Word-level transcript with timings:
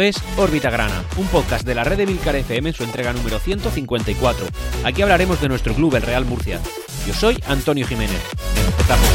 Es 0.00 0.22
Órbita 0.36 0.70
Grana, 0.70 1.02
un 1.16 1.26
podcast 1.26 1.66
de 1.66 1.74
la 1.74 1.82
red 1.82 1.96
de 1.96 2.06
Milcar 2.06 2.36
FM 2.36 2.68
en 2.68 2.74
su 2.74 2.84
entrega 2.84 3.12
número 3.12 3.40
154. 3.40 4.46
Aquí 4.84 5.02
hablaremos 5.02 5.40
de 5.40 5.48
nuestro 5.48 5.74
club, 5.74 5.96
el 5.96 6.02
Real 6.02 6.24
Murcia. 6.24 6.60
Yo 7.04 7.12
soy 7.12 7.36
Antonio 7.48 7.84
Jiménez. 7.84 8.20
Empezamos. 8.64 9.08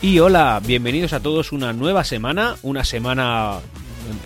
Y 0.00 0.20
hola, 0.20 0.60
bienvenidos 0.64 1.12
a 1.12 1.20
todos 1.20 1.50
una 1.50 1.72
nueva 1.72 2.04
semana, 2.04 2.54
una 2.62 2.84
semana 2.84 3.60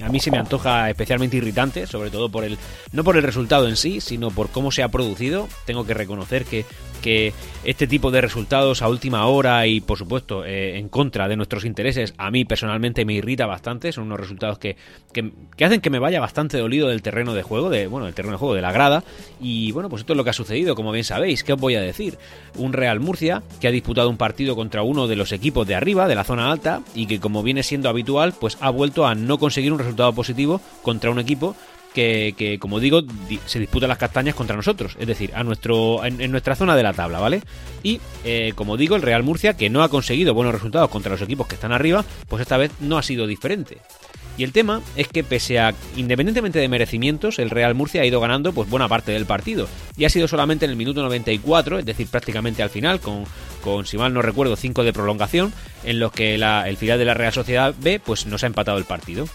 a 0.03 0.09
mí 0.09 0.21
se 0.21 0.31
me 0.31 0.39
antoja 0.39 0.91
especialmente 0.91 1.37
irritante, 1.37 1.87
sobre 1.87 2.11
todo 2.11 2.29
por 2.29 2.45
el 2.45 2.59
no 2.93 3.05
por 3.05 3.17
el 3.17 3.23
resultado 3.23 3.69
en 3.69 3.77
sí, 3.77 4.01
sino 4.01 4.31
por 4.31 4.51
cómo 4.51 4.71
se 4.71 4.83
ha 4.83 4.89
producido. 4.89 5.49
Tengo 5.65 5.87
que 5.87 5.95
reconocer 5.95 6.45
que 6.45 6.65
que 7.07 7.33
este 7.63 7.87
tipo 7.87 8.11
de 8.11 8.21
resultados 8.21 8.83
a 8.83 8.89
última 8.89 9.27
hora 9.27 9.65
y 9.69 9.81
por 9.81 9.97
supuesto 9.97 10.45
eh, 10.45 10.77
en 10.77 10.89
contra 10.89 11.29
de 11.29 11.37
nuestros 11.37 11.65
intereses 11.65 12.15
a 12.19 12.33
mí 12.33 12.45
personalmente 12.45 13.05
me 13.05 13.13
irrita 13.13 13.47
bastante. 13.47 13.93
Son 13.93 14.07
unos 14.07 14.19
resultados 14.19 14.59
que, 14.59 14.77
que, 15.13 15.65
hacen 15.65 15.81
que 15.81 15.89
me 15.89 16.01
vaya 16.01 16.19
bastante 16.19 16.59
dolido 16.59 16.89
del 16.89 17.03
terreno 17.03 17.33
de 17.33 17.45
juego 17.45 17.71
de 17.71 17.87
bueno 17.87 18.07
del 18.07 18.15
terreno 18.17 18.33
de 18.33 18.39
juego 18.39 18.55
de 18.55 18.63
la 18.63 18.73
grada. 18.73 19.05
Y 19.41 19.71
bueno 19.71 19.89
pues 19.89 20.01
esto 20.01 20.15
es 20.15 20.17
lo 20.17 20.25
que 20.25 20.31
ha 20.31 20.33
sucedido 20.33 20.75
como 20.75 20.91
bien 20.91 21.05
sabéis. 21.05 21.45
Qué 21.45 21.53
os 21.53 21.61
voy 21.61 21.77
a 21.77 21.81
decir 21.81 22.19
un 22.57 22.73
Real 22.73 22.99
Murcia 22.99 23.41
que 23.61 23.69
ha 23.69 23.71
disputado 23.71 24.11
un 24.11 24.17
partido 24.17 24.57
contra 24.57 24.83
uno 24.83 25.07
de 25.07 25.15
los 25.15 25.31
equipos 25.31 25.65
de 25.65 25.77
arriba 25.77 26.09
de 26.09 26.17
la 26.17 26.25
zona 26.25 26.51
alta 26.51 26.83
y 26.93 27.07
que 27.07 27.21
como 27.21 27.45
viene 27.45 27.63
siendo 27.63 27.89
habitual 27.89 28.35
pues 28.41 28.59
ha 28.61 28.71
vuelto 28.71 29.07
a 29.07 29.15
no 29.15 29.39
conseguir 29.39 29.73
un 29.73 29.79
resultado 29.79 30.13
positivo 30.13 30.61
contra 30.83 31.13
un 31.13 31.21
equipo 31.21 31.55
que, 31.97 32.59
como 32.61 32.79
digo, 32.79 33.03
se 33.47 33.59
disputan 33.59 33.89
las 33.89 33.99
castañas 33.99 34.35
contra 34.35 34.55
nosotros, 34.55 34.97
es 34.99 35.07
decir, 35.07 35.33
a 35.35 35.43
nuestro, 35.43 36.05
en, 36.05 36.31
nuestra 36.31 36.55
zona 36.55 36.77
de 36.77 36.83
la 36.83 36.93
tabla, 36.93 37.21
¿vale? 37.21 37.43
Y, 37.83 38.01
eh, 38.25 38.53
como 38.55 38.77
digo, 38.77 38.97
el 38.97 39.03
Real 39.03 39.23
Murcia, 39.23 39.57
que 39.57 39.71
no 39.71 39.83
ha 39.83 39.89
conseguido 39.89 40.35
buenos 40.35 40.55
resultados 40.55 40.91
contra 40.91 41.13
los 41.13 41.23
equipos 41.23 41.47
que 41.47 41.55
están 41.55 41.73
arriba, 41.73 42.05
pues 42.29 42.43
esta 42.43 42.59
vez 42.59 42.71
no 42.81 42.99
ha 42.99 43.03
sido 43.03 43.27
diferente. 43.27 43.79
Y 44.37 44.45
el 44.45 44.53
tema 44.53 44.83
es 44.97 45.09
que 45.09 45.25
pese 45.25 45.59
a, 45.59 45.75
independientemente 45.97 46.59
de 46.59 46.69
merecimientos, 46.69 47.39
el 47.39 47.49
Real 47.49 47.75
Murcia 47.75 48.03
ha 48.03 48.07
ido 48.07 48.21
ganando 48.21 48.53
pues 48.53 48.69
buena 48.69 48.89
parte 48.89 49.13
del 49.13 49.25
partido. 49.25 49.67
Y 49.97 50.05
ha 50.05 50.11
sido 50.11 50.29
solamente 50.29 50.67
en 50.67 50.73
el 50.73 50.77
minuto 50.77 51.03
94, 51.03 51.79
es 51.79 51.87
decir, 51.87 52.07
prácticamente 52.09 52.63
al 52.63 52.69
final, 52.69 53.01
con, 53.01 53.25
con 53.65 53.87
si 53.87 53.97
mal 53.97 54.13
no 54.13 54.21
recuerdo, 54.21 54.55
5 54.55 54.85
de 54.85 54.93
prolongación, 54.93 55.55
en 55.85 55.99
los 55.99 56.13
que 56.13 56.35
el 56.35 56.77
final 56.77 56.99
de 56.99 57.05
la 57.07 57.15
Real 57.15 57.33
Sociedad 57.33 57.75
B 57.79 57.99
pues 58.05 58.27
nos 58.27 58.45
ha 58.45 58.49
empatado 58.49 58.77
el 58.77 58.85
partido. 58.85 59.27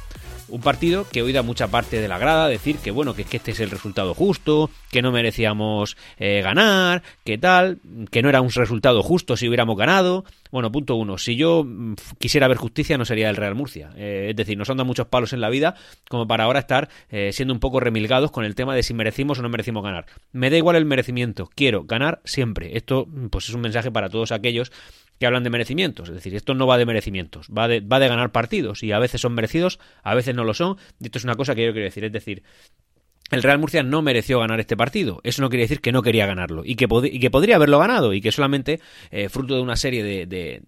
Un 0.52 0.62
partido 0.62 1.08
que 1.10 1.20
he 1.20 1.24
oído 1.24 1.40
a 1.40 1.44
mucha 1.44 1.70
parte 1.70 2.02
de 2.02 2.08
la 2.08 2.18
grada 2.18 2.48
decir 2.48 2.78
que 2.78 2.92
bueno, 2.92 3.14
que, 3.14 3.24
que 3.24 3.38
este 3.38 3.52
es 3.52 3.60
el 3.62 3.70
resultado 3.70 4.14
justo, 4.14 4.70
que 4.92 5.02
no 5.02 5.12
merecíamos 5.12 5.98
eh, 6.20 6.42
ganar, 6.44 7.04
que 7.24 7.38
tal, 7.38 7.80
que 8.12 8.22
no 8.22 8.30
era 8.30 8.42
un 8.42 8.52
resultado 8.52 9.02
justo 9.02 9.38
si 9.38 9.48
hubiéramos 9.48 9.78
ganado. 9.78 10.26
Bueno, 10.52 10.72
punto 10.72 10.96
uno, 10.96 11.18
si 11.18 11.38
yo 11.38 11.64
mm, 11.64 11.96
quisiera 12.20 12.48
ver 12.50 12.58
justicia 12.58 12.98
no 12.98 13.06
sería 13.06 13.30
el 13.30 13.38
Real 13.38 13.56
Murcia. 13.56 13.92
Eh, 13.96 14.28
es 14.32 14.36
decir, 14.36 14.58
nos 14.58 14.70
han 14.70 14.78
dado 14.78 14.86
muchos 14.86 15.08
palos 15.08 15.32
en 15.34 15.42
la 15.42 15.50
vida 15.50 15.76
como 16.10 16.28
para 16.28 16.44
ahora 16.44 16.60
estar 16.60 16.90
eh, 17.10 17.32
siendo 17.32 17.54
un 17.54 17.62
poco 17.62 17.80
remilgados 17.80 18.32
con 18.32 18.44
el 18.44 18.56
tema 18.56 18.76
de 18.76 18.84
si 18.84 18.94
merecimos 18.94 19.40
o 19.40 19.42
no 19.42 19.50
merecimos 19.50 19.84
ganar. 19.84 20.06
Me 20.34 20.50
da 20.50 20.58
igual 20.58 20.76
el 20.76 20.86
merecimiento, 20.86 21.50
quiero 21.56 21.86
ganar 21.86 22.22
siempre. 22.26 22.76
Esto 22.76 23.08
pues 23.30 23.48
es 23.48 23.56
un 23.56 23.62
mensaje 23.62 23.90
para 23.90 24.10
todos 24.10 24.32
aquellos 24.34 24.72
que 25.22 25.28
hablan 25.28 25.44
de 25.44 25.52
merecimientos. 25.52 26.10
Es 26.10 26.16
decir, 26.16 26.34
esto 26.34 26.56
no 26.56 26.66
va 26.66 26.80
de 26.80 26.88
merecimientos, 26.88 27.48
va 27.56 27.68
de, 27.68 27.80
va 27.80 28.00
de 28.00 28.08
ganar 28.08 28.32
partidos 28.32 28.82
y 28.82 28.92
a 28.92 28.98
veces 28.98 29.22
son 29.22 29.36
merecidos, 29.36 29.78
a 30.02 30.16
veces 30.16 30.34
no 30.34 30.44
lo 30.44 30.56
son. 30.56 30.78
Y 31.00 31.06
esto 31.06 31.20
es 31.20 31.24
una 31.26 31.36
cosa 31.36 31.54
que 31.54 31.64
yo 31.64 31.74
quiero 31.74 31.86
decir. 31.86 32.04
Es 32.04 32.12
decir, 32.12 32.42
el 33.30 33.44
Real 33.44 33.60
Murcia 33.60 33.84
no 33.84 34.02
mereció 34.02 34.40
ganar 34.40 34.60
este 34.60 34.76
partido. 34.76 35.22
Eso 35.24 35.44
no 35.44 35.50
quiere 35.50 35.66
decir 35.66 35.80
que 35.80 35.92
no 35.92 36.02
quería 36.02 36.26
ganarlo 36.26 36.64
y 36.66 36.76
que, 36.76 36.88
y 37.04 37.20
que 37.20 37.30
podría 37.30 37.58
haberlo 37.58 37.78
ganado 37.78 38.14
y 38.14 38.22
que 38.22 38.32
solamente 38.32 38.80
eh, 39.12 39.30
fruto 39.30 39.54
de 39.54 39.62
una 39.62 39.76
serie 39.76 40.04
de, 40.04 40.64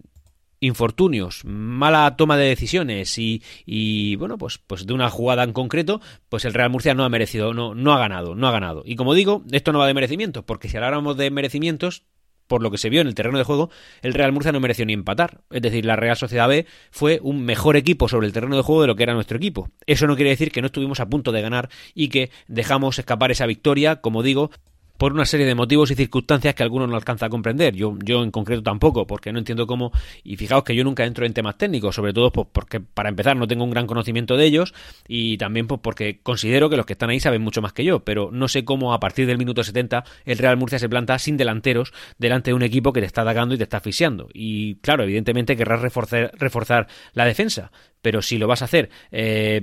infortunios, 0.60 1.44
mala 1.44 2.14
toma 2.16 2.36
de 2.36 2.46
decisiones 2.46 3.18
y, 3.18 3.42
y, 3.66 4.14
bueno, 4.14 4.38
pues, 4.38 4.58
pues 4.58 4.86
de 4.86 4.94
una 4.94 5.10
jugada 5.10 5.42
en 5.42 5.52
concreto, 5.52 6.00
pues 6.28 6.44
el 6.44 6.54
Real 6.54 6.70
Murcia 6.70 6.94
no 6.94 7.02
ha 7.04 7.08
merecido, 7.08 7.52
no, 7.54 7.74
no 7.74 7.92
ha 7.92 7.98
ganado, 7.98 8.36
no 8.36 8.46
ha 8.46 8.52
ganado. 8.52 8.84
Y 8.86 8.94
como 8.94 9.14
digo, 9.14 9.42
esto 9.50 9.72
no 9.72 9.80
va 9.80 9.88
de 9.88 9.94
merecimientos, 9.94 10.44
porque 10.44 10.68
si 10.68 10.76
habláramos 10.76 11.16
de 11.16 11.32
merecimientos, 11.32 12.04
por 12.46 12.62
lo 12.62 12.70
que 12.70 12.78
se 12.78 12.90
vio 12.90 13.00
en 13.00 13.06
el 13.06 13.14
terreno 13.14 13.38
de 13.38 13.44
juego, 13.44 13.70
el 14.02 14.14
Real 14.14 14.32
Murcia 14.32 14.52
no 14.52 14.60
mereció 14.60 14.84
ni 14.86 14.92
empatar. 14.92 15.40
Es 15.50 15.62
decir, 15.62 15.84
la 15.84 15.96
Real 15.96 16.16
Sociedad 16.16 16.48
B 16.48 16.66
fue 16.90 17.20
un 17.22 17.44
mejor 17.44 17.76
equipo 17.76 18.08
sobre 18.08 18.26
el 18.26 18.32
terreno 18.32 18.56
de 18.56 18.62
juego 18.62 18.82
de 18.82 18.88
lo 18.88 18.96
que 18.96 19.02
era 19.02 19.14
nuestro 19.14 19.36
equipo. 19.36 19.70
Eso 19.86 20.06
no 20.06 20.16
quiere 20.16 20.30
decir 20.30 20.50
que 20.50 20.60
no 20.60 20.66
estuvimos 20.66 21.00
a 21.00 21.06
punto 21.06 21.32
de 21.32 21.42
ganar 21.42 21.68
y 21.94 22.08
que 22.08 22.30
dejamos 22.48 22.98
escapar 22.98 23.30
esa 23.30 23.46
victoria, 23.46 23.96
como 23.96 24.22
digo, 24.22 24.50
por 24.98 25.12
una 25.12 25.24
serie 25.24 25.46
de 25.46 25.54
motivos 25.54 25.90
y 25.90 25.94
circunstancias 25.94 26.54
que 26.54 26.62
algunos 26.62 26.88
no 26.88 26.96
alcanza 26.96 27.26
a 27.26 27.28
comprender. 27.28 27.74
Yo, 27.74 27.96
yo 28.02 28.22
en 28.22 28.30
concreto 28.30 28.62
tampoco, 28.62 29.06
porque 29.06 29.32
no 29.32 29.38
entiendo 29.38 29.66
cómo. 29.66 29.92
Y 30.22 30.36
fijaos 30.36 30.64
que 30.64 30.74
yo 30.74 30.84
nunca 30.84 31.04
entro 31.04 31.26
en 31.26 31.34
temas 31.34 31.58
técnicos, 31.58 31.94
sobre 31.94 32.12
todo 32.12 32.30
pues, 32.30 32.46
porque, 32.52 32.80
para 32.80 33.08
empezar, 33.08 33.36
no 33.36 33.46
tengo 33.46 33.64
un 33.64 33.70
gran 33.70 33.86
conocimiento 33.86 34.36
de 34.36 34.44
ellos 34.44 34.74
y 35.08 35.36
también 35.38 35.66
pues, 35.66 35.80
porque 35.82 36.20
considero 36.22 36.70
que 36.70 36.76
los 36.76 36.86
que 36.86 36.92
están 36.92 37.10
ahí 37.10 37.20
saben 37.20 37.42
mucho 37.42 37.62
más 37.62 37.72
que 37.72 37.84
yo, 37.84 38.04
pero 38.04 38.30
no 38.32 38.48
sé 38.48 38.64
cómo 38.64 38.94
a 38.94 39.00
partir 39.00 39.26
del 39.26 39.38
minuto 39.38 39.64
70 39.64 40.04
el 40.24 40.38
Real 40.38 40.56
Murcia 40.56 40.78
se 40.78 40.88
planta 40.88 41.18
sin 41.18 41.36
delanteros 41.36 41.92
delante 42.18 42.50
de 42.50 42.54
un 42.54 42.62
equipo 42.62 42.92
que 42.92 43.00
te 43.00 43.06
está 43.06 43.22
atacando 43.22 43.54
y 43.54 43.58
te 43.58 43.64
está 43.64 43.78
asfixiando. 43.78 44.28
Y 44.32 44.76
claro, 44.76 45.02
evidentemente 45.04 45.56
querrás 45.56 45.80
reforzar, 45.80 46.30
reforzar 46.38 46.86
la 47.12 47.24
defensa, 47.24 47.72
pero 48.00 48.22
si 48.22 48.38
lo 48.38 48.46
vas 48.46 48.62
a 48.62 48.66
hacer. 48.66 48.90
Eh, 49.10 49.62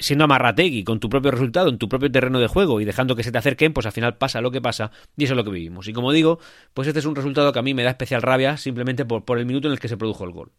siendo 0.00 0.24
amarrategui 0.24 0.84
con 0.84 1.00
tu 1.00 1.08
propio 1.08 1.30
resultado 1.30 1.68
en 1.68 1.78
tu 1.78 1.88
propio 1.88 2.10
terreno 2.10 2.40
de 2.40 2.46
juego 2.46 2.80
y 2.80 2.84
dejando 2.84 3.16
que 3.16 3.22
se 3.22 3.32
te 3.32 3.38
acerquen, 3.38 3.72
pues 3.72 3.86
al 3.86 3.92
final 3.92 4.16
pasa 4.16 4.40
lo 4.40 4.50
que 4.50 4.60
pasa 4.60 4.90
y 5.16 5.24
eso 5.24 5.34
es 5.34 5.36
lo 5.36 5.44
que 5.44 5.50
vivimos. 5.50 5.88
Y 5.88 5.92
como 5.92 6.12
digo, 6.12 6.38
pues 6.74 6.88
este 6.88 7.00
es 7.00 7.06
un 7.06 7.16
resultado 7.16 7.52
que 7.52 7.58
a 7.58 7.62
mí 7.62 7.74
me 7.74 7.82
da 7.82 7.90
especial 7.90 8.22
rabia 8.22 8.56
simplemente 8.56 9.04
por, 9.04 9.24
por 9.24 9.38
el 9.38 9.46
minuto 9.46 9.68
en 9.68 9.72
el 9.72 9.80
que 9.80 9.88
se 9.88 9.96
produjo 9.96 10.24
el 10.24 10.32
gol. 10.32 10.52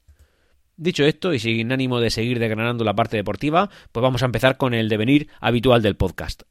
Dicho 0.77 1.03
esto, 1.03 1.33
y 1.33 1.39
sin 1.39 1.71
ánimo 1.73 1.99
de 1.99 2.09
seguir 2.09 2.39
degranando 2.39 2.85
la 2.85 2.95
parte 2.95 3.17
deportiva, 3.17 3.69
pues 3.91 4.01
vamos 4.01 4.23
a 4.23 4.27
empezar 4.27 4.55
con 4.55 4.73
el 4.73 4.87
devenir 4.87 5.27
habitual 5.41 5.81
del 5.81 5.97
podcast. 5.97 6.43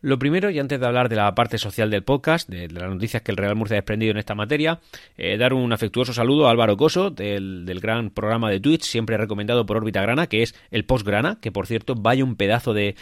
Lo 0.00 0.16
primero, 0.16 0.48
y 0.50 0.60
antes 0.60 0.78
de 0.78 0.86
hablar 0.86 1.08
de 1.08 1.16
la 1.16 1.34
parte 1.34 1.58
social 1.58 1.90
del 1.90 2.04
podcast, 2.04 2.48
de, 2.48 2.68
las 2.68 2.88
noticias 2.88 3.20
que 3.20 3.32
el 3.32 3.36
Real 3.36 3.56
Murcia 3.56 3.74
ha 3.74 3.78
desprendido 3.80 4.12
en 4.12 4.18
esta 4.18 4.36
materia, 4.36 4.78
eh, 5.16 5.36
dar 5.36 5.52
un 5.52 5.72
afectuoso 5.72 6.12
saludo 6.12 6.46
a 6.46 6.52
Álvaro 6.52 6.76
Coso, 6.76 7.10
del, 7.10 7.64
gran 7.82 8.10
programa 8.10 8.48
de 8.48 8.60
Twitch, 8.60 8.84
siempre 8.84 9.16
recomendado 9.16 9.66
por 9.66 9.76
Órbita 9.76 10.00
Grana, 10.00 10.28
que 10.28 10.42
es 10.44 10.54
el 10.70 10.84
Post 10.84 11.04
Grana, 11.04 11.38
que 11.40 11.50
por 11.50 11.66
cierto, 11.66 11.96
vaya 11.96 12.22
un 12.22 12.36
pedazo 12.36 12.74
de, 12.74 12.94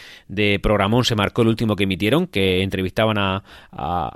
programón 0.62 1.04
se 1.04 1.16
marcó 1.16 1.42
el 1.42 1.48
último 1.48 1.76
que 1.76 1.84
emitieron, 1.84 2.26
que 2.26 2.62
entrevistaban 2.62 3.18
a, 3.18 3.42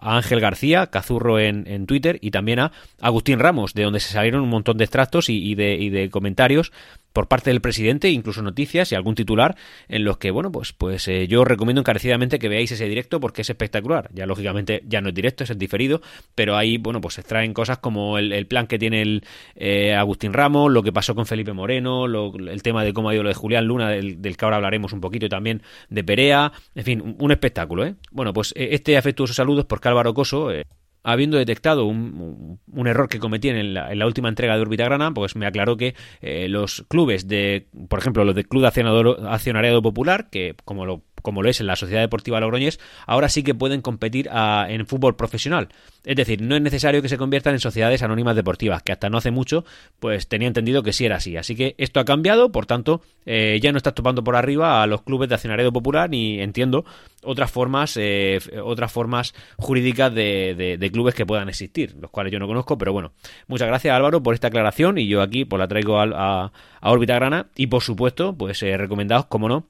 Ángel 0.01 0.41
García, 0.41 0.87
Cazurro 0.87 1.39
en, 1.39 1.67
en, 1.67 1.85
Twitter, 1.85 2.19
y 2.23 2.31
también 2.31 2.61
a 2.61 2.73
Agustín 2.99 3.41
Ramos, 3.41 3.75
de 3.75 3.83
donde 3.83 4.01
se 4.01 4.15
salieron 4.15 4.41
un 4.41 4.49
montón 4.49 4.79
de 4.79 4.85
extractos 4.85 5.29
y, 5.29 5.55
de, 5.55 5.75
y 5.75 5.91
de 5.91 6.09
comentarios 6.09 6.73
por 7.13 7.29
parte 7.29 7.51
del 7.51 7.61
presidente, 7.61 8.11
incluso 8.11 8.43
noticias 8.43 8.93
y 8.93 8.95
algún 8.95 9.15
titular 9.15 9.57
en 9.89 10.05
los 10.05 10.19
que, 10.19 10.31
bueno, 10.31 10.53
pues, 10.53 10.73
pues 10.73 11.09
eh, 11.09 11.27
yo 11.27 11.45
recomiendo 11.45 11.81
encarecidamente 11.81 12.39
que 12.39 12.49
veáis 12.49 12.73
ese 12.73 12.87
directo 12.87 13.21
porque 13.21 13.43
es 13.43 13.51
espectacular. 13.51 14.11
Ya 14.13 14.27
lógicamente 14.27 14.83
ya 14.87 15.01
no 15.01 15.09
es 15.09 15.15
directo, 15.15 15.45
es 15.45 15.51
el 15.51 15.59
diferido, 15.59 16.01
pero 16.35 16.57
ahí, 16.57 16.79
bueno, 16.79 17.01
pues 17.01 17.15
se 17.15 17.21
extraen 17.23 17.53
cosas 17.53 17.79
como 17.79 18.19
el, 18.19 18.47
plan 18.47 18.67
que 18.67 18.79
tiene 18.79 19.03
el 19.03 19.25
eh, 19.55 19.95
Agustín 19.95 20.33
Ramos, 20.33 20.73
lo 20.73 20.83
que 20.83 20.93
pasó 20.93 21.15
con 21.15 21.27
Felipe 21.27 21.53
Moreno, 21.53 22.07
el 22.07 22.63
tema 22.63 22.85
de 22.85 22.93
cómo 22.93 23.11
ha 23.11 23.15
ido 23.15 23.23
lo 23.23 23.29
de 23.29 23.35
Julián 23.35 23.67
Luna, 23.67 23.91
del, 23.91 24.37
que 24.37 24.45
ahora 24.45 24.57
hablaremos 24.57 24.93
un 24.93 25.01
poquito 25.01 25.29
también 25.29 25.63
de 25.89 26.05
Perea, 26.05 26.53
en 26.75 26.85
fin, 26.85 27.17
un, 27.19 27.31
espectáculo, 27.31 27.85
¿eh? 27.85 27.95
Bueno, 28.11 28.33
pues 28.33 28.53
eh, 28.57 28.71
este 28.73 28.97
afectuoso 28.97 29.35
saludo 29.35 29.61
es 29.61 29.67
porque 29.67 29.89
Álvaro 29.89 30.15
Coso 30.15 30.51
habiendo 31.03 31.39
detectado 31.39 31.85
un, 31.85 32.59
un, 32.71 32.87
error 32.87 33.09
que 33.09 33.19
cometí 33.19 33.49
en 33.49 33.75
la, 33.75 33.93
en 33.93 33.99
la, 33.99 34.07
última 34.07 34.29
entrega 34.29 34.57
de 34.57 34.63
Orbita 34.63 34.85
Grana, 34.85 35.13
pues 35.13 35.37
me 35.37 35.47
aclaró 35.47 35.77
que 35.77 35.95
eh, 36.21 36.49
los 36.49 36.85
clubes 36.89 37.29
de, 37.29 37.67
por 37.89 37.99
ejemplo, 37.99 38.25
los 38.25 38.35
del 38.35 38.49
Club 38.49 38.65
Accionariado 38.65 39.83
Popular, 39.83 40.29
que 40.31 40.55
como 40.65 40.87
lo 40.87 41.03
como 41.23 41.43
lo 41.43 41.51
es 41.51 41.61
en 41.61 41.67
la 41.67 41.77
Sociedad 41.77 42.01
Deportiva 42.01 42.41
Logroñés, 42.41 42.81
ahora 43.07 43.29
sí 43.29 43.43
que 43.43 43.55
pueden 43.55 43.81
competir 43.81 44.29
en 44.33 44.87
fútbol 44.87 45.17
profesional. 45.17 45.69
Es 46.05 46.17
decir, 46.17 46.41
no 46.41 46.57
es 46.57 46.63
necesario 46.63 47.03
que 47.03 47.09
se 47.09 47.19
conviertan 47.19 47.53
en 47.55 47.61
sociedades 47.61 48.03
anónimas 48.03 48.35
deportivas, 48.35 48.83
que 48.83 48.93
hasta 48.93 49.11
no 49.11 49.19
hace 49.19 49.31
mucho, 49.31 49.65
pues 49.99 50.29
tenía 50.29 50.49
entendido 50.49 50.83
que 50.83 50.93
sí 50.93 51.05
era 51.05 51.17
así. 51.17 51.37
Así 51.37 51.55
que 51.55 51.75
esto 51.77 52.01
ha 52.01 52.05
cambiado, 52.05 52.51
por 52.51 52.65
tanto, 52.65 53.03
eh, 53.27 53.59
ya 53.63 53.71
no 53.71 53.77
estás 53.77 53.95
topando 53.95 54.25
por 54.25 54.35
arriba 54.35 54.83
a 54.83 54.87
los 54.87 55.03
clubes 55.03 55.29
de 55.29 55.35
accionariado 55.35 55.73
popular, 55.73 56.09
ni 56.09 56.41
entiendo 56.41 56.85
otras 57.23 57.51
formas, 57.51 57.99
eh, 57.99 58.39
otras 58.65 58.91
formas 58.91 59.35
jurídicas 59.59 60.15
de, 60.15 60.91
clubes 60.91 61.15
que 61.15 61.27
puedan 61.27 61.49
existir, 61.49 61.95
los 62.01 62.11
cuales 62.11 62.33
yo 62.33 62.39
no 62.39 62.47
conozco, 62.47 62.79
pero 62.79 62.93
bueno. 62.93 63.13
Muchas 63.47 63.69
gracias 63.69 63.95
Álvaro 63.95 64.23
por 64.23 64.35
esta 64.35 64.49
aclaración 64.49 64.99
y 64.99 65.07
yo 65.07 65.21
aquí 65.21 65.45
pues 65.45 65.61
la 65.61 65.69
traigo 65.69 66.01
a, 66.01 66.05
a, 66.05 66.53
a 66.81 66.91
órbita 66.91 67.15
grana 67.15 67.47
y 67.57 67.67
por 67.67 67.83
supuesto, 67.83 68.35
pues 68.35 68.63
eh, 68.63 68.77
recomendados, 68.77 69.27
como 69.27 69.49
no, 69.49 69.67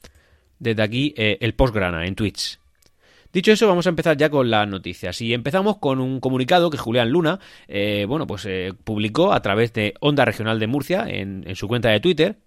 desde 0.60 0.82
aquí 0.82 1.12
eh, 1.16 1.38
el 1.40 1.54
postgrana 1.54 2.06
en 2.06 2.14
Twitch. 2.14 2.60
Dicho 3.32 3.52
eso, 3.52 3.68
vamos 3.68 3.86
a 3.86 3.90
empezar 3.90 4.16
ya 4.16 4.28
con 4.28 4.50
las 4.50 4.66
noticias. 4.68 5.20
Y 5.20 5.32
empezamos 5.34 5.78
con 5.78 6.00
un 6.00 6.20
comunicado 6.20 6.68
que 6.68 6.78
Julián 6.78 7.10
Luna, 7.10 7.38
eh, 7.68 8.04
bueno, 8.08 8.26
pues 8.26 8.44
eh, 8.46 8.72
publicó 8.84 9.32
a 9.32 9.40
través 9.40 9.72
de 9.72 9.94
Onda 10.00 10.24
Regional 10.24 10.58
de 10.58 10.66
Murcia 10.66 11.06
en, 11.08 11.44
su 11.54 11.68
cuenta 11.68 11.90
de 11.90 12.00
Twitter, 12.00 12.38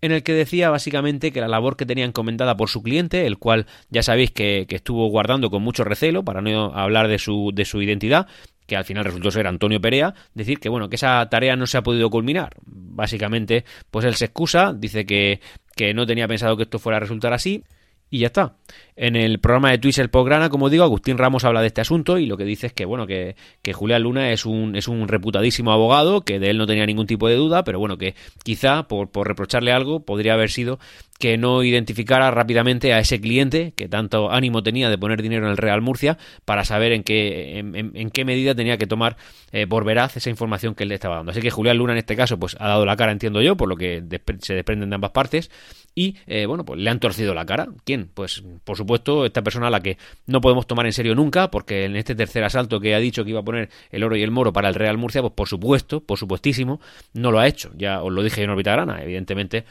en 0.00 0.10
el 0.10 0.22
que 0.22 0.32
decía 0.32 0.70
básicamente 0.70 1.32
que 1.32 1.40
la 1.40 1.48
labor 1.48 1.76
que 1.76 1.86
tenía 1.86 2.06
encomendada 2.06 2.56
por 2.56 2.70
su 2.70 2.82
cliente, 2.82 3.26
el 3.26 3.38
cual 3.38 3.66
ya 3.90 4.02
sabéis 4.02 4.30
que, 4.30 4.66
que 4.68 4.76
estuvo 4.76 5.06
guardando 5.08 5.50
con 5.50 5.62
mucho 5.62 5.84
recelo 5.84 6.24
para 6.24 6.40
no 6.40 6.74
hablar 6.74 7.08
de 7.08 7.18
su, 7.18 7.50
de 7.54 7.66
su 7.66 7.82
identidad, 7.82 8.26
que 8.72 8.76
al 8.78 8.84
final 8.86 9.04
resultó 9.04 9.30
ser 9.30 9.46
Antonio 9.46 9.82
Perea, 9.82 10.14
decir 10.32 10.58
que 10.58 10.70
bueno, 10.70 10.88
que 10.88 10.96
esa 10.96 11.28
tarea 11.28 11.56
no 11.56 11.66
se 11.66 11.76
ha 11.76 11.82
podido 11.82 12.08
culminar. 12.08 12.54
Básicamente, 12.64 13.66
pues 13.90 14.06
él 14.06 14.14
se 14.14 14.24
excusa, 14.24 14.72
dice 14.72 15.04
que, 15.04 15.40
que 15.76 15.92
no 15.92 16.06
tenía 16.06 16.26
pensado 16.26 16.56
que 16.56 16.62
esto 16.62 16.78
fuera 16.78 16.96
a 16.96 17.00
resultar 17.00 17.34
así 17.34 17.64
y 18.08 18.20
ya 18.20 18.28
está. 18.28 18.56
En 18.94 19.16
el 19.16 19.38
programa 19.40 19.70
de 19.70 19.78
Twitch 19.78 19.98
El 19.98 20.10
como 20.10 20.68
digo, 20.68 20.84
Agustín 20.84 21.16
Ramos 21.16 21.44
habla 21.44 21.62
de 21.62 21.68
este 21.68 21.80
asunto 21.80 22.18
y 22.18 22.26
lo 22.26 22.36
que 22.36 22.44
dice 22.44 22.66
es 22.66 22.72
que, 22.72 22.84
bueno, 22.84 23.06
que, 23.06 23.36
que, 23.62 23.72
Julián 23.72 24.02
Luna 24.02 24.32
es 24.32 24.44
un, 24.44 24.76
es 24.76 24.86
un 24.86 25.08
reputadísimo 25.08 25.72
abogado, 25.72 26.22
que 26.22 26.38
de 26.38 26.50
él 26.50 26.58
no 26.58 26.66
tenía 26.66 26.84
ningún 26.84 27.06
tipo 27.06 27.28
de 27.28 27.36
duda, 27.36 27.64
pero 27.64 27.78
bueno, 27.78 27.96
que 27.96 28.14
quizá 28.44 28.88
por, 28.88 29.10
por 29.10 29.26
reprocharle 29.26 29.72
algo 29.72 30.00
podría 30.00 30.34
haber 30.34 30.50
sido 30.50 30.78
que 31.22 31.38
no 31.38 31.62
identificara 31.62 32.32
rápidamente 32.32 32.92
a 32.92 32.98
ese 32.98 33.20
cliente 33.20 33.74
que 33.76 33.88
tanto 33.88 34.32
ánimo 34.32 34.64
tenía 34.64 34.90
de 34.90 34.98
poner 34.98 35.22
dinero 35.22 35.46
en 35.46 35.52
el 35.52 35.56
Real 35.56 35.80
Murcia 35.80 36.18
para 36.44 36.64
saber 36.64 36.90
en 36.90 37.04
qué, 37.04 37.60
en, 37.60 38.10
qué 38.10 38.24
medida 38.24 38.56
tenía 38.56 38.76
que 38.76 38.88
tomar 38.88 39.16
eh, 39.52 39.68
por 39.68 39.84
veraz 39.84 40.16
esa 40.16 40.30
información 40.30 40.74
que 40.74 40.82
él 40.82 40.88
le 40.88 40.96
estaba 40.96 41.18
dando. 41.18 41.30
Así 41.30 41.40
que 41.40 41.50
Julián 41.50 41.78
Luna 41.78 41.92
en 41.92 41.98
este 41.98 42.16
caso 42.16 42.40
pues 42.40 42.56
ha 42.58 42.66
dado 42.66 42.84
la 42.84 42.96
cara, 42.96 43.12
entiendo 43.12 43.40
yo, 43.40 43.56
por 43.56 43.68
lo 43.68 43.76
que 43.76 44.02
se 44.40 44.54
desprenden 44.54 44.90
de 44.90 44.96
ambas 44.96 45.12
partes 45.12 45.48
y 45.94 46.16
eh, 46.26 46.46
bueno, 46.46 46.64
pues 46.64 46.80
le 46.80 46.90
han 46.90 46.98
torcido 46.98 47.34
la 47.34 47.46
cara. 47.46 47.68
¿Quién? 47.84 48.10
Pues 48.12 48.42
por 48.64 48.76
supuesto 48.82 49.24
esta 49.24 49.42
persona 49.42 49.68
a 49.68 49.70
la 49.70 49.80
que 49.80 49.98
no 50.26 50.40
podemos 50.40 50.66
tomar 50.66 50.86
en 50.86 50.92
serio 50.92 51.14
nunca, 51.14 51.50
porque 51.50 51.84
en 51.84 51.96
este 51.96 52.14
tercer 52.14 52.44
asalto 52.44 52.80
que 52.80 52.94
ha 52.94 52.98
dicho 52.98 53.24
que 53.24 53.30
iba 53.30 53.40
a 53.40 53.44
poner 53.44 53.70
el 53.90 54.04
oro 54.04 54.16
y 54.16 54.22
el 54.22 54.30
moro 54.30 54.52
para 54.52 54.68
el 54.68 54.74
Real 54.74 54.98
Murcia, 54.98 55.22
pues 55.22 55.32
por 55.34 55.48
supuesto, 55.48 56.00
por 56.00 56.18
supuestísimo, 56.18 56.80
no 57.14 57.30
lo 57.30 57.40
ha 57.40 57.46
hecho. 57.46 57.70
Ya 57.76 58.02
os 58.02 58.12
lo 58.12 58.22
dije 58.22 58.42
en 58.42 58.50
órbita 58.50 58.72
grana, 58.72 59.02
evidentemente 59.02 59.64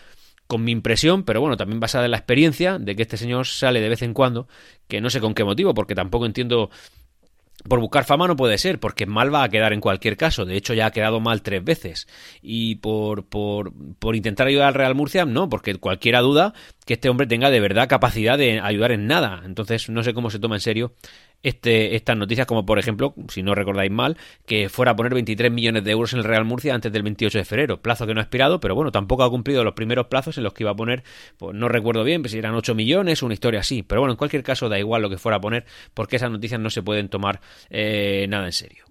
con 0.48 0.66
mi 0.66 0.74
impresión, 0.74 1.24
pero 1.24 1.40
bueno, 1.40 1.56
también 1.56 1.80
basada 1.80 2.04
en 2.04 2.12
la 2.12 2.18
experiencia 2.18 2.78
de 2.78 2.94
que 2.94 3.04
este 3.04 3.16
señor 3.16 3.48
sale 3.48 3.80
de 3.80 3.88
vez 3.88 4.02
en 4.02 4.14
cuando, 4.14 4.50
que 4.90 5.00
no 5.00 5.10
sé 5.10 5.22
con 5.22 5.34
qué 5.34 5.46
motivo, 5.46 5.74
porque 5.74 5.96
tampoco 5.96 6.26
entiendo 6.26 6.70
por 7.68 7.80
buscar 7.80 8.06
fama 8.06 8.28
no 8.28 8.36
puede 8.36 8.58
ser, 8.58 8.80
porque 8.80 9.06
mal 9.06 9.34
va 9.34 9.44
a 9.44 9.50
quedar 9.50 9.74
en 9.74 9.82
cualquier 9.82 10.18
caso. 10.18 10.46
De 10.46 10.56
hecho, 10.56 10.74
ya 10.74 10.88
ha 10.88 10.92
quedado 10.92 11.20
mal 11.20 11.42
tres 11.42 11.64
veces. 11.64 12.08
Y 12.42 12.76
por, 12.76 13.26
por, 13.26 13.74
por 14.00 14.16
intentar 14.16 14.48
ayudar 14.48 14.68
al 14.70 14.74
Real 14.74 14.96
Murcia, 14.96 15.26
no, 15.26 15.50
porque 15.50 15.76
cualquiera 15.76 16.22
duda 16.22 16.54
que 16.86 16.94
este 16.96 17.10
hombre 17.10 17.28
tenga 17.28 17.50
de 17.50 17.60
verdad 17.60 17.88
capacidad 17.88 18.38
de 18.38 18.60
ayudar 18.60 18.92
en 18.92 19.08
nada. 19.08 19.42
Entonces, 19.46 19.90
no 19.90 20.04
sé 20.04 20.14
cómo 20.14 20.30
se 20.30 20.40
toma 20.40 20.56
en 20.56 20.62
serio 20.62 20.94
este, 21.44 21.96
estas 21.96 22.18
noticias, 22.18 22.48
como 22.48 22.66
por 22.66 22.80
ejemplo, 22.80 23.14
si 23.30 23.44
no 23.44 23.56
recordáis 23.56 23.92
mal, 23.92 24.18
que 24.46 24.70
fuera 24.70 24.92
a 24.92 24.96
poner 24.96 25.14
23 25.14 25.52
millones 25.52 25.84
de 25.84 25.92
euros 25.92 26.14
en 26.14 26.20
el 26.20 26.26
Real 26.26 26.46
Murcia 26.46 26.74
antes 26.74 26.92
del 26.92 27.04
28 27.04 27.38
de 27.38 27.46
febrero. 27.46 27.82
Plazo 27.82 28.06
que 28.08 28.14
no 28.14 28.20
ha 28.20 28.24
expirado, 28.24 28.60
pero 28.60 28.76
bueno, 28.76 28.92
tampoco 28.92 29.24
ha 29.24 29.30
cumplido 29.30 29.64
los 29.64 29.74
primeros 29.74 30.08
plazos 30.08 30.38
en 30.38 30.44
los 30.44 30.54
que 30.54 30.64
iba 30.64 30.72
a 30.72 30.76
poner, 30.76 31.04
pues 31.38 31.56
no 31.56 31.68
recuerdo 31.68 32.04
bien, 32.04 32.28
si 32.28 32.38
eran 32.38 32.54
8 32.54 32.76
millones, 32.76 33.24
una 33.24 33.34
historia 33.34 33.62
así. 33.62 33.84
Pero 33.84 34.02
bueno, 34.02 34.14
en 34.14 34.18
cualquier 34.18 34.44
caso, 34.44 34.70
da 34.70 34.80
igual 34.80 35.02
lo 35.02 35.10
que 35.10 35.18
fuera 35.18 35.38
a 35.38 35.42
poner, 35.42 35.66
porque 35.94 36.18
esas 36.18 36.32
noticias 36.32 36.60
no 36.60 36.70
se 36.70 36.84
pueden 36.84 37.10
tomar 37.10 37.42
eh, 37.70 38.26
nada 38.30 38.46
en 38.46 38.54
serio. 38.54 38.91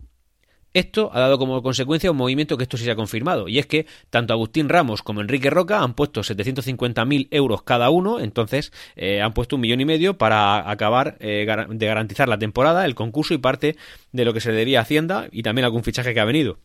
Esto 0.72 1.10
ha 1.12 1.18
dado 1.18 1.36
como 1.36 1.62
consecuencia 1.62 2.12
un 2.12 2.16
movimiento 2.16 2.56
que 2.56 2.62
esto 2.62 2.76
sí 2.76 2.84
se 2.84 2.92
ha 2.92 2.96
confirmado, 2.96 3.48
y 3.48 3.58
es 3.58 3.66
que 3.66 3.86
tanto 4.08 4.32
Agustín 4.32 4.68
Ramos 4.68 5.02
como 5.02 5.20
Enrique 5.20 5.50
Roca 5.50 5.82
han 5.82 5.94
puesto 5.94 6.20
750.000 6.20 7.26
euros 7.32 7.62
cada 7.62 7.90
uno, 7.90 8.20
entonces 8.20 8.72
eh, 8.94 9.20
han 9.20 9.32
puesto 9.32 9.56
un 9.56 9.62
millón 9.62 9.80
y 9.80 9.84
medio 9.84 10.16
para 10.16 10.70
acabar 10.70 11.16
eh, 11.18 11.44
de 11.68 11.86
garantizar 11.86 12.28
la 12.28 12.38
temporada, 12.38 12.84
el 12.84 12.94
concurso 12.94 13.34
y 13.34 13.38
parte 13.38 13.76
de 14.12 14.24
lo 14.24 14.32
que 14.32 14.40
se 14.40 14.52
debía 14.52 14.78
a 14.78 14.82
Hacienda 14.82 15.28
y 15.32 15.42
también 15.42 15.64
algún 15.64 15.82
fichaje 15.82 16.14
que 16.14 16.20
ha 16.20 16.24
venido. 16.24 16.58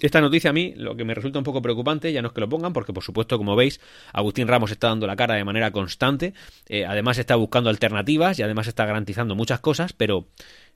Esta 0.00 0.20
noticia 0.20 0.50
a 0.50 0.52
mí 0.52 0.74
lo 0.76 0.96
que 0.96 1.04
me 1.04 1.14
resulta 1.14 1.38
un 1.38 1.44
poco 1.44 1.62
preocupante, 1.62 2.12
ya 2.12 2.20
no 2.20 2.28
es 2.28 2.34
que 2.34 2.40
lo 2.40 2.48
pongan, 2.48 2.72
porque 2.72 2.92
por 2.92 3.04
supuesto, 3.04 3.38
como 3.38 3.54
veis, 3.54 3.80
Agustín 4.12 4.48
Ramos 4.48 4.72
está 4.72 4.88
dando 4.88 5.06
la 5.06 5.14
cara 5.14 5.34
de 5.36 5.44
manera 5.44 5.70
constante, 5.70 6.34
eh, 6.68 6.84
además 6.84 7.18
está 7.18 7.36
buscando 7.36 7.70
alternativas 7.70 8.38
y 8.38 8.42
además 8.42 8.66
está 8.66 8.84
garantizando 8.86 9.36
muchas 9.36 9.60
cosas, 9.60 9.92
pero 9.92 10.26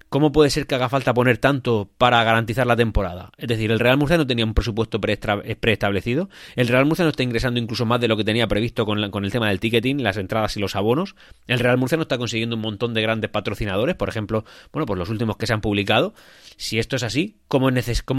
¿cómo 0.08 0.32
puede 0.32 0.50
ser 0.50 0.66
que 0.66 0.74
haga 0.74 0.88
falta 0.88 1.14
poner 1.14 1.38
tanto 1.38 1.90
para 1.98 2.22
garantizar 2.24 2.66
la 2.66 2.76
temporada? 2.76 3.30
Es 3.36 3.48
decir, 3.48 3.70
el 3.70 3.78
Real 3.78 3.96
Murcia 3.96 4.16
no 4.16 4.26
tenía 4.26 4.44
un 4.44 4.54
presupuesto 4.54 5.00
preestablecido, 5.00 6.28
el 6.56 6.68
Real 6.68 6.86
Murcia 6.86 7.04
no 7.04 7.10
está 7.10 7.22
ingresando 7.22 7.60
incluso 7.60 7.86
más 7.86 8.00
de 8.00 8.08
lo 8.08 8.16
que 8.16 8.24
tenía 8.24 8.46
previsto 8.46 8.86
con, 8.86 8.98
el 9.24 9.32
tema 9.32 9.48
del 9.48 9.60
ticketing, 9.60 10.02
las 10.02 10.16
entradas 10.16 10.56
y 10.56 10.60
los 10.60 10.76
abonos, 10.76 11.14
el 11.46 11.58
Real 11.58 11.78
Murcia 11.78 11.96
no 11.96 12.02
está 12.02 12.18
consiguiendo 12.18 12.56
un 12.56 12.62
montón 12.62 12.94
de 12.94 13.02
grandes 13.02 13.30
patrocinadores, 13.30 13.94
por 13.94 14.08
ejemplo, 14.08 14.44
bueno, 14.72 14.86
pues 14.86 14.98
los 14.98 15.08
últimos 15.08 15.36
que 15.36 15.46
se 15.46 15.52
han 15.52 15.60
publicado. 15.60 16.14
Si 16.56 16.78
esto 16.78 16.96
es 16.96 17.04
así, 17.04 17.36
¿cómo, 17.46 17.70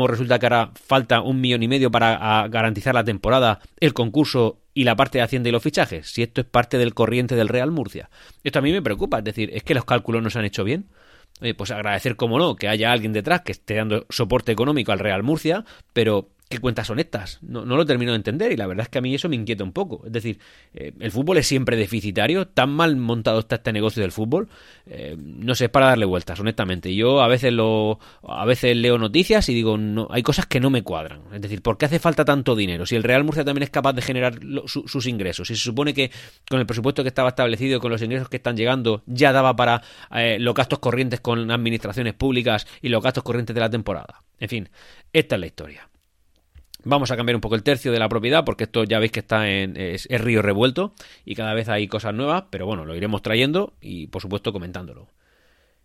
resulta 0.07 0.39
que 0.39 0.45
ahora 0.45 0.71
falta 0.73 1.21
un 1.21 1.41
millón 1.41 1.61
y 1.63 1.67
medio 1.67 1.91
para 1.91 2.47
garantizar 2.47 2.95
la 2.95 3.03
temporada, 3.03 3.59
el 3.79 3.93
concurso 3.93 4.61
y 4.73 4.85
la 4.85 4.95
parte 4.95 5.17
de 5.17 5.23
Hacienda 5.23 5.49
y 5.49 5.51
los 5.51 5.61
fichajes? 5.61 6.09
Si 6.09 6.23
esto 6.23 6.39
es 6.39 6.47
parte 6.47 6.77
del 6.77 6.93
corriente 6.93 7.35
del 7.35 7.49
Real 7.49 7.71
Murcia. 7.71 8.09
Esto 8.43 8.59
a 8.59 8.61
mí 8.61 8.71
me 8.71 8.81
preocupa, 8.81 9.17
es 9.17 9.25
decir, 9.25 9.49
es 9.53 9.63
que 9.63 9.73
los 9.73 9.83
cálculos 9.83 10.23
no 10.23 10.29
se 10.29 10.39
han 10.39 10.45
hecho 10.45 10.63
bien 10.63 10.87
pues 11.57 11.71
agradecer, 11.71 12.15
como 12.15 12.37
no, 12.37 12.55
que 12.55 12.67
haya 12.67 12.91
alguien 12.91 13.13
detrás 13.13 13.41
que 13.41 13.53
esté 13.53 13.75
dando 13.75 14.05
soporte 14.09 14.51
económico 14.51 14.91
al 14.91 14.99
Real 14.99 15.23
Murcia, 15.23 15.65
pero 15.93 16.29
¿qué 16.49 16.57
cuentas 16.57 16.87
son 16.87 16.99
estas? 16.99 17.37
No, 17.43 17.63
lo 17.63 17.85
termino 17.85 18.11
de 18.11 18.15
entender 18.15 18.51
y 18.51 18.57
la 18.57 18.65
verdad 18.65 18.83
es 18.83 18.89
que 18.89 18.97
a 18.97 19.01
mí 19.01 19.13
eso 19.13 19.29
me 19.29 19.35
inquieta 19.35 19.63
un 19.63 19.71
poco. 19.71 20.01
Es 20.05 20.11
decir, 20.11 20.39
eh, 20.73 20.91
el 20.99 21.11
fútbol 21.11 21.37
es 21.37 21.47
siempre 21.47 21.77
deficitario, 21.77 22.47
tan 22.47 22.71
mal 22.71 22.95
montado 22.95 23.39
está 23.39 23.57
este 23.57 23.71
negocio 23.71 24.01
del 24.01 24.11
fútbol, 24.11 24.49
eh, 24.87 25.15
no 25.15 25.53
sé, 25.53 25.69
para 25.69 25.85
darle 25.85 26.05
vueltas, 26.05 26.39
honestamente. 26.39 26.93
Yo 26.95 27.21
a 27.21 27.27
veces 27.27 27.53
lo, 27.53 27.99
a 28.27 28.45
veces 28.45 28.75
leo 28.75 28.97
noticias 28.97 29.47
y 29.49 29.53
digo, 29.53 29.77
no, 29.77 30.07
hay 30.09 30.23
cosas 30.23 30.47
que 30.47 30.59
no 30.59 30.71
me 30.71 30.81
cuadran. 30.81 31.21
Es 31.31 31.41
decir, 31.41 31.61
¿por 31.61 31.77
qué 31.77 31.85
hace 31.85 31.99
falta 31.99 32.25
tanto 32.25 32.55
dinero? 32.55 32.87
Si 32.87 32.95
el 32.95 33.03
Real 33.03 33.23
Murcia 33.23 33.45
también 33.45 33.63
es 33.63 33.69
capaz 33.69 33.93
de 33.93 34.01
generar 34.01 34.39
sus 34.65 35.05
ingresos, 35.05 35.49
si 35.49 35.55
se 35.55 35.63
supone 35.63 35.93
que 35.93 36.09
con 36.49 36.59
el 36.59 36.65
presupuesto 36.65 37.03
que 37.03 37.09
estaba 37.09 37.29
establecido 37.29 37.79
con 37.79 37.91
los 37.91 38.01
ingresos 38.01 38.27
que 38.27 38.37
están 38.37 38.57
llegando 38.57 39.03
ya 39.05 39.31
daba 39.31 39.55
para 39.55 39.83
eh, 40.15 40.37
los 40.39 40.55
gastos 40.55 40.79
corrientes 40.79 41.19
con 41.19 41.51
administraciones 41.51 42.15
públicas 42.15 42.65
y 42.81 42.89
los 42.89 43.03
gastos 43.03 43.23
corrientes 43.23 43.53
de 43.53 43.61
la 43.61 43.69
temporada. 43.69 44.23
En 44.39 44.49
fin, 44.49 44.69
esta 45.13 45.35
es 45.35 45.41
la 45.41 45.45
historia. 45.45 45.88
Vamos 46.83 47.11
a 47.11 47.17
cambiar 47.17 47.35
un 47.35 47.41
poco 47.41 47.55
el 47.55 47.63
tercio 47.63 47.91
de 47.91 47.99
la 47.99 48.07
propiedad 48.07 48.45
porque 48.45 48.63
esto 48.63 48.85
ya 48.85 48.99
veis 48.99 49.11
que 49.11 49.19
está 49.19 49.49
en 49.49 49.75
es, 49.75 50.07
río 50.09 50.41
revuelto 50.41 50.93
y 51.25 51.35
cada 51.35 51.53
vez 51.53 51.67
hay 51.67 51.87
cosas 51.87 52.13
nuevas, 52.13 52.45
pero 52.49 52.65
bueno, 52.65 52.85
lo 52.85 52.95
iremos 52.95 53.21
trayendo 53.21 53.73
y 53.81 54.07
por 54.07 54.21
supuesto 54.21 54.53
comentándolo. 54.53 55.07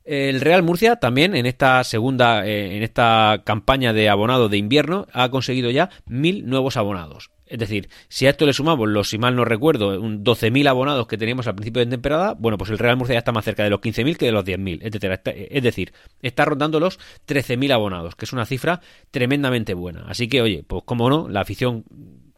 El 0.05 0.41
Real 0.41 0.63
Murcia 0.63 0.97
también 0.97 1.35
en 1.35 1.47
esta 1.47 1.83
segunda, 1.83 2.47
eh, 2.47 2.77
en 2.77 2.83
esta 2.83 3.43
campaña 3.45 3.93
de 3.93 4.09
abonado 4.09 4.49
de 4.49 4.59
invierno 4.59 5.07
ha 5.13 5.31
conseguido 5.31 5.71
ya 5.71 5.91
mil 6.07 6.47
nuevos 6.47 6.77
abonados. 6.77 7.31
Es 7.47 7.59
decir, 7.59 7.89
si 8.09 8.27
a 8.27 8.31
esto 8.31 8.47
le 8.47 8.53
sumamos 8.53 8.89
los, 8.89 9.09
si 9.09 9.19
mal 9.19 9.37
no 9.37 9.45
recuerdo, 9.45 10.01
12.000 10.01 10.67
abonados 10.69 11.07
que 11.07 11.19
teníamos 11.19 11.47
al 11.47 11.55
principio 11.55 11.85
de 11.85 11.91
temporada, 11.91 12.35
bueno, 12.39 12.57
pues 12.57 12.71
el 12.71 12.79
Real 12.79 12.97
Murcia 12.97 13.15
ya 13.15 13.19
está 13.19 13.33
más 13.33 13.45
cerca 13.45 13.65
de 13.65 13.71
los 13.71 13.81
15.000 13.81 14.17
que 14.17 14.27
de 14.27 14.33
los 14.33 14.45
10.000, 14.45 14.79
etcétera. 14.83 15.21
Es 15.25 15.63
decir, 15.63 15.93
está 16.23 16.45
rondando 16.45 16.81
los 16.81 16.99
13.000 17.27 17.73
abonados, 17.73 18.17
que 18.17 18.25
es 18.25 18.33
una 18.33 18.47
cifra 18.47 18.81
tremendamente 19.11 19.75
buena. 19.75 20.05
Así 20.09 20.29
que, 20.29 20.41
oye, 20.41 20.65
pues 20.67 20.83
como 20.85 21.11
no, 21.11 21.29
la 21.29 21.41
afición 21.41 21.85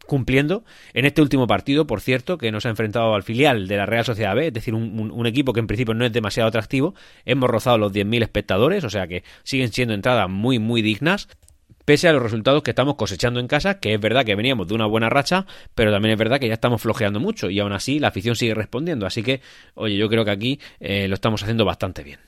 cumpliendo 0.07 0.65
en 0.95 1.05
este 1.05 1.21
último 1.21 1.47
partido, 1.47 1.87
por 1.87 2.01
cierto, 2.01 2.39
que 2.39 2.51
nos 2.51 2.65
ha 2.65 2.71
enfrentado 2.71 3.15
al 3.15 3.23
filial 3.23 3.69
de 3.69 3.77
la 3.77 3.87
Real 3.87 4.05
Sociedad 4.05 4.35
B, 4.35 4.49
es 4.49 4.53
decir, 4.53 4.75
un, 4.75 5.11
un 5.11 5.27
equipo 5.27 5.53
que 5.53 5.61
en 5.61 5.67
principio 5.67 5.95
no 5.95 6.05
es 6.05 6.13
demasiado 6.13 6.49
atractivo. 6.49 6.95
Hemos 7.25 7.51
rozado 7.51 7.79
los 7.79 7.93
10.000 7.93 8.23
espectadores, 8.23 8.85
o 8.85 8.91
sea 8.91 9.07
que 9.07 9.25
siguen 9.43 9.73
siendo 9.73 9.95
entradas 9.95 10.31
muy, 10.31 10.59
muy 10.59 10.83
dignas 10.83 11.29
pese 11.87 12.09
a 12.09 12.13
los 12.13 12.23
resultados 12.23 12.63
que 12.63 12.73
estamos 12.73 12.97
cosechando 12.97 13.41
en 13.41 13.47
casa, 13.47 13.79
que 13.81 13.95
es 13.95 14.01
verdad 14.01 14.27
que 14.27 14.35
veníamos 14.35 14.69
de 14.69 14.75
una 14.75 14.85
buena 14.85 15.09
racha, 15.09 15.47
pero 15.75 15.91
también 15.91 16.13
es 16.13 16.19
verdad 16.19 16.39
que 16.39 16.49
ya 16.49 16.55
estamos 16.55 16.83
flojeando 16.83 17.21
mucho 17.21 17.49
y 17.49 17.61
aún 17.61 17.73
así 17.73 17.99
la 17.99 18.09
afición 18.09 18.37
sigue 18.37 18.55
respondiendo. 18.55 19.07
Así 19.07 19.23
que, 19.23 19.41
oye, 19.75 19.97
yo 19.97 20.11
creo 20.11 20.25
que 20.25 20.33
aquí 20.33 20.61
eh, 20.81 21.09
lo 21.09 21.15
estamos 21.15 21.43
haciendo 21.43 21.65
bastante 21.65 22.03
bien. 22.03 22.19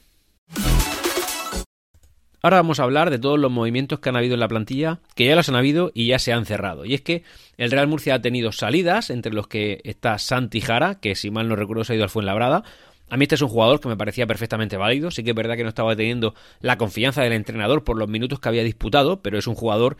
Ahora 2.40 2.58
vamos 2.58 2.78
a 2.78 2.84
hablar 2.84 3.10
de 3.10 3.18
todos 3.18 3.36
los 3.36 3.50
movimientos 3.50 3.98
que 3.98 4.10
han 4.10 4.16
habido 4.16 4.34
en 4.34 4.40
la 4.40 4.46
plantilla, 4.46 5.00
que 5.16 5.26
ya 5.26 5.34
los 5.34 5.48
han 5.48 5.56
habido 5.56 5.90
y 5.92 6.06
ya 6.06 6.20
se 6.20 6.32
han 6.32 6.46
cerrado. 6.46 6.84
Y 6.84 6.94
es 6.94 7.00
que 7.00 7.24
el 7.56 7.72
Real 7.72 7.88
Murcia 7.88 8.14
ha 8.14 8.22
tenido 8.22 8.52
salidas, 8.52 9.10
entre 9.10 9.32
los 9.32 9.48
que 9.48 9.80
está 9.82 10.18
Santi 10.18 10.60
Jara, 10.60 11.00
que 11.00 11.16
si 11.16 11.32
mal 11.32 11.48
no 11.48 11.56
recuerdo 11.56 11.82
se 11.82 11.94
ha 11.94 11.96
ido 11.96 12.04
al 12.04 12.10
Fuenlabrada, 12.10 12.62
a 13.10 13.16
mí 13.16 13.24
este 13.24 13.36
es 13.36 13.42
un 13.42 13.48
jugador 13.48 13.80
que 13.80 13.88
me 13.88 13.96
parecía 13.96 14.26
perfectamente 14.26 14.76
válido. 14.76 15.10
Sí 15.10 15.22
que 15.24 15.30
es 15.30 15.36
verdad 15.36 15.56
que 15.56 15.62
no 15.62 15.70
estaba 15.70 15.96
teniendo 15.96 16.34
la 16.60 16.76
confianza 16.78 17.22
del 17.22 17.32
entrenador 17.32 17.84
por 17.84 17.96
los 17.96 18.08
minutos 18.08 18.40
que 18.40 18.48
había 18.48 18.62
disputado, 18.62 19.20
pero 19.22 19.38
es 19.38 19.46
un 19.46 19.54
jugador 19.54 19.96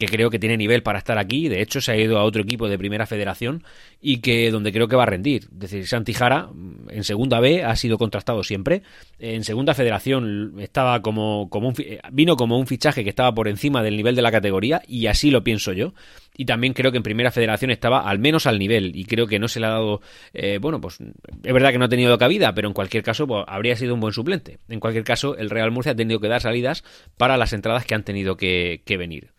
que 0.00 0.08
creo 0.08 0.30
que 0.30 0.38
tiene 0.38 0.56
nivel 0.56 0.82
para 0.82 0.98
estar 0.98 1.18
aquí. 1.18 1.50
De 1.50 1.60
hecho, 1.60 1.82
se 1.82 1.92
ha 1.92 1.96
ido 1.96 2.18
a 2.18 2.24
otro 2.24 2.40
equipo 2.40 2.70
de 2.70 2.78
primera 2.78 3.04
federación 3.04 3.64
y 4.00 4.22
que 4.22 4.50
donde 4.50 4.72
creo 4.72 4.88
que 4.88 4.96
va 4.96 5.02
a 5.02 5.06
rendir. 5.06 5.42
Es 5.52 5.58
decir, 5.58 5.86
Santijara 5.86 6.48
en 6.88 7.04
segunda 7.04 7.38
B 7.38 7.62
ha 7.62 7.76
sido 7.76 7.98
contrastado 7.98 8.42
siempre. 8.42 8.80
En 9.18 9.44
segunda 9.44 9.74
federación 9.74 10.54
estaba 10.58 11.02
como, 11.02 11.50
como 11.50 11.68
un, 11.68 11.74
vino 12.12 12.36
como 12.36 12.58
un 12.58 12.66
fichaje 12.66 13.04
que 13.04 13.10
estaba 13.10 13.34
por 13.34 13.46
encima 13.46 13.82
del 13.82 13.94
nivel 13.94 14.16
de 14.16 14.22
la 14.22 14.32
categoría 14.32 14.80
y 14.88 15.06
así 15.06 15.30
lo 15.30 15.44
pienso 15.44 15.74
yo. 15.74 15.92
Y 16.34 16.46
también 16.46 16.72
creo 16.72 16.92
que 16.92 16.96
en 16.96 17.02
primera 17.02 17.30
federación 17.30 17.70
estaba 17.70 18.08
al 18.08 18.18
menos 18.18 18.46
al 18.46 18.58
nivel 18.58 18.96
y 18.96 19.04
creo 19.04 19.26
que 19.26 19.38
no 19.38 19.48
se 19.48 19.60
le 19.60 19.66
ha 19.66 19.70
dado, 19.70 20.00
eh, 20.32 20.56
bueno, 20.62 20.80
pues 20.80 20.98
es 20.98 21.52
verdad 21.52 21.72
que 21.72 21.78
no 21.78 21.84
ha 21.84 21.90
tenido 21.90 22.16
cabida, 22.16 22.54
pero 22.54 22.68
en 22.68 22.72
cualquier 22.72 23.02
caso 23.02 23.26
pues, 23.26 23.44
habría 23.46 23.76
sido 23.76 23.92
un 23.92 24.00
buen 24.00 24.14
suplente. 24.14 24.60
En 24.70 24.80
cualquier 24.80 25.04
caso, 25.04 25.36
el 25.36 25.50
Real 25.50 25.70
Murcia 25.70 25.92
ha 25.92 25.96
tenido 25.96 26.20
que 26.20 26.28
dar 26.28 26.40
salidas 26.40 26.84
para 27.18 27.36
las 27.36 27.52
entradas 27.52 27.84
que 27.84 27.94
han 27.94 28.04
tenido 28.04 28.38
que 28.38 28.80
venir. 28.98 29.34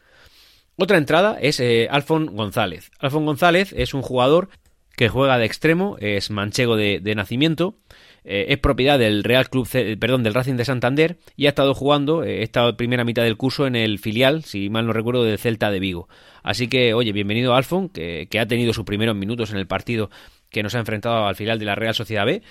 Otra 0.82 0.98
entrada 0.98 1.38
es 1.40 1.60
eh, 1.60 1.88
Alfon 1.92 2.36
González. 2.36 2.90
Alfon 2.98 3.24
González 3.24 3.72
es 3.78 3.94
un 3.94 4.02
jugador 4.02 4.50
que 4.96 5.10
juega 5.10 5.38
de 5.38 5.46
extremo, 5.46 5.96
es 6.00 6.32
manchego 6.32 6.76
de, 6.76 7.00
nacimiento. 7.16 7.76
eh, 8.24 8.48
es 8.50 8.58
propiedad 8.58 8.98
del 8.98 9.24
Real 9.24 9.48
Club, 9.48 9.70
perdón, 10.00 10.24
del 10.24 10.34
Racing 10.34 10.56
de 10.56 10.66
Santander 10.66 11.20
y 11.36 11.46
ha 11.46 11.50
estado 11.50 11.76
jugando 11.76 12.24
eh, 12.24 12.42
esta 12.42 12.76
primera 12.78 13.04
mitad 13.04 13.22
del 13.22 13.38
curso 13.38 13.68
en 13.68 13.76
el 13.76 14.00
filial, 14.00 14.44
si 14.44 14.72
mal 14.72 14.88
no 14.88 14.94
recuerdo, 14.94 15.24
del 15.24 15.38
Celta 15.38 15.70
de 15.70 15.80
Vigo. 15.80 16.10
Así 16.42 16.68
que, 16.68 16.96
oye, 16.96 17.12
bienvenido 17.12 17.54
Alfon, 17.54 17.88
que, 17.88 18.28
que 18.32 18.40
ha 18.40 18.48
tenido 18.48 18.74
sus 18.74 18.84
primeros 18.84 19.16
minutos 19.16 19.52
en 19.52 19.58
el 19.58 19.68
partido 19.68 20.10
que 20.50 20.64
nos 20.64 20.74
ha 20.74 20.80
enfrentado 20.80 21.28
al 21.28 21.36
final 21.36 21.60
de 21.60 21.66
la 21.66 21.76
Real 21.76 21.94
Sociedad 21.94 22.26
B 22.26 22.42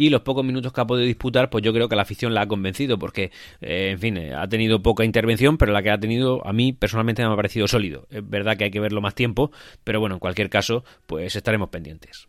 y 0.00 0.08
los 0.08 0.22
pocos 0.22 0.42
minutos 0.42 0.72
que 0.72 0.80
ha 0.80 0.86
podido 0.86 1.06
disputar, 1.06 1.50
pues 1.50 1.62
yo 1.62 1.74
creo 1.74 1.86
que 1.86 1.94
la 1.94 2.00
afición 2.00 2.32
la 2.32 2.40
ha 2.40 2.48
convencido, 2.48 2.98
porque, 2.98 3.30
eh, 3.60 3.90
en 3.90 3.98
fin, 3.98 4.16
eh, 4.16 4.32
ha 4.34 4.48
tenido 4.48 4.82
poca 4.82 5.04
intervención, 5.04 5.58
pero 5.58 5.72
la 5.72 5.82
que 5.82 5.90
ha 5.90 6.00
tenido 6.00 6.40
a 6.46 6.54
mí 6.54 6.72
personalmente 6.72 7.22
me 7.22 7.30
ha 7.30 7.36
parecido 7.36 7.68
sólido. 7.68 8.06
Es 8.08 8.26
verdad 8.26 8.56
que 8.56 8.64
hay 8.64 8.70
que 8.70 8.80
verlo 8.80 9.02
más 9.02 9.14
tiempo, 9.14 9.52
pero 9.84 10.00
bueno, 10.00 10.14
en 10.14 10.18
cualquier 10.18 10.48
caso, 10.48 10.84
pues 11.06 11.36
estaremos 11.36 11.68
pendientes. 11.68 12.28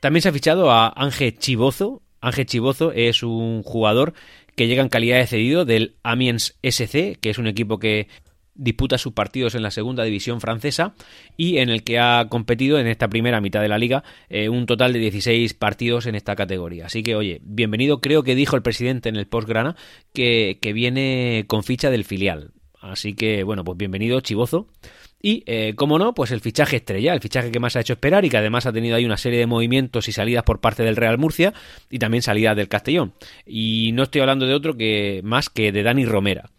También 0.00 0.22
se 0.22 0.30
ha 0.30 0.32
fichado 0.32 0.70
a 0.70 0.90
Ángel 0.96 1.36
Chibozo. 1.38 2.00
Ángel 2.22 2.46
Chibozo 2.46 2.90
es 2.92 3.22
un 3.22 3.62
jugador 3.64 4.14
que 4.56 4.66
llega 4.66 4.80
en 4.80 4.88
calidad 4.88 5.18
de 5.18 5.26
cedido 5.26 5.66
del 5.66 5.96
Amiens 6.02 6.56
SC, 6.62 7.18
que 7.20 7.28
es 7.28 7.36
un 7.36 7.48
equipo 7.48 7.78
que 7.78 8.08
disputa 8.58 8.98
sus 8.98 9.14
partidos 9.14 9.54
en 9.54 9.62
la 9.62 9.70
segunda 9.70 10.04
división 10.04 10.40
francesa 10.42 10.94
y 11.36 11.58
en 11.58 11.70
el 11.70 11.84
que 11.84 11.98
ha 11.98 12.26
competido 12.28 12.78
en 12.78 12.86
esta 12.86 13.08
primera 13.08 13.40
mitad 13.40 13.62
de 13.62 13.68
la 13.68 13.78
liga 13.78 14.04
eh, 14.28 14.50
un 14.50 14.66
total 14.66 14.92
de 14.92 14.98
16 14.98 15.54
partidos 15.54 16.06
en 16.06 16.14
esta 16.14 16.36
categoría. 16.36 16.86
Así 16.86 17.02
que, 17.02 17.16
oye, 17.16 17.40
bienvenido. 17.42 18.00
Creo 18.00 18.22
que 18.22 18.34
dijo 18.34 18.56
el 18.56 18.62
presidente 18.62 19.08
en 19.08 19.16
el 19.16 19.26
postgrana 19.26 19.76
que, 20.12 20.58
que 20.60 20.72
viene 20.72 21.44
con 21.46 21.62
ficha 21.62 21.90
del 21.90 22.04
filial. 22.04 22.52
Así 22.80 23.14
que, 23.14 23.42
bueno, 23.42 23.64
pues 23.64 23.78
bienvenido, 23.78 24.20
Chivozo. 24.20 24.68
Y, 25.20 25.42
eh, 25.46 25.74
como 25.74 25.98
no, 25.98 26.14
pues 26.14 26.30
el 26.30 26.40
fichaje 26.40 26.76
estrella, 26.76 27.12
el 27.12 27.20
fichaje 27.20 27.50
que 27.50 27.58
más 27.58 27.74
ha 27.74 27.80
hecho 27.80 27.94
esperar 27.94 28.24
y 28.24 28.30
que 28.30 28.36
además 28.36 28.66
ha 28.66 28.72
tenido 28.72 28.94
ahí 28.94 29.04
una 29.04 29.16
serie 29.16 29.40
de 29.40 29.46
movimientos 29.46 30.08
y 30.08 30.12
salidas 30.12 30.44
por 30.44 30.60
parte 30.60 30.84
del 30.84 30.94
Real 30.94 31.18
Murcia 31.18 31.52
y 31.90 31.98
también 31.98 32.22
salidas 32.22 32.56
del 32.56 32.68
Castellón. 32.68 33.14
Y 33.44 33.90
no 33.94 34.04
estoy 34.04 34.20
hablando 34.20 34.46
de 34.46 34.54
otro 34.54 34.76
que 34.76 35.20
más 35.24 35.48
que 35.50 35.72
de 35.72 35.82
Dani 35.82 36.04
Romera. 36.04 36.50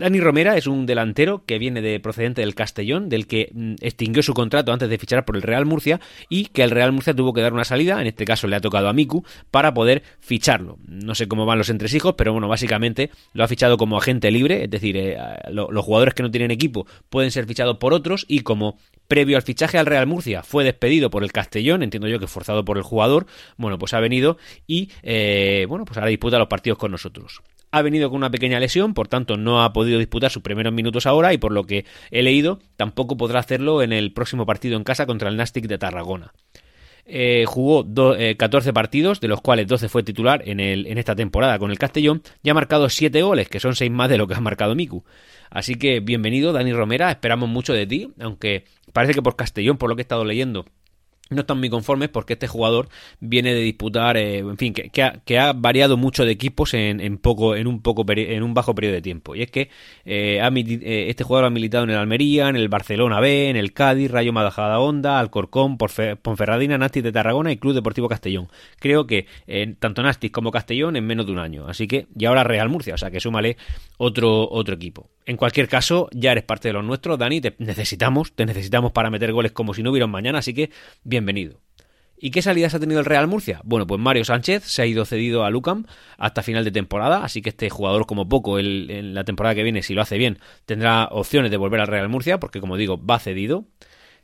Dani 0.00 0.18
Romera 0.18 0.56
es 0.56 0.66
un 0.66 0.86
delantero 0.86 1.44
que 1.44 1.58
viene 1.58 1.82
de 1.82 2.00
procedente 2.00 2.40
del 2.40 2.54
Castellón, 2.54 3.10
del 3.10 3.26
que 3.26 3.50
mm, 3.52 3.74
extinguió 3.82 4.22
su 4.22 4.32
contrato 4.32 4.72
antes 4.72 4.88
de 4.88 4.96
fichar 4.96 5.26
por 5.26 5.36
el 5.36 5.42
Real 5.42 5.66
Murcia 5.66 6.00
y 6.30 6.46
que 6.46 6.62
el 6.62 6.70
Real 6.70 6.90
Murcia 6.90 7.12
tuvo 7.12 7.34
que 7.34 7.42
dar 7.42 7.52
una 7.52 7.66
salida, 7.66 8.00
en 8.00 8.06
este 8.06 8.24
caso 8.24 8.48
le 8.48 8.56
ha 8.56 8.62
tocado 8.62 8.88
a 8.88 8.94
Miku, 8.94 9.26
para 9.50 9.74
poder 9.74 10.02
ficharlo. 10.18 10.78
No 10.88 11.14
sé 11.14 11.28
cómo 11.28 11.44
van 11.44 11.58
los 11.58 11.68
entresijos, 11.68 12.14
pero 12.16 12.32
bueno, 12.32 12.48
básicamente 12.48 13.10
lo 13.34 13.44
ha 13.44 13.48
fichado 13.48 13.76
como 13.76 13.98
agente 13.98 14.30
libre, 14.30 14.64
es 14.64 14.70
decir, 14.70 14.96
eh, 14.96 15.18
los 15.50 15.84
jugadores 15.84 16.14
que 16.14 16.22
no 16.22 16.30
tienen 16.30 16.50
equipo 16.50 16.86
pueden 17.10 17.30
ser 17.30 17.44
fichados 17.44 17.76
por 17.76 17.92
otros 17.92 18.24
y 18.26 18.40
como 18.40 18.78
previo 19.06 19.36
al 19.36 19.42
fichaje 19.42 19.76
al 19.76 19.84
Real 19.84 20.06
Murcia 20.06 20.42
fue 20.42 20.64
despedido 20.64 21.10
por 21.10 21.24
el 21.24 21.32
Castellón, 21.32 21.82
entiendo 21.82 22.08
yo 22.08 22.18
que 22.18 22.26
forzado 22.26 22.64
por 22.64 22.78
el 22.78 22.84
jugador, 22.84 23.26
bueno, 23.58 23.76
pues 23.76 23.92
ha 23.92 24.00
venido 24.00 24.38
y, 24.66 24.90
eh, 25.02 25.66
bueno, 25.68 25.84
pues 25.84 25.98
ahora 25.98 26.08
disputa 26.08 26.38
los 26.38 26.48
partidos 26.48 26.78
con 26.78 26.90
nosotros 26.90 27.42
ha 27.70 27.82
venido 27.82 28.10
con 28.10 28.18
una 28.18 28.30
pequeña 28.30 28.60
lesión, 28.60 28.94
por 28.94 29.08
tanto 29.08 29.36
no 29.36 29.62
ha 29.62 29.72
podido 29.72 29.98
disputar 29.98 30.30
sus 30.30 30.42
primeros 30.42 30.72
minutos 30.72 31.06
ahora 31.06 31.32
y 31.32 31.38
por 31.38 31.52
lo 31.52 31.64
que 31.64 31.84
he 32.10 32.22
leído 32.22 32.58
tampoco 32.76 33.16
podrá 33.16 33.40
hacerlo 33.40 33.82
en 33.82 33.92
el 33.92 34.12
próximo 34.12 34.46
partido 34.46 34.76
en 34.76 34.84
casa 34.84 35.06
contra 35.06 35.28
el 35.28 35.36
Nastic 35.36 35.66
de 35.66 35.78
Tarragona. 35.78 36.32
Eh, 37.12 37.44
jugó 37.46 37.84
14 37.84 38.70
eh, 38.70 38.72
partidos, 38.72 39.20
de 39.20 39.26
los 39.26 39.40
cuales 39.40 39.66
12 39.66 39.88
fue 39.88 40.02
titular 40.02 40.42
en, 40.46 40.60
en 40.60 40.98
esta 40.98 41.16
temporada 41.16 41.58
con 41.58 41.70
el 41.72 41.78
Castellón, 41.78 42.22
y 42.42 42.50
ha 42.50 42.54
marcado 42.54 42.88
7 42.88 43.22
goles, 43.22 43.48
que 43.48 43.58
son 43.58 43.74
6 43.74 43.90
más 43.90 44.08
de 44.08 44.18
lo 44.18 44.28
que 44.28 44.34
ha 44.34 44.40
marcado 44.40 44.76
Miku. 44.76 45.04
Así 45.50 45.74
que 45.74 45.98
bienvenido, 45.98 46.52
Dani 46.52 46.72
Romera, 46.72 47.10
esperamos 47.10 47.48
mucho 47.48 47.72
de 47.72 47.86
ti, 47.86 48.12
aunque 48.20 48.64
parece 48.92 49.14
que 49.14 49.22
por 49.22 49.34
Castellón, 49.34 49.76
por 49.76 49.90
lo 49.90 49.96
que 49.96 50.02
he 50.02 50.04
estado 50.04 50.24
leyendo, 50.24 50.66
no 51.30 51.40
están 51.40 51.58
muy 51.58 51.70
conformes 51.70 52.08
porque 52.08 52.34
este 52.34 52.48
jugador 52.48 52.88
viene 53.20 53.54
de 53.54 53.60
disputar, 53.60 54.16
eh, 54.16 54.38
en 54.38 54.58
fin, 54.58 54.74
que, 54.74 55.38
ha, 55.38 55.52
variado 55.52 55.96
mucho 55.96 56.24
de 56.24 56.32
equipos 56.32 56.74
en, 56.74 57.18
poco, 57.18 57.54
en 57.54 57.66
un 57.66 57.82
poco, 57.82 58.04
en 58.08 58.42
un 58.42 58.52
bajo 58.52 58.74
periodo 58.74 58.94
de 58.94 59.02
tiempo. 59.02 59.36
Y 59.36 59.42
es 59.42 59.50
que 59.50 59.70
eh, 60.04 60.40
eh, 60.42 61.06
este 61.08 61.24
jugador 61.24 61.46
ha 61.46 61.50
militado 61.50 61.84
en 61.84 61.90
el 61.90 61.96
Almería, 61.96 62.48
en 62.48 62.56
el 62.56 62.68
Barcelona 62.68 63.20
B, 63.20 63.48
en 63.48 63.56
el 63.56 63.72
Cádiz, 63.72 64.10
Rayo 64.10 64.32
Majadahonda, 64.32 65.20
Alcorcón, 65.20 65.78
Ponferradina, 65.78 66.78
Nastic 66.78 67.04
de 67.04 67.12
Tarragona 67.12 67.52
y 67.52 67.58
Club 67.58 67.74
Deportivo 67.74 68.08
Castellón. 68.08 68.48
Creo 68.78 69.06
que 69.06 69.26
tanto 69.78 70.02
Nastic 70.02 70.32
como 70.32 70.50
Castellón 70.50 70.96
en 70.96 71.06
menos 71.06 71.26
de 71.26 71.32
un 71.32 71.38
año. 71.38 71.66
Así 71.68 71.86
que 71.86 72.06
y 72.18 72.24
ahora 72.24 72.42
Real 72.42 72.68
Murcia, 72.68 72.94
o 72.94 72.98
sea 72.98 73.10
que 73.10 73.20
súmale 73.20 73.56
otro 73.98 74.48
otro 74.50 74.74
equipo. 74.74 75.10
En 75.26 75.36
cualquier 75.36 75.68
caso, 75.68 76.08
ya 76.12 76.32
eres 76.32 76.42
parte 76.42 76.68
de 76.68 76.74
los 76.74 76.84
nuestros, 76.84 77.16
Dani. 77.16 77.40
Te 77.40 77.54
necesitamos, 77.58 78.32
te 78.32 78.46
necesitamos 78.46 78.90
para 78.90 79.10
meter 79.10 79.32
goles 79.32 79.52
como 79.52 79.74
si 79.74 79.82
no 79.82 79.90
hubiera 79.90 80.08
mañana. 80.08 80.38
Así 80.38 80.54
que 80.54 80.70
bienvenido. 81.20 81.60
¿Y 82.22 82.30
qué 82.30 82.42
salidas 82.42 82.74
ha 82.74 82.80
tenido 82.80 83.00
el 83.00 83.06
Real 83.06 83.26
Murcia? 83.26 83.60
Bueno, 83.64 83.86
pues 83.86 84.00
Mario 84.00 84.24
Sánchez 84.24 84.64
se 84.64 84.82
ha 84.82 84.86
ido 84.86 85.04
cedido 85.04 85.44
a 85.44 85.50
Lucam 85.50 85.86
hasta 86.18 86.42
final 86.42 86.64
de 86.64 86.70
temporada, 86.70 87.24
así 87.24 87.40
que 87.40 87.50
este 87.50 87.70
jugador 87.70 88.06
como 88.06 88.28
poco 88.28 88.58
en 88.58 89.14
la 89.14 89.24
temporada 89.24 89.54
que 89.54 89.62
viene, 89.62 89.82
si 89.82 89.94
lo 89.94 90.02
hace 90.02 90.18
bien, 90.18 90.38
tendrá 90.66 91.08
opciones 91.10 91.50
de 91.50 91.56
volver 91.56 91.80
al 91.80 91.86
Real 91.86 92.08
Murcia, 92.10 92.38
porque 92.38 92.60
como 92.60 92.76
digo, 92.76 93.02
va 93.02 93.18
cedido. 93.18 93.66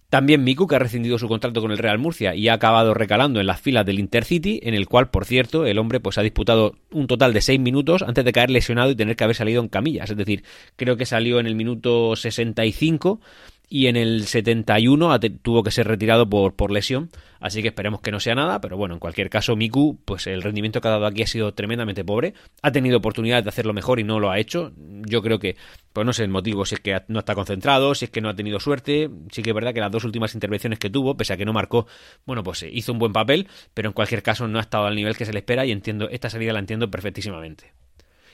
También 0.08 0.44
Miku, 0.44 0.68
que 0.68 0.76
ha 0.76 0.78
rescindido 0.78 1.18
su 1.18 1.26
contrato 1.26 1.60
con 1.60 1.72
el 1.72 1.78
Real 1.78 1.98
Murcia 1.98 2.34
y 2.34 2.48
ha 2.48 2.52
acabado 2.52 2.94
recalando 2.94 3.40
en 3.40 3.46
las 3.46 3.60
filas 3.60 3.84
del 3.84 3.98
Intercity, 3.98 4.60
en 4.62 4.74
el 4.74 4.86
cual, 4.86 5.10
por 5.10 5.24
cierto, 5.24 5.66
el 5.66 5.78
hombre 5.78 5.98
pues 5.98 6.16
ha 6.16 6.22
disputado 6.22 6.76
un 6.92 7.08
total 7.08 7.32
de 7.32 7.40
6 7.40 7.58
minutos 7.58 8.02
antes 8.02 8.24
de 8.24 8.32
caer 8.32 8.50
lesionado 8.50 8.90
y 8.90 8.94
tener 8.94 9.16
que 9.16 9.24
haber 9.24 9.34
salido 9.34 9.60
en 9.60 9.68
camillas. 9.68 10.08
Es 10.08 10.16
decir, 10.16 10.44
creo 10.76 10.96
que 10.96 11.06
salió 11.06 11.40
en 11.40 11.46
el 11.46 11.56
minuto 11.56 12.14
65 12.14 13.20
y 13.68 13.88
en 13.88 13.96
el 13.96 14.26
71 14.26 15.18
tuvo 15.42 15.62
que 15.62 15.70
ser 15.70 15.88
retirado 15.88 16.28
por, 16.28 16.54
por 16.54 16.70
lesión, 16.70 17.10
así 17.40 17.62
que 17.62 17.68
esperemos 17.68 18.00
que 18.00 18.12
no 18.12 18.20
sea 18.20 18.34
nada, 18.34 18.60
pero 18.60 18.76
bueno, 18.76 18.94
en 18.94 19.00
cualquier 19.00 19.28
caso 19.28 19.56
Miku, 19.56 19.98
pues 20.04 20.26
el 20.26 20.42
rendimiento 20.42 20.80
que 20.80 20.88
ha 20.88 20.92
dado 20.92 21.06
aquí 21.06 21.22
ha 21.22 21.26
sido 21.26 21.52
tremendamente 21.54 22.04
pobre, 22.04 22.34
ha 22.62 22.70
tenido 22.70 22.98
oportunidad 22.98 23.42
de 23.42 23.48
hacerlo 23.48 23.72
mejor 23.72 23.98
y 23.98 24.04
no 24.04 24.20
lo 24.20 24.30
ha 24.30 24.38
hecho, 24.38 24.72
yo 24.76 25.20
creo 25.22 25.38
que, 25.38 25.56
pues 25.92 26.06
no 26.06 26.12
sé 26.12 26.22
el 26.22 26.30
motivo, 26.30 26.64
si 26.64 26.76
es 26.76 26.80
que 26.80 26.96
no 27.08 27.20
está 27.20 27.34
concentrado, 27.34 27.94
si 27.94 28.04
es 28.04 28.10
que 28.10 28.20
no 28.20 28.28
ha 28.28 28.36
tenido 28.36 28.60
suerte, 28.60 29.10
sí 29.32 29.42
que 29.42 29.50
es 29.50 29.54
verdad 29.54 29.74
que 29.74 29.80
las 29.80 29.90
dos 29.90 30.04
últimas 30.04 30.34
intervenciones 30.34 30.78
que 30.78 30.90
tuvo, 30.90 31.16
pese 31.16 31.32
a 31.32 31.36
que 31.36 31.44
no 31.44 31.52
marcó, 31.52 31.86
bueno, 32.24 32.44
pues 32.44 32.64
hizo 32.70 32.92
un 32.92 32.98
buen 32.98 33.12
papel, 33.12 33.48
pero 33.74 33.88
en 33.88 33.92
cualquier 33.94 34.22
caso 34.22 34.46
no 34.46 34.58
ha 34.58 34.62
estado 34.62 34.86
al 34.86 34.94
nivel 34.94 35.16
que 35.16 35.24
se 35.24 35.32
le 35.32 35.40
espera 35.40 35.66
y 35.66 35.72
entiendo, 35.72 36.08
esta 36.08 36.30
salida 36.30 36.52
la 36.52 36.60
entiendo 36.60 36.90
perfectísimamente. 36.90 37.72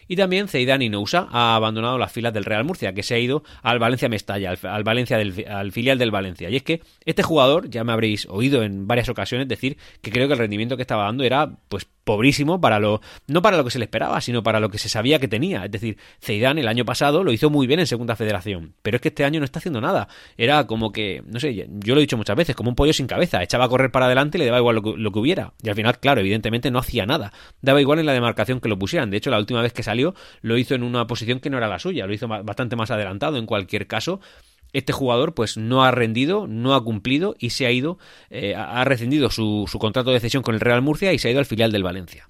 Y 0.08 0.16
también 0.16 0.48
Zeidan 0.48 0.82
Inousa 0.82 1.28
ha 1.30 1.54
abandonado 1.54 1.98
las 1.98 2.12
filas 2.12 2.32
del 2.32 2.44
Real 2.44 2.64
Murcia, 2.64 2.92
que 2.92 3.02
se 3.02 3.14
ha 3.14 3.18
ido 3.18 3.42
al 3.62 3.78
Valencia 3.78 4.08
Mestalla, 4.08 4.54
al, 4.62 4.84
Valencia 4.84 5.18
del, 5.18 5.46
al 5.48 5.72
filial 5.72 5.98
del 5.98 6.10
Valencia. 6.10 6.50
Y 6.50 6.56
es 6.56 6.62
que 6.62 6.82
este 7.04 7.22
jugador, 7.22 7.70
ya 7.70 7.84
me 7.84 7.92
habréis 7.92 8.26
oído 8.26 8.62
en 8.62 8.86
varias 8.86 9.08
ocasiones 9.08 9.48
decir 9.48 9.76
que 10.00 10.10
creo 10.10 10.26
que 10.26 10.34
el 10.34 10.38
rendimiento 10.38 10.76
que 10.76 10.82
estaba 10.82 11.04
dando 11.04 11.24
era 11.24 11.50
pues 11.68 11.86
pobrísimo 12.04 12.60
para 12.60 12.78
lo 12.78 13.00
no 13.26 13.42
para 13.42 13.56
lo 13.56 13.64
que 13.64 13.70
se 13.70 13.78
le 13.78 13.84
esperaba, 13.84 14.20
sino 14.20 14.42
para 14.42 14.60
lo 14.60 14.68
que 14.70 14.78
se 14.78 14.88
sabía 14.88 15.18
que 15.18 15.28
tenía. 15.28 15.64
Es 15.64 15.70
decir, 15.70 15.98
Zeidan 16.20 16.58
el 16.58 16.68
año 16.68 16.84
pasado 16.84 17.24
lo 17.24 17.32
hizo 17.32 17.50
muy 17.50 17.66
bien 17.66 17.80
en 17.80 17.86
Segunda 17.86 18.16
Federación, 18.16 18.74
pero 18.82 18.96
es 18.96 19.00
que 19.00 19.08
este 19.08 19.24
año 19.24 19.40
no 19.40 19.44
está 19.44 19.58
haciendo 19.58 19.80
nada. 19.80 20.08
Era 20.36 20.66
como 20.66 20.92
que, 20.92 21.22
no 21.26 21.40
sé, 21.40 21.68
yo 21.68 21.94
lo 21.94 22.00
he 22.00 22.02
dicho 22.02 22.16
muchas 22.16 22.36
veces, 22.36 22.56
como 22.56 22.70
un 22.70 22.76
pollo 22.76 22.92
sin 22.92 23.06
cabeza. 23.06 23.42
Echaba 23.42 23.66
a 23.66 23.68
correr 23.68 23.90
para 23.90 24.06
adelante 24.06 24.38
y 24.38 24.40
le 24.40 24.46
daba 24.46 24.58
igual 24.58 24.76
lo 24.76 24.82
que, 24.82 24.94
lo 24.96 25.12
que 25.12 25.18
hubiera. 25.18 25.52
Y 25.62 25.68
al 25.68 25.74
final, 25.74 25.98
claro, 25.98 26.20
evidentemente 26.20 26.70
no 26.70 26.78
hacía 26.78 27.06
nada. 27.06 27.32
Daba 27.60 27.80
igual 27.80 27.98
en 27.98 28.06
la 28.06 28.12
demarcación 28.12 28.60
que 28.60 28.68
lo 28.68 28.78
pusieran. 28.78 29.10
De 29.10 29.16
hecho, 29.16 29.30
la 29.30 29.38
última 29.38 29.62
vez 29.62 29.72
que 29.72 29.82
salió 29.82 30.14
lo 30.40 30.58
hizo 30.58 30.74
en 30.74 30.82
una 30.82 31.06
posición 31.06 31.40
que 31.40 31.50
no 31.50 31.58
era 31.58 31.68
la 31.68 31.78
suya, 31.78 32.06
lo 32.06 32.12
hizo 32.12 32.28
bastante 32.28 32.76
más 32.76 32.90
adelantado. 32.90 33.36
En 33.36 33.46
cualquier 33.46 33.86
caso, 33.86 34.20
este 34.72 34.92
jugador 34.92 35.34
pues 35.34 35.56
no 35.56 35.84
ha 35.84 35.90
rendido, 35.90 36.46
no 36.46 36.74
ha 36.74 36.82
cumplido 36.84 37.34
y 37.38 37.50
se 37.50 37.66
ha 37.66 37.70
ido, 37.70 37.98
eh, 38.30 38.54
ha 38.54 38.84
rescindido 38.84 39.30
su, 39.30 39.66
su, 39.70 39.78
contrato 39.78 40.10
de 40.10 40.20
cesión 40.20 40.42
con 40.42 40.54
el 40.54 40.60
Real 40.60 40.82
Murcia 40.82 41.12
y 41.12 41.18
se 41.18 41.28
ha 41.28 41.30
ido 41.30 41.40
al 41.40 41.46
filial 41.46 41.72
del 41.72 41.82
Valencia. 41.82 42.28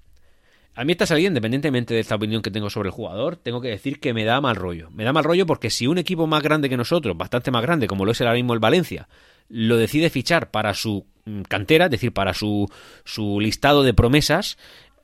A 0.75 0.85
mí 0.85 0.93
esta 0.93 1.05
salida, 1.05 1.29
independientemente 1.29 1.93
de 1.93 2.01
esta 2.01 2.15
opinión 2.15 2.41
que 2.41 2.51
tengo 2.51 2.71
sobre 2.71 2.89
el 2.89 2.95
jugador, 2.95 3.37
tengo 3.37 3.61
que 3.61 3.69
decir 3.69 4.01
que 4.01 4.15
me 4.15 4.25
da 4.25 4.41
mal 4.41 4.57
rollo. 4.57 4.89
Me 4.91 5.05
da 5.05 5.13
mal 5.13 5.25
rollo 5.25 5.45
porque 5.45 5.69
si 5.69 5.87
un 5.87 5.99
equipo 5.99 6.27
más 6.27 6.43
grande 6.43 6.71
que 6.71 6.79
nosotros, 6.79 7.17
bastante 7.17 7.51
más 7.51 7.61
grande 7.61 7.87
como 7.87 8.07
lo 8.07 8.13
es 8.13 8.21
ahora 8.23 8.33
mismo 8.33 8.55
el 8.55 8.59
Valencia, 8.59 9.07
lo 9.51 9.77
decide 9.77 10.09
fichar 10.09 10.51
para 10.51 10.73
su 10.73 11.05
mm, 11.27 11.43
cantera, 11.43 11.87
es 11.87 11.91
decir, 11.91 12.13
para 12.13 12.33
su, 12.33 12.69
su 13.05 13.39
listado 13.39 13.83
de 13.83 13.93
promesas, 13.93 14.57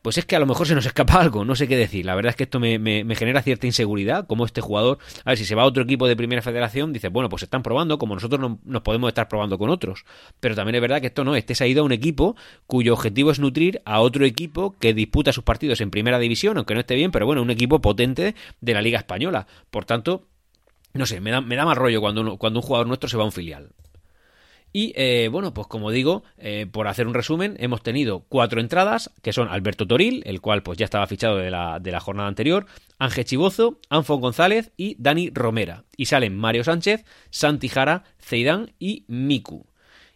pues 0.02 0.19
es 0.19 0.25
que 0.25 0.37
a 0.37 0.40
lo 0.40 0.47
mejor 0.47 0.67
se 0.67 0.75
nos 0.75 0.87
escapa 0.87 1.14
algo, 1.21 1.45
no 1.45 1.55
sé 1.55 1.69
qué 1.69 1.76
decir. 1.76 2.05
La 2.05 2.14
verdad 2.14 2.31
es 2.31 2.37
que 2.37 2.45
esto 2.45 2.61
me, 2.61 3.05
genera 3.17 3.43
cierta 3.43 3.67
inseguridad, 3.67 4.26
como 4.26 4.45
este 4.45 4.61
jugador, 4.61 4.99
a 5.25 5.31
ver, 5.31 5.38
si 5.38 5.45
se 5.45 5.55
va 5.55 5.62
a 5.62 5.67
otro 5.67 5.83
equipo 5.83 6.07
de 6.07 6.17
primera 6.17 6.43
federación, 6.43 6.93
dice, 6.93 7.09
bueno, 7.09 7.28
pues 7.28 7.43
están 7.43 7.62
probando, 7.62 7.99
como 7.99 8.14
nosotros 8.14 8.40
no, 8.40 8.59
nos 8.64 8.83
podemos 8.83 9.09
estar 9.09 9.28
probando 9.28 9.59
con 9.59 9.71
otros. 9.71 10.05
Pero 10.40 10.55
también 10.55 10.76
es 10.76 10.81
verdad 10.81 11.00
que 11.00 11.09
esto 11.09 11.25
no, 11.25 11.37
este 11.37 11.55
se 11.55 11.64
ha 11.64 11.67
ido 11.67 11.83
a 11.83 11.85
un 11.85 11.93
equipo 11.93 12.37
cuyo 12.67 12.93
objetivo 12.93 13.31
es 13.31 13.38
nutrir 13.38 13.83
a 13.85 14.00
otro 14.00 14.25
equipo 14.25 14.76
que 14.78 14.95
disputa 14.95 15.33
sus 15.33 15.45
partidos 15.45 15.81
en 15.81 15.90
primera 15.90 16.19
división, 16.19 16.57
aunque 16.57 16.75
no 16.75 16.81
esté 16.81 16.95
bien, 16.95 17.11
pero 17.11 17.26
bueno, 17.26 17.43
un 17.43 17.50
equipo 17.50 17.81
potente 17.81 18.35
de 18.61 18.75
la 18.75 18.83
Liga 18.83 18.99
Española. 18.99 19.47
Por 19.71 19.85
tanto, 19.85 20.28
no 20.95 21.07
sé, 21.07 21.21
me 21.21 21.31
da, 21.31 21.40
me 21.40 21.57
da 21.57 21.64
mal 21.64 21.76
rollo 21.76 22.00
cuando, 22.00 22.37
cuando 22.38 22.61
un 22.61 22.67
jugador 22.67 22.87
nuestro 22.87 23.09
se 23.09 23.17
va 23.17 23.23
a 23.23 23.26
un 23.26 23.33
filial. 23.33 23.71
Y 24.72 24.92
eh, 24.96 25.28
bueno, 25.30 25.54
pues 25.54 25.66
como 25.66 25.90
digo, 25.90 26.22
eh, 26.37 26.66
por 26.70 26.88
hacer 26.88 27.06
un 27.06 27.14
resumen, 27.14 27.56
hemos 27.58 27.82
tenido 27.82 28.25
cuatro 28.28 28.60
entradas, 28.60 29.10
que 29.22 29.32
son 29.32 29.48
Alberto 29.48 29.87
Toril, 29.87 30.22
el 30.26 30.40
cual 30.40 30.62
pues 30.62 30.78
ya 30.78 30.84
estaba 30.84 31.06
fichado 31.06 31.37
de 31.37 31.50
la, 31.50 31.78
de 31.80 31.90
la 31.90 32.00
jornada 32.00 32.28
anterior, 32.28 32.66
Ángel 32.98 33.25
Chibozo, 33.25 33.80
Anfon 33.88 34.20
González 34.20 34.72
y 34.76 34.96
Dani 34.98 35.30
Romera. 35.30 35.84
Y 35.96 36.06
salen 36.06 36.37
Mario 36.37 36.64
Sánchez, 36.64 37.04
Santi 37.30 37.68
Jara, 37.68 38.04
Ceidán 38.18 38.72
y 38.78 39.04
Miku. 39.08 39.66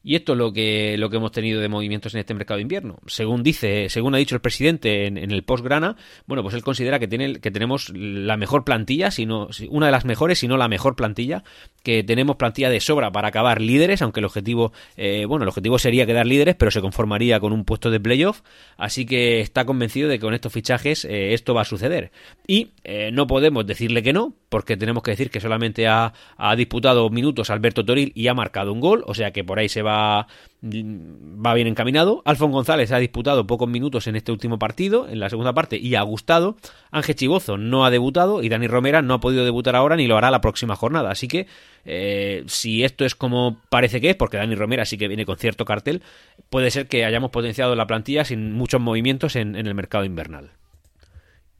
Y 0.04 0.16
esto 0.16 0.32
es 0.32 0.38
lo 0.38 0.52
que, 0.52 0.96
lo 0.98 1.10
que 1.10 1.16
hemos 1.16 1.32
tenido 1.32 1.60
de 1.60 1.68
movimientos 1.68 2.14
en 2.14 2.20
este 2.20 2.34
mercado 2.34 2.56
de 2.56 2.62
invierno. 2.62 2.98
Según 3.06 3.42
dice, 3.42 3.88
según 3.88 4.14
ha 4.14 4.18
dicho 4.18 4.34
el 4.34 4.40
presidente 4.40 5.06
en, 5.06 5.16
el 5.16 5.44
post-grana, 5.44 5.96
bueno, 6.26 6.42
pues 6.42 6.54
él 6.54 6.62
considera 6.62 6.98
que, 6.98 7.06
tiene, 7.06 7.40
que 7.40 7.50
tenemos 7.50 7.90
la 7.90 8.36
mejor 8.36 8.64
plantilla, 8.64 9.10
sino, 9.10 9.48
una 9.68 9.86
de 9.86 9.92
las 9.92 10.04
mejores, 10.04 10.38
si 10.38 10.48
no 10.48 10.56
la 10.56 10.68
mejor 10.68 10.96
plantilla, 10.96 11.44
que 11.82 12.02
tenemos 12.02 12.36
plantilla 12.36 12.70
de 12.70 12.80
sobra 12.80 13.12
para 13.12 13.28
acabar 13.28 13.60
líderes, 13.60 14.02
aunque 14.02 14.20
el 14.20 14.26
objetivo, 14.26 14.72
eh, 14.96 15.24
bueno, 15.26 15.44
el 15.44 15.48
objetivo 15.48 15.78
sería 15.78 16.06
quedar 16.06 16.26
líderes, 16.26 16.56
pero 16.56 16.70
se 16.70 16.80
conformaría 16.80 17.38
con 17.40 17.52
un 17.52 17.64
puesto 17.64 17.90
de 17.90 18.00
playoff. 18.00 18.42
Así 18.76 19.06
que 19.06 19.40
está 19.40 19.64
convencido 19.64 20.08
de 20.08 20.18
que 20.18 20.24
con 20.24 20.34
estos 20.34 20.52
fichajes 20.52 21.04
eh, 21.04 21.34
esto 21.34 21.54
va 21.54 21.62
a 21.62 21.66
suceder. 21.66 22.10
Y 22.46 22.72
eh, 22.84 23.10
no 23.12 23.26
podemos 23.26 23.66
decirle 23.66 24.02
que 24.02 24.12
no, 24.12 24.34
porque 24.52 24.76
tenemos 24.76 25.02
que 25.02 25.12
decir 25.12 25.30
que 25.30 25.40
solamente 25.40 25.88
ha, 25.88 26.12
disputado 26.58 27.08
minutos 27.08 27.48
Alberto 27.48 27.86
Toril 27.86 28.12
y 28.14 28.28
ha 28.28 28.34
marcado 28.34 28.70
un 28.74 28.80
gol, 28.80 29.02
o 29.06 29.14
sea 29.14 29.32
que 29.32 29.42
por 29.44 29.58
ahí 29.58 29.70
se 29.70 29.80
va 29.80 30.28
va, 30.62 31.54
bien 31.54 31.66
encaminado. 31.66 32.20
Alfon 32.26 32.52
González 32.52 32.92
ha 32.92 32.98
disputado 32.98 33.46
pocos 33.46 33.66
minutos 33.66 34.06
en 34.08 34.14
este 34.14 34.30
último 34.30 34.58
partido, 34.58 35.08
en 35.08 35.20
la 35.20 35.30
segunda 35.30 35.54
parte, 35.54 35.78
y 35.78 35.94
ha 35.94 36.02
gustado. 36.02 36.56
Ángel 36.90 37.14
Chigozo 37.14 37.56
no 37.56 37.86
ha 37.86 37.90
debutado 37.90 38.42
y 38.42 38.50
Dani 38.50 38.66
Romera 38.66 39.00
no 39.00 39.14
ha 39.14 39.20
podido 39.20 39.46
debutar 39.46 39.74
ahora 39.74 39.96
ni 39.96 40.06
lo 40.06 40.18
hará 40.18 40.30
la 40.30 40.42
próxima 40.42 40.76
jornada. 40.76 41.10
Así 41.10 41.28
que 41.28 41.46
eh, 41.86 42.44
si 42.46 42.84
esto 42.84 43.06
es 43.06 43.14
como 43.14 43.56
parece 43.70 44.02
que 44.02 44.10
es, 44.10 44.16
porque 44.16 44.36
Dani 44.36 44.54
Romera 44.54 44.84
sí 44.84 44.98
que 44.98 45.08
viene 45.08 45.24
con 45.24 45.38
cierto 45.38 45.64
cartel, 45.64 46.02
puede 46.50 46.70
ser 46.70 46.88
que 46.88 47.06
hayamos 47.06 47.30
potenciado 47.30 47.74
la 47.74 47.86
plantilla 47.86 48.26
sin 48.26 48.52
muchos 48.52 48.82
movimientos 48.82 49.34
en 49.34 49.56
el 49.56 49.74
mercado 49.74 50.04
invernal. 50.04 50.50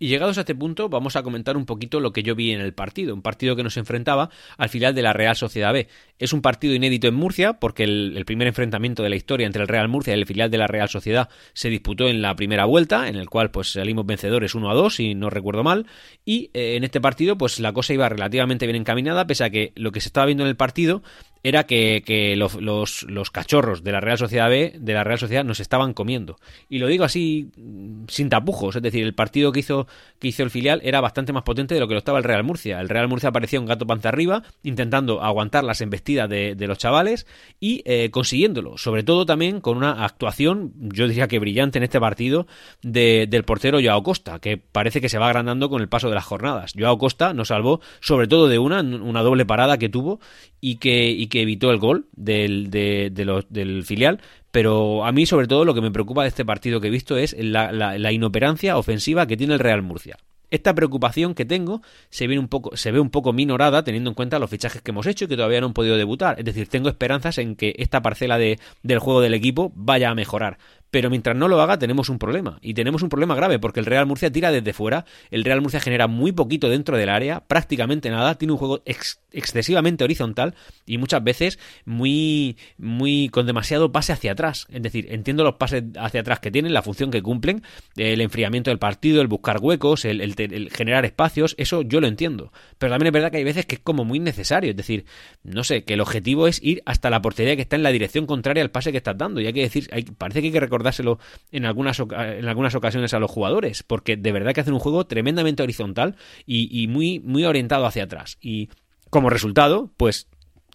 Y 0.03 0.09
llegados 0.09 0.37
a 0.37 0.41
este 0.41 0.57
punto, 0.57 0.89
vamos 0.89 1.15
a 1.15 1.23
comentar 1.23 1.57
un 1.57 1.65
poquito 1.65 2.01
lo 2.01 2.13
que 2.13 2.25
yo 2.25 2.35
vi 2.35 2.51
en 2.51 2.61
el 2.61 2.75
partido, 2.75 3.15
un 3.15 3.23
partido 3.23 3.55
que 3.55 3.63
nos 3.63 3.77
enfrentaba 3.77 4.31
al 4.57 4.69
final 4.69 4.97
de 4.97 5.03
la 5.03 5.13
Real 5.13 5.37
Sociedad 5.37 5.73
B. 5.73 5.87
Es 6.19 6.33
un 6.33 6.43
partido 6.43 6.75
inédito 6.75 7.07
en 7.07 7.15
Murcia, 7.15 7.61
porque 7.61 7.85
el, 7.85 8.25
primer 8.27 8.49
enfrentamiento 8.49 9.05
de 9.05 9.11
la 9.11 9.15
historia 9.15 9.47
entre 9.47 9.63
el 9.63 9.69
Real 9.69 9.87
Murcia 9.87 10.17
y 10.17 10.19
el 10.19 10.27
filial 10.27 10.51
de 10.51 10.59
la 10.59 10.67
Real 10.67 10.89
Sociedad 10.89 11.29
se 11.53 11.69
disputó 11.69 12.09
en 12.09 12.21
la 12.21 12.35
primera 12.35 12.65
vuelta, 12.65 13.09
en 13.09 13.15
el 13.15 13.31
cual 13.31 13.53
pues 13.53 13.71
salimos 13.71 14.05
vencedores 14.05 14.57
1 14.57 14.69
a 14.73 14.75
2, 14.75 14.93
si 14.93 15.15
no 15.15 15.31
recuerdo 15.31 15.63
mal, 15.63 15.87
y 16.25 16.51
eh, 16.53 16.75
en 16.75 16.83
este 16.83 17.01
partido 17.01 17.39
pues 17.39 17.61
la 17.61 17.73
cosa 17.73 17.95
iba 17.95 18.09
relativamente 18.09 18.67
bien 18.67 18.75
encaminada, 18.75 19.29
pese 19.29 19.45
a 19.45 19.51
que 19.51 19.71
lo 19.77 19.93
que 19.93 20.01
se 20.01 20.09
estaba 20.09 20.27
viendo 20.27 20.43
en 20.43 20.49
el 20.49 20.57
partido 20.57 21.05
era 21.43 21.65
que, 21.65 22.35
los, 22.37 22.55
los, 23.03 23.31
cachorros 23.31 23.83
de 23.83 23.93
la 23.93 24.01
Real 24.01 24.19
Sociedad 24.19 24.49
B, 24.49 24.75
de 24.79 24.95
la 24.95 25.05
Real 25.05 25.19
Sociedad, 25.19 25.45
nos 25.45 25.61
estaban 25.61 25.93
comiendo. 25.93 26.37
Y 26.69 26.79
lo 26.79 26.87
digo 26.87 27.05
así 27.05 27.51
mm, 27.57 28.05
sin 28.09 28.29
tapujos, 28.29 28.77
es 28.77 28.83
decir, 28.83 29.05
el 29.05 29.15
partido 29.15 29.51
que 29.53 29.61
hizo, 29.61 29.87
que 30.19 30.29
hizo 30.29 30.43
el 30.43 30.51
filial 30.51 30.81
era 30.85 31.01
bastante 31.01 31.33
más 31.33 31.43
potente 31.43 31.75
de 31.75 31.81
lo 31.81 31.89
que 31.89 31.95
lo 31.95 31.99
estaba 31.99 32.19
el 32.19 32.25
Real 32.25 32.45
Murcia. 32.45 32.81
El 32.81 32.89
Real 32.89 33.09
Murcia 33.09 33.33
parecía 33.33 33.61
un 33.61 33.67
gato 33.67 33.87
panza 33.87 34.09
arriba, 34.09 34.43
intentando 34.63 35.23
aguantar 35.23 35.65
las 35.65 35.81
embestidas 35.81 36.29
de, 36.29 36.57
los 36.63 36.79
chavales 36.79 37.27
y 37.59 37.83
eh, 37.87 38.11
consiguiéndolo. 38.11 38.79
Sobre 38.79 39.03
todo 39.03 39.27
también 39.27 39.61
con 39.61 39.77
una 39.77 40.05
actuación, 40.05 40.73
yo 40.77 41.09
diría 41.09 41.27
que 41.27 41.41
brillante 41.41 41.79
en 41.79 41.85
este 41.85 41.99
partido, 41.99 42.47
del 42.83 43.45
portero 43.45 43.81
Joao 43.83 44.03
Costa, 44.03 44.39
que 44.39 44.59
parece 44.59 45.01
que 45.01 45.09
se 45.09 45.19
va 45.19 45.27
agrandando 45.27 45.69
con 45.69 45.83
el 45.83 45.89
paso 45.89 46.09
de 46.09 46.15
las 46.15 46.25
jornadas. 46.25 46.75
Joao 46.79 46.99
Costa 46.99 47.35
nos 47.35 47.49
salvó 47.49 47.81
sobre 48.01 48.29
todo 48.29 48.49
de 48.49 48.59
una, 48.59 48.81
una 48.81 49.23
doble 49.23 49.45
parada 49.45 49.79
que 49.79 49.89
tuvo 49.89 50.21
y 50.65 50.77
que, 50.77 51.29
que 51.33 51.41
evitó 51.41 51.71
el 51.71 51.79
gol 51.79 52.09
del, 52.13 52.69
del 52.69 53.85
filial, 53.85 54.21
pero 54.51 55.07
a 55.07 55.13
mí 55.13 55.25
sobre 55.25 55.47
todo 55.47 55.65
lo 55.65 55.73
que 55.73 55.81
me 55.81 55.91
preocupa 55.91 56.25
de 56.25 56.29
este 56.29 56.45
partido 56.45 56.79
que 56.79 56.89
he 56.89 56.91
visto 56.91 57.17
es 57.17 57.35
la, 57.39 57.73
la, 57.73 58.13
inoperancia 58.13 58.77
ofensiva 58.77 59.27
que 59.27 59.39
tiene 59.39 59.55
el 59.55 59.59
Real 59.59 59.81
Murcia. 59.81 60.19
Esta 60.51 60.75
preocupación 60.75 61.35
que 61.35 61.47
tengo 61.47 61.81
se 62.11 62.27
ve, 62.27 62.39
un 62.39 62.49
poco, 62.49 62.77
se 62.77 62.93
ve 62.93 63.01
un 63.01 63.09
poco 63.09 63.33
minorada 63.33 63.83
teniendo 63.83 64.11
en 64.11 64.15
cuenta 64.15 64.39
los 64.39 64.51
fichajes 64.51 64.83
que 64.83 64.91
hemos 64.91 65.07
hecho 65.07 65.25
y 65.25 65.29
que 65.29 65.37
todavía 65.37 65.63
no 65.63 65.69
han 65.69 65.73
podido 65.73 65.97
debutar. 65.97 66.39
Es 66.39 66.45
decir, 66.45 66.69
tengo 66.69 66.91
esperanzas 66.91 67.39
en 67.39 67.57
que 67.57 67.75
esta 67.79 68.03
parcela 68.03 68.37
de, 68.37 68.59
del 68.83 68.99
juego 68.99 69.23
del 69.23 69.33
equipo 69.33 69.73
vaya 69.75 70.11
a 70.11 70.15
mejorar 70.15 70.59
pero 70.93 71.09
mientras 71.09 71.35
no 71.35 71.49
lo 71.49 71.63
haga 71.63 71.79
tenemos 71.79 72.11
un 72.11 72.19
problema. 72.19 72.59
Y 72.61 72.75
tenemos 72.75 73.03
un 73.03 73.09
problema 73.09 73.35
grave 73.35 73.59
porque 73.59 73.81
el 73.81 73.87
Real 73.87 74.05
Murcia 74.05 74.31
tira 74.31 74.53
desde 74.53 74.75
fuera, 74.75 75.07
el 75.31 75.43
Real 75.43 75.63
Murcia 75.63 75.81
genera 75.81 76.07
muy 76.07 76.33
poquito 76.33 76.69
dentro 76.69 76.99
del 76.99 77.09
área, 77.09 77.41
prácticamente 77.41 78.11
nada, 78.11 78.35
tiene 78.35 78.53
un 78.53 78.59
juego 78.59 78.83
excesivamente 78.85 80.05
horizontal 80.05 80.55
y 80.85 80.99
muchas 80.99 81.25
veces 81.25 81.59
muy, 81.87 82.59
muy 82.77 83.31
con 83.31 83.47
demasiado 83.47 83.91
pase 83.91 84.13
hacia 84.13 84.33
atrás. 84.33 84.67
Es 84.71 84.83
decir, 84.83 85.07
entiendo 85.09 85.45
los 85.45 85.55
pases 85.55 85.83
hacia 85.99 86.21
atrás 86.21 86.41
que 86.41 86.51
tienen, 86.51 86.75
la 86.75 86.83
función 86.83 87.11
que 87.11 87.23
cumplen, 87.23 87.63
el 87.97 88.21
enfriamiento 88.21 88.69
del 88.69 88.79
partido, 88.79 89.23
el 89.23 89.29
buscar 89.29 89.61
huecos, 89.63 90.05
el, 90.05 90.35
generar 90.71 91.07
espacios, 91.07 91.55
eso 91.57 91.81
yo 91.81 92.03
lo 92.03 92.07
entiendo. 92.07 92.53
Pero 92.77 92.93
también 92.93 93.07
es 93.07 93.13
verdad 93.15 93.31
que 93.31 93.39
hay 93.39 93.45
veces 93.45 93.65
que 93.65 93.77
es 93.77 93.81
como 93.81 94.05
muy 94.05 94.21
necesario, 94.21 94.73
es 94.73 94.77
decir, 94.77 95.07
no 95.43 95.65
sé, 95.65 95.85
que 95.85 95.95
el 95.95 96.03
objetivo 96.03 96.49
es 96.49 96.63
ir 96.63 96.83
hasta 96.85 97.09
la 97.09 97.23
portería 97.23 97.57
que 97.57 97.63
está 97.63 97.77
en 97.77 97.83
la 97.83 97.93
dirección 97.93 98.27
contraria 98.27 98.63
al 98.63 98.71
pase 98.71 98.93
que 98.93 98.99
estás 98.99 99.17
dando. 99.17 99.41
Y 99.41 99.47
hay 99.47 99.55
que 99.55 99.63
decir, 99.63 99.89
hay, 99.91 100.03
parece 100.03 100.43
que 100.43 100.49
hay 100.49 100.53
que 100.53 100.61
recordar 100.61 100.82
dárselo 100.83 101.19
en 101.51 101.65
algunas, 101.65 101.99
en 102.01 102.49
algunas 102.49 102.75
ocasiones 102.75 103.15
a 103.15 103.19
los 103.19 103.31
jugadores, 103.31 103.83
porque 103.83 104.17
de 104.17 104.33
verdad 104.33 104.53
que 104.53 104.61
hacen 104.61 104.75
un 104.75 104.81
juego 104.81 105.07
tremendamente 105.07 105.63
horizontal 105.63 106.17
y, 106.47 106.87
muy, 106.89 107.21
muy 107.21 107.45
orientado 107.45 107.87
hacia 107.87 108.05
atrás. 108.05 108.39
Y 108.41 108.69
como 109.11 109.31
resultado, 109.31 109.91
pues 109.97 110.29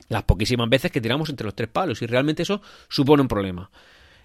las 0.09 0.23
poquísimas 0.23 0.69
veces 0.69 0.91
que 0.91 1.01
tiramos 1.01 1.29
entre 1.29 1.45
los 1.45 1.55
tres 1.55 1.69
palos 1.69 2.01
y 2.01 2.05
realmente 2.05 2.43
eso 2.43 2.61
supone 2.87 3.21
un 3.21 3.27
problema. 3.27 3.69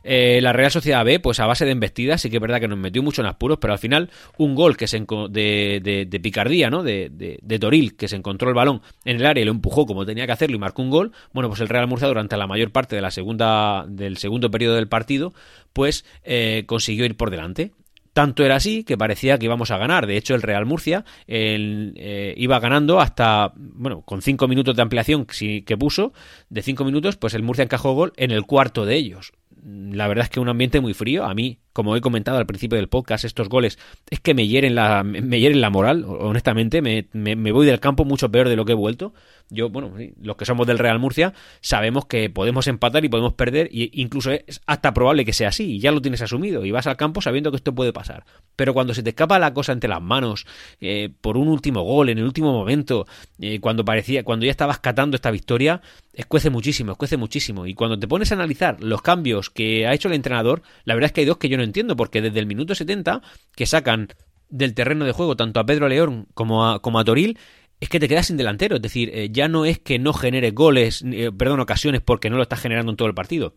Eh, 0.05 0.41
la 0.43 0.53
Real 0.53 0.71
Sociedad 0.71 1.05
B, 1.05 1.21
pues 1.21 1.41
a 1.41 1.47
base 1.47 1.65
de 1.65 1.73
embestidas, 1.73 2.21
sí 2.21 2.31
que 2.31 2.37
es 2.37 2.43
verdad 2.43 2.61
que 2.61 2.69
nos 2.69 2.79
metió 2.79 3.03
mucho 3.03 3.23
en 3.23 3.29
apuros, 3.29 3.59
pero 3.61 3.73
al 3.73 3.79
final 3.79 4.11
un 4.39 4.55
gol 4.55 4.77
que 4.77 4.87
se 4.87 5.05
de, 5.31 6.07
de, 6.09 6.21
picardía, 6.21 6.71
¿no? 6.71 6.83
De, 6.83 7.11
de, 7.11 7.59
Toril, 7.59 7.97
que 7.97 8.09
se 8.09 8.17
encontró 8.17 8.49
el 8.49 8.55
balón 8.55 8.83
en 9.05 9.17
el 9.17 9.27
área 9.27 9.43
y 9.43 9.45
lo 9.45 9.53
empujó 9.53 9.87
como 9.87 10.05
tenía 10.05 10.27
que 10.27 10.33
hacerlo 10.33 10.57
y 10.57 10.59
marcó 10.59 10.83
un 10.83 10.91
gol. 10.91 11.13
Bueno, 11.33 11.49
pues 11.49 11.61
el 11.61 11.69
Real 11.69 11.87
Murcia 11.87 12.09
durante 12.09 12.37
la 12.37 12.47
mayor 12.47 12.73
parte 12.73 12.97
de 12.97 13.03
la 13.03 13.11
segunda, 13.11 13.85
del 13.89 14.17
segundo 14.17 14.51
periodo 14.51 14.77
del 14.77 14.89
partido, 14.89 15.33
pues 15.73 16.05
eh, 16.25 16.65
consiguió 16.67 17.05
ir 17.05 17.17
por 17.17 17.31
delante. 17.31 17.73
Tanto 18.13 18.45
era 18.45 18.57
así 18.57 18.85
que 18.85 18.99
parecía 18.99 19.39
que 19.39 19.47
íbamos 19.47 19.71
a 19.71 19.79
ganar. 19.79 20.07
De 20.07 20.19
hecho, 20.19 20.35
el 20.35 20.43
Real 20.43 20.67
Murcia 20.67 21.05
eh, 21.27 22.35
iba 22.37 22.61
ganando 22.61 23.01
hasta, 23.01 23.53
bueno, 23.57 24.03
con 24.03 24.21
cinco 24.21 24.49
minutos 24.49 24.77
de 24.77 24.83
ampliación 24.83 25.25
que 25.25 25.77
puso, 25.79 26.13
de 26.51 26.61
cinco 26.61 26.85
minutos, 26.85 27.17
pues 27.17 27.33
el 27.33 27.43
Murcia 27.43 27.65
encajó 27.65 27.95
gol 27.95 28.13
en 28.17 28.31
el 28.31 28.43
cuarto 28.43 28.85
de 28.85 28.97
ellos 28.97 29.33
la 29.63 30.09
verdad 30.09 30.25
es 30.25 30.31
que 30.31 30.41
un 30.41 30.49
ambiente 30.49 30.81
muy 30.81 30.95
frío. 30.95 31.25
A 31.25 31.35
mí, 31.35 31.62
como 31.73 31.97
he 31.97 32.01
comentado 32.01 32.39
al 32.39 32.47
principio 32.47 32.77
del 32.77 32.89
podcast, 32.89 33.25
estos 33.25 33.49
goles 33.49 33.79
es 34.11 34.21
que 34.21 34.35
me 34.35 34.47
hieren 34.47 34.75
la, 34.75 35.03
me 35.03 35.41
hieren 35.41 35.61
la 35.61 35.71
moral, 35.71 36.05
honestamente. 36.07 36.83
Me, 36.83 37.07
me, 37.13 37.53
voy 37.53 37.67
del 37.67 37.81
campo 37.81 38.05
mucho 38.05 38.31
peor 38.31 38.49
de 38.49 38.57
lo 38.57 38.65
que 38.65 38.73
he 38.73 38.77
vuelto. 38.77 39.15
Yo, 39.51 39.69
bueno, 39.69 39.93
los 40.21 40.37
que 40.37 40.45
somos 40.45 40.67
del 40.67 40.79
Real 40.79 40.99
Murcia 40.99 41.35
sabemos 41.61 42.07
que 42.07 42.31
podemos 42.31 42.67
empatar 42.67 43.05
y 43.05 43.09
podemos 43.09 43.35
perder, 43.35 43.67
e 43.73 43.91
incluso 43.93 44.31
es 44.31 44.61
hasta 44.67 44.95
probable 44.95 45.25
que 45.25 45.33
sea 45.33 45.49
así, 45.49 45.75
y 45.75 45.79
ya 45.79 45.93
lo 45.93 46.01
tienes 46.01 46.23
asumido, 46.23 46.65
y 46.65 46.71
vas 46.71 46.87
al 46.87 46.97
campo 46.97 47.21
sabiendo 47.21 47.51
que 47.51 47.57
esto 47.57 47.75
puede 47.75 47.93
pasar. 47.93 48.25
Pero 48.57 48.73
cuando 48.75 48.95
se 48.95 49.03
te 49.03 49.11
escapa 49.11 49.39
la 49.39 49.53
cosa 49.53 49.73
entre 49.73 49.91
las 49.91 50.01
manos, 50.01 50.47
eh, 50.81 51.11
por 51.21 51.37
un 51.37 51.49
último 51.49 51.83
gol, 51.83 52.09
en 52.09 52.19
el 52.19 52.25
último 52.25 52.53
momento, 52.53 53.07
eh, 53.41 53.61
cuando 53.61 53.85
parecía, 53.85 54.25
cuando 54.25 54.47
ya 54.47 54.51
estabas 54.51 54.79
catando 54.79 55.17
esta 55.17 55.31
victoria, 55.31 55.83
escuece 56.13 56.51
muchísimo, 56.51 56.93
escuece 56.93 57.17
muchísimo. 57.17 57.67
Y 57.67 57.75
cuando 57.75 57.99
te 57.99 58.09
pones 58.09 58.31
a 58.33 58.35
analizar 58.35 58.83
los 58.83 59.03
cambios 59.03 59.51
que 59.51 59.87
ha 59.87 59.95
hecho 59.95 60.09
el 60.09 60.15
entrenador, 60.15 60.63
la 60.85 60.95
verdad 60.95 61.07
es 61.07 61.13
que 61.13 61.23
hay 61.23 61.27
dos 61.27 61.39
que 61.39 61.49
yo 61.49 61.57
no 61.57 61.62
entiendo, 61.65 61.97
porque 61.97 62.21
desde 62.21 62.39
el 62.39 62.47
minuto 62.47 62.75
70 62.75 63.23
que 63.55 63.67
sacan 63.67 64.09
del 64.49 64.75
terreno 64.75 65.05
de 65.05 65.13
juego 65.13 65.37
tanto 65.37 65.61
a 65.61 65.67
Pedro 65.67 65.89
León 65.89 66.29
como 66.35 66.69
a, 66.69 66.83
como 66.83 66.99
a 66.99 67.05
Toril, 67.05 67.39
es 67.81 67.89
que 67.89 67.99
te 67.99 68.09
quedas 68.09 68.27
sin 68.27 68.37
delantero. 68.37 68.77
Es 68.77 68.83
decir, 68.83 69.11
eh, 69.13 69.31
ya 69.33 69.49
no 69.49 69.65
es 69.65 69.81
que 69.81 69.99
no 69.99 70.13
genere 70.13 70.53
goles, 70.53 71.03
eh, 71.05 71.33
perdón, 71.37 71.59
ocasiones 71.59 72.01
porque 72.01 72.31
no 72.31 72.37
lo 72.37 72.43
estás 72.43 72.61
generando 72.61 72.93
en 72.93 72.97
todo 72.97 73.09
el 73.09 73.15
partido. 73.15 73.57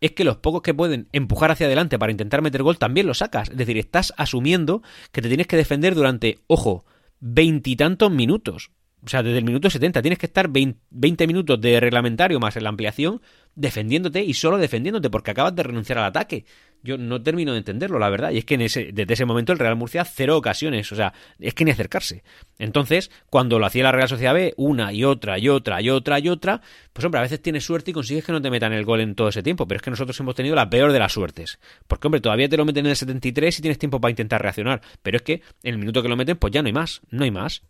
Es 0.00 0.12
que 0.12 0.24
los 0.24 0.38
pocos 0.38 0.62
que 0.62 0.72
pueden 0.72 1.08
empujar 1.12 1.50
hacia 1.50 1.66
adelante 1.66 1.98
para 1.98 2.12
intentar 2.12 2.42
meter 2.42 2.62
gol 2.62 2.78
también 2.78 3.06
lo 3.06 3.12
sacas. 3.12 3.50
Es 3.50 3.56
decir, 3.56 3.76
estás 3.76 4.14
asumiendo 4.16 4.82
que 5.12 5.20
te 5.20 5.28
tienes 5.28 5.46
que 5.46 5.56
defender 5.56 5.94
durante, 5.94 6.38
ojo, 6.46 6.86
veintitantos 7.20 8.10
minutos. 8.10 8.70
O 9.04 9.08
sea, 9.08 9.22
desde 9.22 9.38
el 9.38 9.44
minuto 9.44 9.68
70 9.70 10.02
tienes 10.02 10.18
que 10.18 10.26
estar 10.26 10.48
20 10.50 11.26
minutos 11.26 11.60
de 11.60 11.78
reglamentario 11.78 12.40
más 12.40 12.56
en 12.56 12.64
la 12.64 12.70
ampliación 12.70 13.20
defendiéndote 13.54 14.24
y 14.24 14.34
solo 14.34 14.58
defendiéndote 14.58 15.10
porque 15.10 15.30
acabas 15.30 15.54
de 15.54 15.62
renunciar 15.62 15.98
al 15.98 16.06
ataque. 16.06 16.44
Yo 16.82 16.98
no 16.98 17.22
termino 17.22 17.52
de 17.52 17.58
entenderlo, 17.58 17.98
la 17.98 18.08
verdad. 18.08 18.30
Y 18.30 18.38
es 18.38 18.44
que 18.44 18.54
en 18.54 18.62
ese, 18.62 18.90
desde 18.92 19.14
ese 19.14 19.24
momento 19.24 19.52
el 19.52 19.58
Real 19.58 19.76
Murcia 19.76 20.04
cero 20.04 20.36
ocasiones. 20.36 20.90
O 20.92 20.96
sea, 20.96 21.12
es 21.38 21.54
que 21.54 21.64
ni 21.64 21.70
acercarse. 21.70 22.22
Entonces, 22.58 23.10
cuando 23.28 23.58
lo 23.58 23.66
hacía 23.66 23.82
la 23.82 23.92
Real 23.92 24.08
Sociedad 24.08 24.34
B, 24.34 24.54
una 24.56 24.92
y 24.92 25.04
otra 25.04 25.38
y 25.38 25.48
otra 25.48 25.80
y 25.80 25.90
otra 25.90 26.18
y 26.18 26.28
otra, 26.28 26.60
pues 26.92 27.04
hombre, 27.04 27.18
a 27.18 27.22
veces 27.22 27.42
tienes 27.42 27.64
suerte 27.64 27.90
y 27.90 27.94
consigues 27.94 28.24
que 28.24 28.32
no 28.32 28.40
te 28.40 28.50
metan 28.50 28.72
el 28.72 28.84
gol 28.84 29.00
en 29.00 29.14
todo 29.14 29.28
ese 29.28 29.42
tiempo. 29.42 29.66
Pero 29.66 29.76
es 29.76 29.82
que 29.82 29.90
nosotros 29.90 30.18
hemos 30.20 30.34
tenido 30.34 30.54
la 30.54 30.70
peor 30.70 30.92
de 30.92 30.98
las 30.98 31.12
suertes. 31.12 31.58
Porque, 31.86 32.06
hombre, 32.06 32.20
todavía 32.20 32.48
te 32.48 32.56
lo 32.56 32.64
meten 32.64 32.86
en 32.86 32.90
el 32.90 32.96
73 32.96 33.58
y 33.58 33.62
tienes 33.62 33.78
tiempo 33.78 34.00
para 34.00 34.10
intentar 34.10 34.40
reaccionar. 34.40 34.80
Pero 35.02 35.16
es 35.16 35.22
que 35.22 35.42
en 35.62 35.74
el 35.74 35.78
minuto 35.78 36.02
que 36.02 36.08
lo 36.08 36.16
meten, 36.16 36.36
pues 36.36 36.52
ya 36.52 36.62
no 36.62 36.66
hay 36.66 36.72
más. 36.72 37.00
No 37.10 37.24
hay 37.24 37.30
más. 37.30 37.62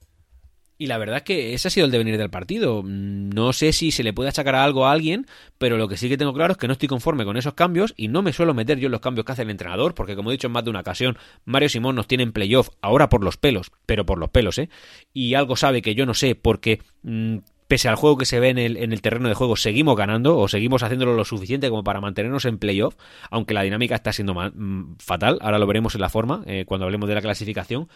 Y 0.78 0.86
la 0.86 0.98
verdad 0.98 1.18
es 1.18 1.22
que 1.22 1.54
ese 1.54 1.68
ha 1.68 1.70
sido 1.70 1.86
el 1.86 1.92
devenir 1.92 2.18
del 2.18 2.28
partido. 2.28 2.82
No 2.84 3.52
sé 3.52 3.72
si 3.72 3.90
se 3.90 4.02
le 4.02 4.12
puede 4.12 4.28
achacar 4.28 4.54
algo 4.54 4.86
a 4.86 4.92
alguien, 4.92 5.26
pero 5.56 5.78
lo 5.78 5.88
que 5.88 5.96
sí 5.96 6.08
que 6.08 6.18
tengo 6.18 6.34
claro 6.34 6.52
es 6.52 6.58
que 6.58 6.66
no 6.66 6.74
estoy 6.74 6.88
conforme 6.88 7.24
con 7.24 7.36
esos 7.36 7.54
cambios 7.54 7.94
y 7.96 8.08
no 8.08 8.20
me 8.22 8.32
suelo 8.32 8.52
meter 8.52 8.78
yo 8.78 8.86
en 8.86 8.92
los 8.92 9.00
cambios 9.00 9.24
que 9.24 9.32
hace 9.32 9.42
el 9.42 9.50
entrenador, 9.50 9.94
porque 9.94 10.16
como 10.16 10.30
he 10.30 10.34
dicho 10.34 10.48
en 10.48 10.52
más 10.52 10.64
de 10.64 10.70
una 10.70 10.80
ocasión, 10.80 11.16
Mario 11.44 11.70
Simón 11.70 11.96
nos 11.96 12.06
tiene 12.06 12.24
en 12.24 12.32
playoff 12.32 12.68
ahora 12.82 13.08
por 13.08 13.24
los 13.24 13.38
pelos, 13.38 13.72
pero 13.86 14.04
por 14.04 14.18
los 14.18 14.28
pelos, 14.28 14.58
¿eh? 14.58 14.68
Y 15.14 15.34
algo 15.34 15.56
sabe 15.56 15.80
que 15.80 15.94
yo 15.94 16.04
no 16.04 16.12
sé, 16.12 16.34
porque 16.34 16.82
mm, 17.02 17.38
pese 17.68 17.88
al 17.88 17.96
juego 17.96 18.16
que 18.16 18.26
se 18.26 18.40
ve 18.40 18.50
en 18.50 18.58
el, 18.58 18.76
en 18.76 18.92
el 18.92 19.02
terreno 19.02 19.28
de 19.28 19.34
juego, 19.34 19.56
seguimos 19.56 19.96
ganando 19.96 20.38
o 20.38 20.48
seguimos 20.48 20.82
haciéndolo 20.82 21.14
lo 21.14 21.24
suficiente 21.24 21.68
como 21.68 21.84
para 21.84 22.00
mantenernos 22.00 22.44
en 22.44 22.58
playoff, 22.58 22.94
aunque 23.30 23.54
la 23.54 23.62
dinámica 23.62 23.94
está 23.94 24.12
siendo 24.12 24.34
mm, 24.34 24.96
fatal. 24.98 25.38
Ahora 25.40 25.58
lo 25.58 25.66
veremos 25.66 25.94
en 25.94 26.00
la 26.00 26.08
forma, 26.08 26.42
eh, 26.46 26.64
cuando 26.66 26.86
hablemos 26.86 27.08
de 27.08 27.14
la 27.14 27.22
clasificación. 27.22 27.88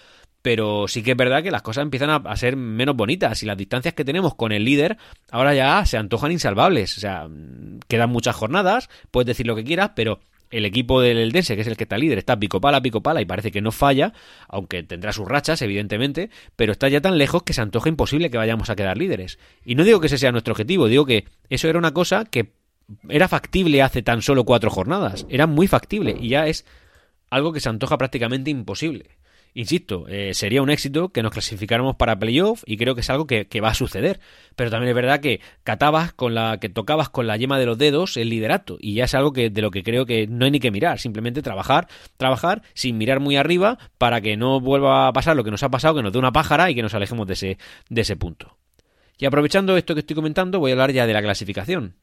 Pero 0.43 0.89
sí 0.89 1.03
que 1.03 1.11
es 1.11 1.17
verdad 1.17 1.43
que 1.43 1.51
las 1.51 1.61
cosas 1.61 1.83
empiezan 1.83 2.09
a, 2.09 2.17
a, 2.17 2.37
ser 2.37 2.57
menos 2.57 2.97
bonitas 2.97 3.43
y 3.43 3.47
las 3.47 3.59
distancias 3.59 3.93
que 3.93 4.07
tenemos 4.07 4.35
con 4.35 4.53
el 4.53 4.65
líder 4.65 4.97
ahora 5.31 5.55
ya 5.55 5.85
se 5.85 5.99
antojan 5.99 6.33
insalvables. 6.33 6.97
O 6.97 7.01
sea, 7.01 7.29
mm, 7.29 7.81
quedan 7.87 8.11
muchas 8.11 8.37
jornadas, 8.37 8.89
puedes 9.11 9.27
decir 9.27 9.47
lo 9.47 9.55
que 9.55 9.65
quieras, 9.65 9.93
pero 9.95 10.21
el 10.51 10.65
equipo 10.65 11.01
del 11.01 11.19
Eldense, 11.19 11.55
que 11.55 11.63
es 11.63 11.69
el 11.69 11.77
que 11.77 11.85
está 11.85 11.97
líder, 11.97 12.19
está 12.19 12.39
pico 12.39 12.61
pala, 12.61 12.83
pico 12.83 13.03
pala 13.03 13.21
y 13.21 13.25
parece 13.25 13.51
que 13.51 13.61
no 13.61 13.73
falla, 13.73 14.13
aunque 14.49 14.83
tendrá 14.83 15.13
sus 15.13 15.27
rachas, 15.27 15.63
evidentemente, 15.63 16.31
pero 16.57 16.73
está 16.73 16.89
ya 16.89 17.01
tan 17.01 17.19
lejos 17.19 17.45
que 17.45 17.53
se 17.53 17.61
antoja 17.61 17.89
imposible 17.89 18.31
que 18.31 18.37
vayamos 18.37 18.69
a 18.71 18.77
quedar 18.77 18.99
líderes. 18.99 19.39
Y 19.65 19.77
no 19.77 19.85
digo 19.85 20.01
que 20.01 20.09
ese 20.09 20.19
sea 20.19 20.33
nuestro 20.33 20.53
objetivo, 20.53 20.89
digo 20.89 21.07
que 21.07 21.25
eso 21.49 21.69
era 21.69 21.79
una 21.79 21.93
cosa 21.93 22.25
que 22.25 22.53
era 23.09 23.29
factible 23.29 23.83
hace 23.83 24.03
tan 24.03 24.23
solo 24.23 24.45
cuatro 24.45 24.71
jornadas, 24.71 25.27
era 25.29 25.47
muy 25.47 25.69
factible 25.69 26.17
y 26.21 26.31
ya 26.31 26.47
es 26.47 26.67
algo 27.31 27.53
que 27.53 27.61
se 27.61 27.69
antoja 27.69 27.97
prácticamente 27.97 28.51
imposible. 28.51 29.07
Insisto, 29.53 30.07
eh, 30.09 30.33
sería 30.35 30.63
un 30.63 30.71
éxito 30.71 31.09
que 31.09 31.23
nos 31.23 31.33
clasificáramos 31.33 31.97
para 31.97 32.19
playoff 32.19 32.63
y 32.67 32.77
creo 32.77 32.95
que 32.95 33.01
es 33.01 33.11
algo 33.11 33.27
que, 33.27 33.47
va 33.61 33.71
a 33.71 33.75
suceder. 33.75 34.21
Pero 34.55 34.71
también 34.71 34.91
es 34.91 34.95
verdad 34.95 35.21
que 35.21 35.41
catabas 35.65 36.13
con 36.13 36.35
la 36.35 36.59
que 36.59 36.69
tocabas 36.69 37.09
con 37.09 37.27
la 37.27 37.37
yema 37.37 37.59
de 37.59 37.67
los 37.67 37.77
dedos 37.77 38.17
el 38.17 38.31
liderato 38.31 38.77
y 38.81 38.95
ya 38.95 39.05
es 39.05 39.15
algo 39.15 39.33
que 39.33 39.51
de 39.51 39.63
lo 39.63 39.71
que 39.71 39.83
creo 39.83 40.07
que 40.07 40.27
no 40.27 40.45
hay 40.45 40.51
ni 40.53 40.61
que 40.61 40.71
mirar, 40.71 40.99
simplemente 40.99 41.43
trabajar, 41.43 41.89
trabajar 42.17 42.63
sin 42.75 42.97
mirar 42.97 43.21
muy 43.21 43.37
arriba 43.37 43.79
para 43.99 44.21
que 44.21 44.37
no 44.37 44.61
vuelva 44.61 45.09
a 45.09 45.13
pasar 45.13 45.37
lo 45.37 45.45
que 45.45 45.51
nos 45.51 45.63
ha 45.63 45.69
pasado, 45.69 45.97
que 45.97 46.03
nos 46.03 46.13
dé 46.13 46.19
una 46.19 46.33
pájara 46.33 46.71
y 46.71 46.75
que 46.75 46.83
nos 46.83 46.95
alejemos 46.95 47.27
de 47.27 47.35
ese, 47.35 47.59
de 47.89 48.01
ese 48.01 48.17
punto. 48.17 48.57
Y 49.19 49.27
aprovechando 49.27 49.77
esto 49.77 49.95
que 49.95 50.01
estoy 50.01 50.17
comentando, 50.17 50.61
voy 50.61 50.71
a 50.71 50.75
hablar 50.75 50.93
ya 50.93 51.07
de 51.07 51.13
la 51.13 51.23
clasificación. 51.23 51.97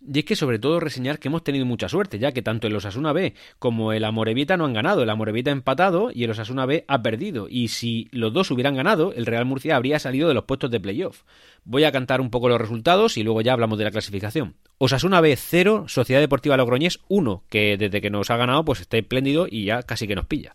Y 0.00 0.18
es 0.20 0.24
que 0.24 0.36
sobre 0.36 0.58
todo 0.58 0.78
reseñar 0.78 1.18
que 1.18 1.28
hemos 1.28 1.42
tenido 1.42 1.64
mucha 1.64 1.88
suerte, 1.88 2.18
ya 2.18 2.32
que 2.32 2.42
tanto 2.42 2.66
el 2.66 2.76
Osasuna 2.76 3.12
B 3.12 3.34
como 3.58 3.92
el 3.92 4.04
Amorebieta 4.04 4.56
no 4.56 4.64
han 4.64 4.74
ganado, 4.74 5.02
el 5.02 5.10
Amorebieta 5.10 5.50
ha 5.50 5.52
empatado 5.52 6.10
y 6.12 6.24
el 6.24 6.30
Osasuna 6.30 6.66
B 6.66 6.84
ha 6.86 7.02
perdido, 7.02 7.46
y 7.48 7.68
si 7.68 8.08
los 8.12 8.32
dos 8.32 8.50
hubieran 8.50 8.76
ganado, 8.76 9.12
el 9.14 9.26
Real 9.26 9.46
Murcia 9.46 9.76
habría 9.76 9.98
salido 9.98 10.28
de 10.28 10.34
los 10.34 10.44
puestos 10.44 10.70
de 10.70 10.80
playoff. 10.80 11.22
Voy 11.64 11.84
a 11.84 11.92
cantar 11.92 12.20
un 12.20 12.30
poco 12.30 12.48
los 12.48 12.60
resultados 12.60 13.16
y 13.16 13.22
luego 13.22 13.40
ya 13.40 13.52
hablamos 13.52 13.78
de 13.78 13.84
la 13.84 13.90
clasificación. 13.90 14.54
Osasuna 14.78 15.20
B 15.20 15.34
0, 15.36 15.86
Sociedad 15.88 16.20
Deportiva 16.20 16.56
Logroñés 16.56 17.00
1, 17.08 17.44
que 17.48 17.76
desde 17.76 18.00
que 18.00 18.10
nos 18.10 18.30
ha 18.30 18.36
ganado 18.36 18.64
pues 18.64 18.80
está 18.80 18.98
espléndido 18.98 19.46
y 19.50 19.64
ya 19.64 19.82
casi 19.82 20.06
que 20.06 20.14
nos 20.14 20.26
pilla. 20.26 20.54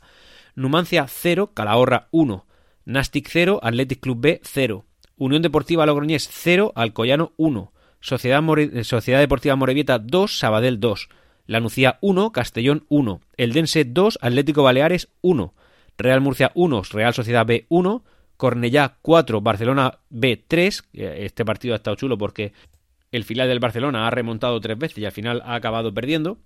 Numancia 0.55 1.05
0, 1.07 1.51
Calahorra 1.53 2.07
1, 2.11 2.45
Nastic 2.85 3.27
0, 3.29 3.59
Athletic 3.63 3.99
Club 3.99 4.19
B 4.21 4.41
0, 4.43 4.85
Unión 5.17 5.41
Deportiva 5.41 5.85
Logroñés 5.85 6.29
0, 6.31 6.71
Alcoyano 6.75 7.33
1, 7.37 7.71
Sociedad, 8.01 8.43
eh, 8.57 8.83
Sociedad 8.83 9.19
Deportiva 9.19 9.55
Morevieta 9.55 9.99
2, 9.99 10.37
Sabadell 10.37 10.79
2, 10.79 11.09
Lanucía 11.47 11.97
1, 12.01 12.31
Castellón 12.31 12.85
1, 12.89 13.21
Eldense 13.37 13.85
2, 13.85 14.19
Atlético 14.21 14.63
Baleares 14.63 15.09
1, 15.21 15.53
Real 15.97 16.21
Murcia 16.21 16.51
1, 16.55 16.81
Real 16.91 17.13
Sociedad 17.13 17.45
B 17.45 17.65
1, 17.69 18.03
Cornellá 18.37 18.97
4, 19.01 19.41
Barcelona 19.41 19.99
B 20.09 20.43
3, 20.47 20.83
este 20.93 21.45
partido 21.45 21.73
ha 21.73 21.77
estado 21.77 21.95
chulo 21.95 22.17
porque 22.17 22.53
el 23.11 23.23
final 23.23 23.47
del 23.47 23.59
Barcelona 23.59 24.07
ha 24.07 24.09
remontado 24.09 24.59
tres 24.59 24.77
veces 24.77 24.97
y 24.97 25.05
al 25.05 25.11
final 25.11 25.41
ha 25.45 25.55
acabado 25.55 25.93
perdiendo, 25.93 26.39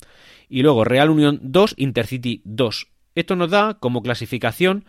y 0.49 0.61
luego 0.61 0.83
Real 0.83 1.09
Unión 1.09 1.39
2, 1.41 1.75
Intercity 1.77 2.41
2. 2.43 2.87
Esto 3.15 3.35
nos 3.35 3.49
da 3.49 3.75
como 3.75 4.01
clasificación 4.01 4.83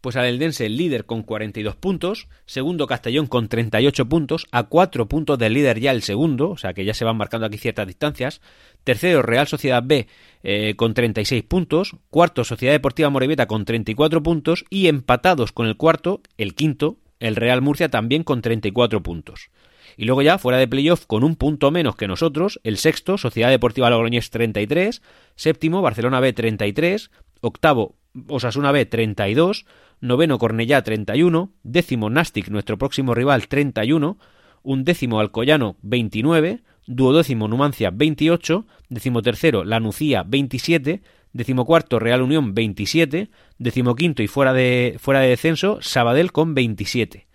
pues 0.00 0.16
al 0.16 0.26
Eldense 0.26 0.66
el 0.66 0.76
líder 0.76 1.04
con 1.04 1.22
42 1.22 1.76
puntos, 1.76 2.28
segundo 2.46 2.86
Castellón 2.86 3.26
con 3.26 3.48
38 3.48 4.08
puntos, 4.08 4.46
a 4.50 4.64
4 4.64 5.08
puntos 5.08 5.38
del 5.38 5.54
líder 5.54 5.80
ya 5.80 5.90
el 5.92 6.02
segundo, 6.02 6.50
o 6.50 6.56
sea 6.56 6.74
que 6.74 6.84
ya 6.84 6.94
se 6.94 7.04
van 7.04 7.16
marcando 7.16 7.46
aquí 7.46 7.58
ciertas 7.58 7.86
distancias, 7.86 8.40
tercero 8.84 9.22
Real 9.22 9.46
Sociedad 9.46 9.82
B 9.84 10.06
eh, 10.42 10.74
con 10.76 10.94
36 10.94 11.42
puntos, 11.44 11.96
cuarto 12.08 12.44
Sociedad 12.44 12.72
Deportiva 12.72 13.10
Morevieta 13.10 13.46
con 13.46 13.64
34 13.64 14.22
puntos. 14.22 14.64
Y 14.70 14.88
empatados 14.88 15.52
con 15.52 15.66
el 15.66 15.76
cuarto, 15.76 16.20
el 16.38 16.54
quinto, 16.54 16.96
el 17.18 17.36
Real 17.36 17.62
Murcia 17.62 17.88
también 17.88 18.24
con 18.24 18.42
34 18.42 19.02
puntos. 19.02 19.50
Y 19.96 20.04
luego 20.04 20.22
ya, 20.22 20.38
fuera 20.38 20.58
de 20.58 20.68
playoff, 20.68 21.04
con 21.06 21.24
un 21.24 21.36
punto 21.36 21.70
menos 21.70 21.96
que 21.96 22.08
nosotros, 22.08 22.60
el 22.64 22.78
sexto, 22.78 23.18
Sociedad 23.18 23.50
Deportiva 23.50 23.90
Logroñés 23.90 24.30
33, 24.30 25.02
séptimo, 25.34 25.82
Barcelona 25.82 26.20
B 26.20 26.32
33, 26.32 27.10
octavo, 27.40 27.96
Osasuna 28.28 28.72
B 28.72 28.86
32, 28.86 29.66
noveno 30.00 30.38
Cornellá 30.38 30.82
31, 30.82 31.52
décimo 31.62 32.10
Nastic, 32.10 32.48
nuestro 32.48 32.78
próximo 32.78 33.14
rival 33.14 33.48
31, 33.48 34.18
décimo 34.64 35.20
Alcoyano 35.20 35.76
29, 35.82 36.62
duodécimo 36.86 37.48
Numancia 37.48 37.90
28, 37.90 38.66
decimotercero 38.88 39.64
Lanucía 39.64 40.24
27, 40.26 41.02
decimocuarto 41.32 41.98
Real 41.98 42.22
Unión 42.22 42.54
27, 42.54 43.30
decimoquinto 43.58 44.22
y 44.22 44.26
fuera 44.26 44.52
de, 44.52 44.96
fuera 44.98 45.20
de 45.20 45.28
descenso 45.28 45.78
Sabadell 45.80 46.32
con 46.32 46.54
27. 46.54 47.26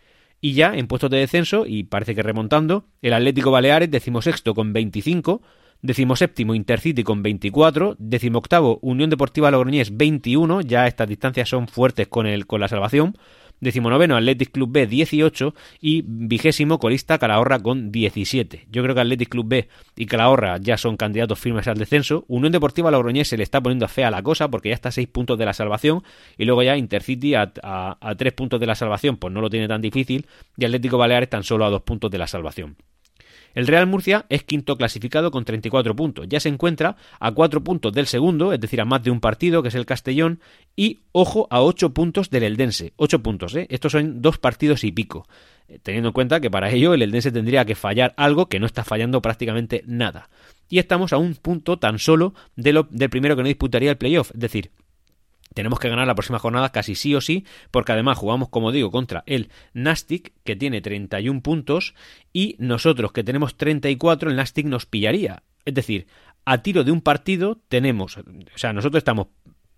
Y 0.42 0.54
ya 0.54 0.76
en 0.76 0.88
puestos 0.88 1.10
de 1.10 1.18
descenso, 1.18 1.66
y 1.66 1.86
parece 1.86 2.14
que 2.14 2.22
remontando, 2.22 2.86
el 3.02 3.14
Atlético 3.14 3.52
Baleares 3.52 3.90
decimosexto 3.90 4.54
con 4.54 4.74
25, 4.74 5.42
séptimo 6.16 6.56
Intercity 6.56 7.04
con 7.04 7.22
24, 7.24 7.98
octavo 8.34 8.80
Unión 8.82 9.10
Deportiva 9.10 9.52
Logroñés 9.52 9.96
21, 9.96 10.62
ya 10.62 10.88
estas 10.88 11.08
distancias 11.08 11.50
son 11.50 11.68
fuertes 11.68 12.08
con, 12.08 12.26
el, 12.28 12.48
con 12.48 12.62
la 12.62 12.68
salvación, 12.68 13.16
noveno 13.62 14.16
Athletic 14.16 14.52
Club 14.52 14.72
B 14.72 14.88
18 14.88 15.54
y 15.82 16.04
vigésimo 16.06 16.80
colista 16.80 17.18
Calahorra 17.18 17.60
con 17.60 17.92
17. 17.92 18.68
Yo 18.70 18.84
creo 18.84 18.96
que 18.96 19.02
Athletic 19.02 19.30
Club 19.30 19.48
B 19.48 19.70
y 19.96 20.06
Calahorra 20.06 20.58
ya 20.58 20.78
son 20.78 20.98
candidatos 20.98 21.40
firmes 21.40 21.68
al 21.68 21.78
descenso. 21.78 22.26
Unión 22.28 22.52
Deportiva 22.52 22.92
Logroñés 22.92 23.28
se 23.28 23.38
le 23.38 23.44
está 23.44 23.62
poniendo 23.62 23.88
fea 23.88 24.12
la 24.12 24.22
cosa 24.22 24.50
porque 24.50 24.70
ya 24.70 24.76
está 24.76 24.90
a 24.90 24.92
6 24.92 25.08
puntos 25.08 25.38
de 25.38 25.46
la 25.46 25.54
salvación 25.54 26.04
y 26.38 26.46
luego 26.46 26.64
ya 26.64 26.78
Intercity 26.78 27.36
a, 27.36 27.52
a, 27.64 27.98
a 28.00 28.16
3 28.16 28.34
puntos 28.34 28.60
de 28.60 28.68
la 28.68 28.76
salvación 28.76 29.18
pues 29.18 29.34
no 29.34 29.42
lo 29.42 29.50
tiene 29.50 29.68
tan 29.68 29.82
difícil 29.82 30.28
y 30.58 30.66
Atlético 30.66 30.98
Baleares 30.98 31.30
tan 31.30 31.44
solo 31.44 31.66
a 31.66 31.70
2 31.70 31.82
puntos 31.82 32.12
de 32.12 32.18
la 32.18 32.28
salvación. 32.28 32.76
El 33.56 33.68
Real 33.68 33.88
Murcia 33.88 34.26
es 34.30 34.44
quinto 34.44 34.78
clasificado 34.78 35.32
con 35.32 35.46
34 35.46 35.96
puntos. 35.96 36.28
Ya 36.28 36.40
se 36.40 36.50
encuentra 36.50 36.98
a 37.20 37.32
4 37.32 37.64
puntos 37.64 37.94
del 37.94 38.06
segundo, 38.06 38.52
es 38.54 38.60
decir, 38.60 38.82
a 38.82 38.86
más 38.86 39.02
de 39.02 39.12
un 39.12 39.22
partido, 39.22 39.64
que 39.64 39.70
es 39.70 39.76
el 39.76 39.86
Castellón, 39.86 40.42
y 40.76 41.00
ojo 41.14 41.48
a 41.50 41.62
8 41.62 41.94
puntos 41.94 42.30
del 42.30 42.44
Eldense. 42.44 42.94
8 42.98 43.24
puntos, 43.24 43.56
¿eh? 43.56 43.66
Estos 43.70 43.94
son 43.94 44.22
dos 44.22 44.38
partidos 44.38 44.84
y 44.84 44.92
pico. 44.92 45.26
Eh, 45.70 45.80
teniendo 45.82 46.10
en 46.10 46.14
cuenta 46.14 46.42
que 46.42 46.52
para 46.52 46.70
ello 46.70 46.94
el 46.94 47.02
Eldense 47.02 47.32
tendría 47.32 47.64
que 47.64 47.76
fallar 47.76 48.14
algo 48.18 48.48
que 48.48 48.60
no 48.60 48.66
está 48.66 48.84
fallando 48.84 49.22
prácticamente 49.22 49.84
nada. 49.88 50.30
Y 50.70 50.80
estamos 50.80 51.14
a 51.14 51.18
un 51.18 51.36
punto 51.36 51.80
tan 51.80 51.98
solo 51.98 52.34
de 52.58 52.74
lo, 52.74 52.88
del 52.92 53.10
primero 53.10 53.38
que 53.38 53.44
no 53.44 53.48
disputaría 53.48 53.92
el 53.92 53.98
playoff, 53.98 54.32
es 54.34 54.40
decir, 54.40 54.72
tenemos 55.56 55.80
que 55.80 55.90
ganar 55.90 56.06
la 56.06 56.14
próxima 56.14 56.38
jornada 56.38 56.72
casi 56.72 56.94
sí 56.94 57.16
o 57.16 57.22
sí, 57.22 57.46
porque 57.72 57.94
además 57.94 58.18
jugamos, 58.18 58.50
como 58.50 58.72
digo, 58.72 58.92
contra 58.92 59.24
el 59.26 59.50
Nastic, 59.74 60.34
que 60.44 60.56
tiene 60.56 60.82
31 60.82 61.42
puntos, 61.42 61.96
y 62.32 62.56
nosotros, 62.60 63.14
que 63.14 63.24
tenemos 63.24 63.56
34, 63.58 64.30
el 64.30 64.36
Nastic 64.36 64.68
nos 64.68 64.86
pillaría. 64.86 65.44
Es 65.64 65.74
decir, 65.74 66.08
a 66.44 66.60
tiro 66.60 66.84
de 66.84 66.92
un 66.92 67.02
partido 67.02 67.60
tenemos, 67.70 68.18
o 68.18 68.24
sea, 68.56 68.74
nosotros 68.74 69.00
estamos 69.00 69.28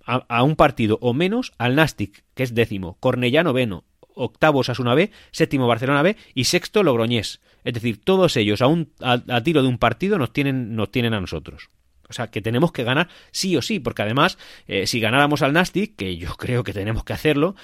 a, 0.04 0.44
un 0.44 0.56
partido 0.56 0.98
o 1.02 1.14
menos 1.14 1.54
al 1.60 1.76
Nastic, 1.76 2.24
que 2.34 2.44
es 2.44 2.56
décimo, 2.56 2.98
Cornellano 3.00 3.50
noveno, 3.50 3.84
octavo 4.00 4.64
Sasuna 4.64 4.96
B, 4.96 5.12
séptimo 5.32 5.68
Barcelona 5.68 6.02
B 6.02 6.18
y 6.34 6.46
sexto 6.46 6.82
Logroñés. 6.82 7.40
Es 7.64 7.74
decir, 7.74 8.04
todos 8.04 8.36
ellos 8.36 8.62
a, 8.62 8.68
un, 8.68 8.92
a 9.02 9.44
tiro 9.44 9.62
de 9.62 9.68
un 9.68 9.78
partido 9.78 10.18
nos 10.18 10.34
tienen, 10.34 10.76
nos 10.76 10.90
tienen 10.90 11.14
a 11.14 11.22
nosotros. 11.22 11.70
O 12.10 12.14
sea, 12.14 12.28
que 12.28 12.42
tenemos 12.42 12.72
que 12.72 12.84
ganar 12.84 13.10
sí 13.32 13.56
o 13.58 13.62
sí, 13.62 13.80
porque 13.80 14.02
además, 14.02 14.38
eh, 14.68 14.88
si 14.88 15.00
ganáramos 15.00 15.42
al 15.42 15.54
Nastic, 15.54 15.96
que 15.96 16.18
yo 16.18 16.36
creo 16.38 16.64
que 16.64 16.74
tenemos 16.74 17.04
que 17.04 17.14
hacerlo, 17.14 17.56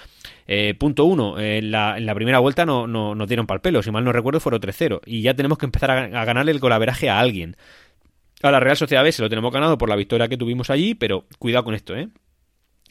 eh, 0.47 0.75
punto 0.77 1.05
uno, 1.05 1.39
en, 1.39 1.71
la, 1.71 1.97
en, 1.97 2.05
la, 2.05 2.15
primera 2.15 2.39
vuelta 2.39 2.65
no, 2.65 2.87
no, 2.87 3.15
nos 3.15 3.27
dieron 3.27 3.47
pal 3.47 3.61
pelo, 3.61 3.81
si 3.81 3.91
mal 3.91 4.03
no 4.03 4.11
recuerdo 4.11 4.39
fueron 4.39 4.61
3-0, 4.61 5.01
y 5.05 5.21
ya 5.21 5.33
tenemos 5.33 5.57
que 5.57 5.65
empezar 5.65 5.91
a, 5.91 6.21
a 6.21 6.25
ganarle 6.25 6.51
el 6.51 6.59
colaveraje 6.59 7.09
a 7.09 7.19
alguien. 7.19 7.55
A 8.41 8.51
la 8.51 8.59
Real 8.59 8.75
Sociedad 8.75 9.03
B 9.03 9.11
se 9.11 9.21
lo 9.21 9.29
tenemos 9.29 9.53
ganado 9.53 9.77
por 9.77 9.87
la 9.87 9.95
victoria 9.95 10.27
que 10.27 10.37
tuvimos 10.37 10.69
allí, 10.69 10.95
pero 10.95 11.25
cuidado 11.39 11.63
con 11.63 11.75
esto, 11.75 11.95
¿eh? 11.95 12.09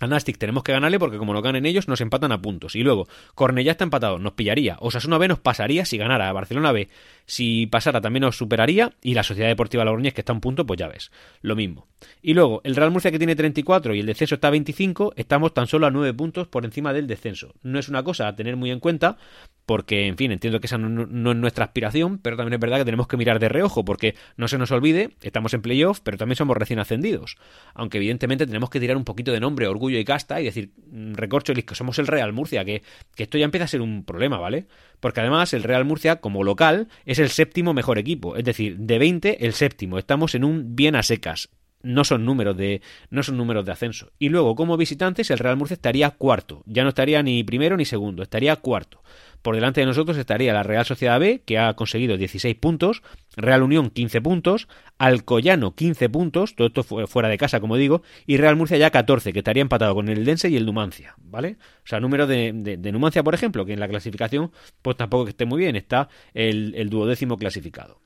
A 0.02 0.08
Nastic 0.08 0.36
tenemos 0.36 0.64
que 0.64 0.72
ganarle 0.72 0.98
porque 0.98 1.16
como 1.16 1.32
no 1.32 1.42
ganen 1.42 1.64
ellos 1.64 1.86
nos 1.86 2.00
empatan 2.00 2.32
a 2.32 2.42
puntos. 2.42 2.74
Y 2.74 2.82
luego, 2.82 3.06
Cornellá 3.36 3.70
está 3.70 3.84
empatado, 3.84 4.18
nos 4.18 4.32
pillaría. 4.32 4.76
Osasuna 4.80 5.16
B 5.16 5.28
nos 5.28 5.38
pasaría 5.38 5.84
si 5.84 5.96
ganara. 5.96 6.32
Barcelona 6.32 6.72
B, 6.72 6.88
si 7.24 7.68
pasara 7.68 8.00
también 8.00 8.22
nos 8.22 8.36
superaría. 8.36 8.94
Y 9.00 9.14
la 9.14 9.22
Sociedad 9.22 9.46
Deportiva 9.46 9.84
Logroñés 9.84 10.12
que 10.12 10.22
está 10.22 10.32
a 10.32 10.34
un 10.34 10.40
punto, 10.40 10.66
pues 10.66 10.80
ya 10.80 10.88
ves. 10.88 11.12
Lo 11.40 11.54
mismo. 11.54 11.86
Y 12.20 12.34
luego, 12.34 12.62
el 12.64 12.74
Real 12.74 12.90
Murcia 12.90 13.12
que 13.12 13.18
tiene 13.18 13.36
34 13.36 13.94
y 13.94 14.00
el 14.00 14.06
descenso 14.06 14.34
está 14.34 14.48
a 14.48 14.50
25, 14.50 15.12
estamos 15.14 15.54
tan 15.54 15.68
solo 15.68 15.86
a 15.86 15.92
9 15.92 16.12
puntos 16.14 16.48
por 16.48 16.64
encima 16.64 16.92
del 16.92 17.06
descenso. 17.06 17.54
No 17.62 17.78
es 17.78 17.88
una 17.88 18.02
cosa 18.02 18.26
a 18.26 18.34
tener 18.34 18.56
muy 18.56 18.72
en 18.72 18.80
cuenta 18.80 19.18
porque, 19.66 20.08
en 20.08 20.16
fin, 20.16 20.32
entiendo 20.32 20.60
que 20.60 20.66
esa 20.66 20.76
no, 20.76 21.30
es 21.30 21.36
nuestra 21.36 21.64
aspiración, 21.66 22.18
pero 22.18 22.36
también 22.36 22.54
es 22.54 22.60
verdad 22.60 22.78
que 22.78 22.84
tenemos 22.84 23.06
que 23.06 23.16
mirar 23.16 23.38
de 23.38 23.48
reojo, 23.48 23.84
porque 23.84 24.16
no 24.36 24.48
se 24.48 24.58
nos 24.58 24.72
olvide, 24.72 25.10
estamos 25.22 25.54
en 25.54 25.62
playoff, 25.62 26.00
pero 26.02 26.18
también 26.18 26.36
somos 26.36 26.56
recién 26.56 26.80
ascendidos. 26.80 27.36
Aunque 27.74 27.98
evidentemente 27.98 28.46
tenemos 28.46 28.70
que 28.70 28.80
tirar 28.80 28.96
un 28.96 29.04
poquito 29.04 29.30
de 29.30 29.40
nombre, 29.40 29.68
orgullo 29.68 29.91
y 29.98 30.04
casta 30.04 30.40
y 30.40 30.44
decir, 30.44 30.70
mm, 30.90 31.14
recorcho 31.14 31.54
que 31.54 31.74
somos 31.74 31.98
el 31.98 32.06
Real 32.06 32.32
Murcia, 32.32 32.64
que, 32.64 32.82
que 33.14 33.22
esto 33.22 33.38
ya 33.38 33.44
empieza 33.44 33.64
a 33.64 33.68
ser 33.68 33.80
un 33.80 34.04
problema, 34.04 34.38
¿vale? 34.38 34.66
Porque 35.00 35.20
además 35.20 35.52
el 35.54 35.62
Real 35.62 35.84
Murcia, 35.84 36.16
como 36.16 36.44
local, 36.44 36.88
es 37.04 37.18
el 37.18 37.28
séptimo 37.28 37.74
mejor 37.74 37.98
equipo. 37.98 38.36
Es 38.36 38.44
decir, 38.44 38.76
de 38.78 38.98
20, 38.98 39.44
el 39.46 39.52
séptimo. 39.52 39.98
Estamos 39.98 40.34
en 40.34 40.44
un 40.44 40.76
bien 40.76 40.96
a 40.96 41.02
secas 41.02 41.50
no 41.82 42.04
son 42.04 42.24
números 42.24 42.56
de 42.56 42.80
no 43.10 43.22
son 43.22 43.36
números 43.36 43.64
de 43.64 43.72
ascenso. 43.72 44.12
Y 44.18 44.28
luego 44.28 44.54
como 44.54 44.76
visitantes 44.76 45.30
el 45.30 45.38
Real 45.38 45.56
Murcia 45.56 45.74
estaría 45.74 46.10
cuarto, 46.10 46.62
ya 46.66 46.82
no 46.82 46.90
estaría 46.90 47.22
ni 47.22 47.42
primero 47.44 47.76
ni 47.76 47.84
segundo, 47.84 48.22
estaría 48.22 48.56
cuarto. 48.56 49.02
Por 49.42 49.56
delante 49.56 49.80
de 49.80 49.86
nosotros 49.86 50.16
estaría 50.16 50.52
la 50.52 50.62
Real 50.62 50.84
Sociedad 50.84 51.18
B, 51.18 51.42
que 51.44 51.58
ha 51.58 51.74
conseguido 51.74 52.16
16 52.16 52.54
puntos, 52.54 53.02
Real 53.36 53.64
Unión 53.64 53.90
15 53.90 54.20
puntos, 54.20 54.68
Alcoyano 54.98 55.74
15 55.74 56.08
puntos, 56.08 56.54
todo 56.54 56.68
esto 56.68 56.84
fuera 56.84 57.28
de 57.28 57.38
casa, 57.38 57.58
como 57.58 57.76
digo, 57.76 58.02
y 58.24 58.36
Real 58.36 58.54
Murcia 58.54 58.76
ya 58.76 58.90
14, 58.90 59.32
que 59.32 59.40
estaría 59.40 59.62
empatado 59.62 59.96
con 59.96 60.08
el 60.08 60.24
Dense 60.24 60.48
y 60.48 60.56
el 60.56 60.64
Numancia, 60.64 61.16
¿vale? 61.18 61.56
O 61.84 61.86
sea, 61.86 61.98
número 61.98 62.28
de, 62.28 62.52
de, 62.52 62.92
Numancia, 62.92 63.24
por 63.24 63.34
ejemplo, 63.34 63.66
que 63.66 63.72
en 63.72 63.80
la 63.80 63.88
clasificación, 63.88 64.52
pues 64.80 64.96
tampoco 64.96 65.24
que 65.24 65.30
esté 65.30 65.44
muy 65.44 65.58
bien, 65.58 65.74
está 65.74 66.08
el, 66.34 66.88
duodécimo 66.88 67.36
clasificado. 67.36 68.00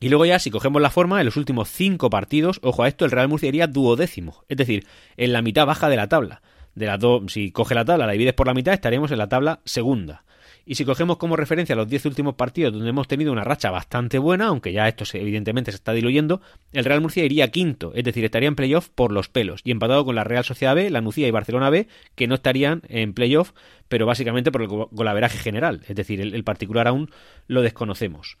Y 0.00 0.08
luego 0.08 0.26
ya, 0.26 0.40
si 0.40 0.50
cogemos 0.50 0.82
la 0.82 0.90
forma, 0.90 1.20
en 1.20 1.26
los 1.26 1.36
últimos 1.36 1.68
cinco 1.68 2.10
partidos, 2.10 2.58
ojo 2.64 2.82
a 2.82 2.88
esto, 2.88 3.04
el 3.04 3.12
Real 3.12 3.28
Murcia 3.28 3.48
iría 3.48 3.68
duodécimo, 3.68 4.44
es 4.48 4.56
decir, 4.56 4.86
en 5.16 5.32
la 5.32 5.42
mitad 5.42 5.66
baja 5.66 5.88
de 5.88 5.96
la 5.96 6.08
tabla. 6.08 6.42
De 6.74 6.86
las 6.86 6.98
dos, 6.98 7.32
si 7.32 7.52
coge 7.52 7.74
la 7.74 7.84
tabla, 7.84 8.06
la 8.06 8.12
divides 8.12 8.34
por 8.34 8.46
la 8.46 8.54
mitad, 8.54 8.74
estaríamos 8.74 9.10
en 9.12 9.18
la 9.18 9.28
tabla 9.28 9.60
segunda. 9.64 10.24
Y 10.70 10.74
si 10.74 10.84
cogemos 10.84 11.16
como 11.16 11.34
referencia 11.34 11.74
los 11.74 11.88
10 11.88 12.04
últimos 12.04 12.34
partidos 12.34 12.74
donde 12.74 12.90
hemos 12.90 13.08
tenido 13.08 13.32
una 13.32 13.42
racha 13.42 13.70
bastante 13.70 14.18
buena, 14.18 14.48
aunque 14.48 14.70
ya 14.70 14.86
esto 14.86 15.04
evidentemente 15.14 15.72
se 15.72 15.76
está 15.76 15.94
diluyendo, 15.94 16.42
el 16.72 16.84
Real 16.84 17.00
Murcia 17.00 17.24
iría 17.24 17.50
quinto, 17.50 17.92
es 17.94 18.04
decir, 18.04 18.22
estaría 18.22 18.48
en 18.48 18.54
playoff 18.54 18.90
por 18.90 19.10
los 19.10 19.30
pelos, 19.30 19.62
y 19.64 19.70
empatado 19.70 20.04
con 20.04 20.14
la 20.14 20.24
Real 20.24 20.44
Sociedad 20.44 20.74
B, 20.74 20.90
la 20.90 21.00
Nucía 21.00 21.26
y 21.26 21.30
Barcelona 21.30 21.70
B, 21.70 21.88
que 22.14 22.26
no 22.26 22.34
estarían 22.34 22.82
en 22.90 23.14
playoff, 23.14 23.52
pero 23.88 24.04
básicamente 24.04 24.52
por 24.52 24.60
el 24.60 24.68
golaveraje 24.68 25.38
general, 25.38 25.84
es 25.88 25.96
decir, 25.96 26.20
el 26.20 26.44
particular 26.44 26.86
aún 26.86 27.08
lo 27.46 27.62
desconocemos. 27.62 28.36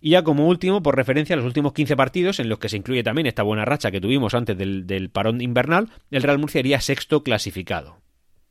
Y 0.00 0.10
ya 0.10 0.24
como 0.24 0.48
último, 0.48 0.82
por 0.82 0.96
referencia 0.96 1.34
a 1.34 1.36
los 1.36 1.46
últimos 1.46 1.74
15 1.74 1.94
partidos, 1.94 2.40
en 2.40 2.48
los 2.48 2.58
que 2.58 2.68
se 2.68 2.76
incluye 2.76 3.04
también 3.04 3.28
esta 3.28 3.44
buena 3.44 3.64
racha 3.64 3.92
que 3.92 4.00
tuvimos 4.00 4.34
antes 4.34 4.58
del, 4.58 5.10
parón 5.12 5.40
invernal, 5.40 5.90
el 6.10 6.24
Real 6.24 6.38
Murcia 6.40 6.58
iría 6.58 6.80
sexto 6.80 7.22
clasificado. 7.22 7.98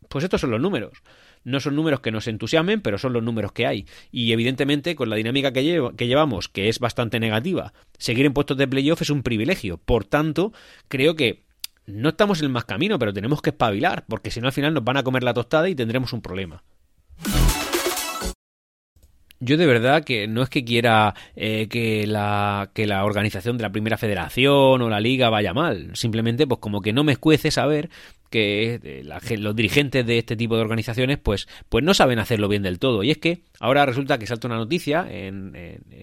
Pues 0.08 0.24
estos 0.24 0.40
son 0.40 0.52
los 0.52 0.62
números. 0.62 1.04
No 1.48 1.62
son 1.62 1.78
números 1.78 2.02
que 2.02 2.12
nos 2.12 2.28
entusiasmen, 2.28 2.82
pero 2.82 2.98
son 2.98 3.14
los 3.14 3.24
números 3.24 3.54
que 3.54 3.66
hay. 3.66 3.86
Y 4.12 4.34
evidentemente, 4.34 4.98
con 4.98 5.10
la 5.10 5.16
dinámica 5.16 5.54
que, 5.54 5.64
llevamos, 5.64 6.50
que 6.50 6.68
es 6.68 6.80
bastante 6.80 7.22
negativa, 7.22 7.72
seguir 7.98 8.26
en 8.26 8.34
puestos 8.34 8.58
de 8.58 8.68
playoff 8.68 9.02
es 9.02 9.10
un 9.10 9.24
privilegio. 9.24 9.78
Por 9.78 10.04
tanto, 10.04 10.52
creo 10.90 11.16
que 11.16 11.46
no 11.86 12.10
estamos 12.10 12.40
en 12.40 12.48
el 12.48 12.52
más 12.52 12.66
camino, 12.66 13.00
pero 13.00 13.14
tenemos 13.14 13.42
que 13.42 13.52
espabilar, 13.52 14.04
porque 14.10 14.30
si 14.30 14.42
no 14.42 14.48
al 14.48 14.52
final 14.52 14.74
nos 14.74 14.84
van 14.84 14.98
a 14.98 15.04
comer 15.04 15.24
la 15.24 15.34
tostada 15.34 15.70
y 15.70 15.76
tendremos 15.76 16.12
un 16.12 16.22
problema. 16.22 16.66
Yo 19.40 19.56
de 19.56 19.68
verdad 19.68 20.04
que 20.04 20.28
no 20.28 20.42
es 20.42 20.50
que 20.50 20.66
quiera 20.66 21.14
eh, 21.36 21.68
que, 21.70 22.08
la, 22.08 22.72
que 22.74 22.88
la 22.88 23.06
organización 23.06 23.58
de 23.58 23.62
la 23.64 23.72
primera 23.72 23.98
federación 23.98 24.82
o 24.82 24.90
la 24.90 25.00
liga 25.00 25.30
vaya 25.30 25.54
mal, 25.54 25.92
simplemente 25.94 26.46
pues 26.46 26.60
como 26.60 26.82
que 26.82 26.92
no 26.92 27.06
me 27.06 27.12
escuece 27.14 27.52
saber 27.52 27.90
que 28.30 28.80
eh, 28.84 29.38
los 29.38 29.56
dirigentes 29.56 30.06
de 30.06 30.18
este 30.20 30.36
tipo 30.36 30.56
de 30.56 30.62
organizaciones 30.62 31.18
pues, 31.18 31.48
pues 31.70 31.84
no 31.84 31.94
saben 31.94 32.20
hacerlo 32.20 32.48
bien 32.48 32.64
del 32.64 32.80
todo. 32.80 33.04
Y 33.04 33.12
es 33.12 33.18
que 33.18 33.42
ahora 33.60 33.86
resulta 33.86 34.18
que 34.18 34.28
salta 34.28 34.48
una 34.48 34.58
noticia 34.58 35.08
en, 35.10 35.54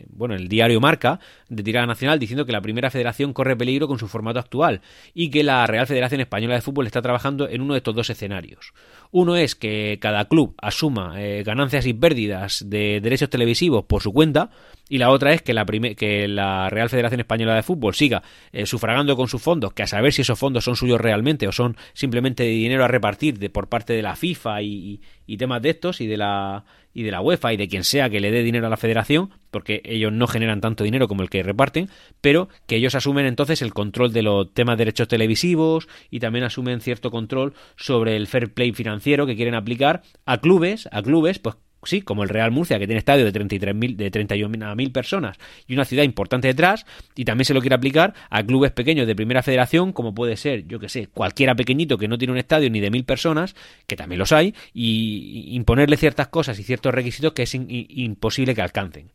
bueno, 0.08 0.34
el 0.34 0.48
diario 0.48 0.80
Marca 0.80 1.20
de 1.48 1.62
tirada 1.62 1.86
nacional 1.86 2.18
diciendo 2.18 2.46
que 2.46 2.52
la 2.52 2.60
primera 2.60 2.90
federación 2.90 3.32
corre 3.32 3.56
peligro 3.56 3.86
con 3.86 3.98
su 3.98 4.08
formato 4.08 4.38
actual 4.38 4.80
y 5.12 5.30
que 5.30 5.42
la 5.42 5.66
Real 5.66 5.86
Federación 5.86 6.20
Española 6.20 6.54
de 6.54 6.62
Fútbol 6.62 6.86
está 6.86 7.02
trabajando 7.02 7.48
en 7.48 7.60
uno 7.60 7.74
de 7.74 7.78
estos 7.78 7.94
dos 7.94 8.10
escenarios. 8.10 8.72
Uno 9.10 9.36
es 9.36 9.54
que 9.54 9.98
cada 10.00 10.26
club 10.26 10.54
asuma 10.58 11.22
eh, 11.22 11.42
ganancias 11.44 11.86
y 11.86 11.94
pérdidas 11.94 12.64
de 12.68 13.00
derechos 13.00 13.30
televisivos 13.30 13.84
por 13.84 14.02
su 14.02 14.12
cuenta 14.12 14.50
y 14.88 14.98
la 14.98 15.10
otra 15.10 15.32
es 15.32 15.42
que 15.42 15.54
la, 15.54 15.64
que 15.64 16.28
la 16.28 16.68
Real 16.68 16.90
Federación 16.90 17.20
Española 17.20 17.54
de 17.54 17.62
Fútbol 17.62 17.94
siga 17.94 18.22
eh, 18.52 18.66
sufragando 18.66 19.16
con 19.16 19.28
sus 19.28 19.40
fondos, 19.40 19.72
que 19.72 19.82
a 19.82 19.86
saber 19.86 20.12
si 20.12 20.22
esos 20.22 20.38
fondos 20.38 20.64
son 20.64 20.76
suyos 20.76 21.00
realmente 21.00 21.48
o 21.48 21.52
son 21.52 21.76
simplemente 21.94 22.44
dinero 22.44 22.84
a 22.84 22.88
repartir 22.88 23.38
de, 23.38 23.48
por 23.48 23.68
parte 23.68 23.94
de 23.94 24.02
la 24.02 24.14
FIFA 24.14 24.62
y, 24.62 25.00
temas 25.38 25.62
de 25.62 25.70
estos 25.70 26.00
y 26.00 26.06
de 26.06 26.16
la 26.16 26.64
y 26.96 27.02
de 27.02 27.10
la 27.10 27.20
UEFA 27.20 27.52
y 27.52 27.56
de 27.56 27.66
quien 27.66 27.82
sea 27.82 28.08
que 28.08 28.20
le 28.20 28.30
dé 28.30 28.44
dinero 28.44 28.68
a 28.68 28.70
la 28.70 28.76
federación, 28.76 29.30
porque 29.50 29.82
ellos 29.84 30.12
no 30.12 30.28
generan 30.28 30.60
tanto 30.60 30.84
dinero 30.84 31.08
como 31.08 31.22
el 31.22 31.30
que 31.30 31.42
reparten, 31.42 31.88
pero 32.20 32.48
que 32.68 32.76
ellos 32.76 32.94
asumen 32.94 33.26
entonces 33.26 33.62
el 33.62 33.74
control 33.74 34.12
de 34.12 34.22
los 34.22 34.54
temas 34.54 34.76
de 34.76 34.82
derechos 34.82 35.08
televisivos 35.08 35.88
y 36.08 36.20
también 36.20 36.44
asumen 36.44 36.80
cierto 36.80 37.10
control 37.10 37.54
sobre 37.74 38.14
el 38.14 38.28
fair 38.28 38.54
play 38.54 38.72
financiero 38.72 39.26
que 39.26 39.34
quieren 39.34 39.56
aplicar 39.56 40.02
a 40.24 40.38
clubes, 40.38 40.88
a 40.92 41.02
clubes, 41.02 41.40
pues 41.40 41.56
sí, 41.86 42.02
como 42.02 42.22
el 42.22 42.28
Real 42.28 42.50
Murcia, 42.50 42.78
que 42.78 42.86
tiene 42.86 42.98
estadio 42.98 43.24
de 43.24 43.32
33.000, 43.32 43.96
de 43.96 44.10
31.000 44.10 44.92
personas 44.92 45.38
y 45.66 45.74
una 45.74 45.84
ciudad 45.84 46.04
importante 46.04 46.48
detrás, 46.48 46.86
y 47.14 47.24
también 47.24 47.44
se 47.44 47.54
lo 47.54 47.60
quiere 47.60 47.76
aplicar 47.76 48.14
a 48.30 48.42
clubes 48.42 48.72
pequeños 48.72 49.06
de 49.06 49.14
primera 49.14 49.42
federación, 49.42 49.92
como 49.92 50.14
puede 50.14 50.36
ser, 50.36 50.66
yo 50.66 50.78
que 50.78 50.88
sé, 50.88 51.08
cualquiera 51.08 51.54
pequeñito 51.54 51.98
que 51.98 52.08
no 52.08 52.18
tiene 52.18 52.32
un 52.32 52.38
estadio 52.38 52.70
ni 52.70 52.80
de 52.80 52.90
mil 52.90 53.04
personas, 53.04 53.54
que 53.86 53.96
también 53.96 54.18
los 54.18 54.32
hay, 54.32 54.54
y 54.72 55.54
imponerle 55.54 55.96
ciertas 55.96 56.28
cosas 56.28 56.58
y 56.58 56.62
ciertos 56.62 56.94
requisitos 56.94 57.32
que 57.32 57.42
es 57.42 57.54
imposible 57.54 58.54
que 58.54 58.62
alcancen. 58.62 59.10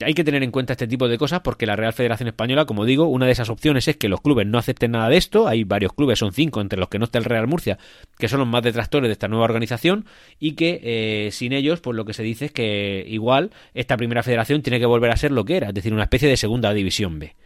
Hay 0.00 0.12
que 0.12 0.24
tener 0.24 0.42
en 0.42 0.50
cuenta 0.50 0.72
este 0.72 0.88
tipo 0.88 1.06
de 1.06 1.16
cosas 1.16 1.40
porque 1.40 1.66
la 1.66 1.76
Real 1.76 1.92
Federación 1.92 2.28
Española, 2.28 2.64
como 2.64 2.84
digo, 2.84 3.06
una 3.06 3.26
de 3.26 3.32
esas 3.32 3.48
opciones 3.48 3.86
es 3.86 3.96
que 3.96 4.08
los 4.08 4.20
clubes 4.20 4.44
no 4.44 4.58
acepten 4.58 4.90
nada 4.90 5.08
de 5.08 5.16
esto. 5.16 5.46
Hay 5.46 5.62
varios 5.62 5.92
clubes, 5.92 6.18
son 6.18 6.32
cinco, 6.32 6.60
entre 6.60 6.80
los 6.80 6.88
que 6.88 6.98
no 6.98 7.04
está 7.04 7.18
el 7.18 7.24
Real 7.24 7.46
Murcia, 7.46 7.78
que 8.18 8.28
son 8.28 8.40
los 8.40 8.48
más 8.48 8.64
detractores 8.64 9.08
de 9.08 9.12
esta 9.12 9.28
nueva 9.28 9.44
organización 9.44 10.06
y 10.40 10.52
que 10.52 10.80
eh, 10.82 11.30
sin 11.30 11.52
ellos, 11.52 11.80
pues 11.80 11.96
lo 11.96 12.04
que 12.04 12.12
se 12.12 12.24
dice 12.24 12.46
es 12.46 12.52
que 12.52 13.04
igual 13.08 13.52
esta 13.72 13.96
primera 13.96 14.24
federación 14.24 14.62
tiene 14.62 14.80
que 14.80 14.86
volver 14.86 15.12
a 15.12 15.16
ser 15.16 15.30
lo 15.30 15.44
que 15.44 15.58
era, 15.58 15.68
es 15.68 15.74
decir, 15.74 15.92
una 15.92 16.04
especie 16.04 16.28
de 16.28 16.36
segunda 16.36 16.74
división 16.74 17.20
B. 17.20 17.36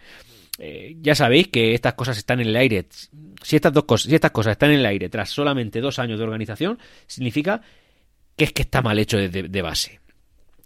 Eh, 0.59 0.97
ya 1.03 1.15
sabéis 1.15 1.49
que 1.49 1.75
estas 1.75 1.95
cosas 1.95 2.17
están 2.17 2.41
en 2.41 2.49
el 2.49 2.57
aire. 2.57 2.87
Si 3.43 3.57
estas 3.57 3.75
dos 3.75 3.85
cosas, 3.85 4.09
si 4.09 4.15
estas 4.15 4.31
cosas 4.31 4.53
están 4.53 4.71
en 4.71 4.81
el 4.81 4.87
aire 4.87 5.11
tras 5.11 5.29
solamente 5.29 5.83
dos 5.83 5.99
años 5.99 6.19
de 6.19 6.25
organización, 6.25 6.79
significa 7.07 7.61
que 8.37 8.45
es 8.45 8.53
que 8.53 8.63
está 8.63 8.81
mal 8.81 8.99
hecho 8.99 9.19
de 9.19 9.63
base. 9.63 10.01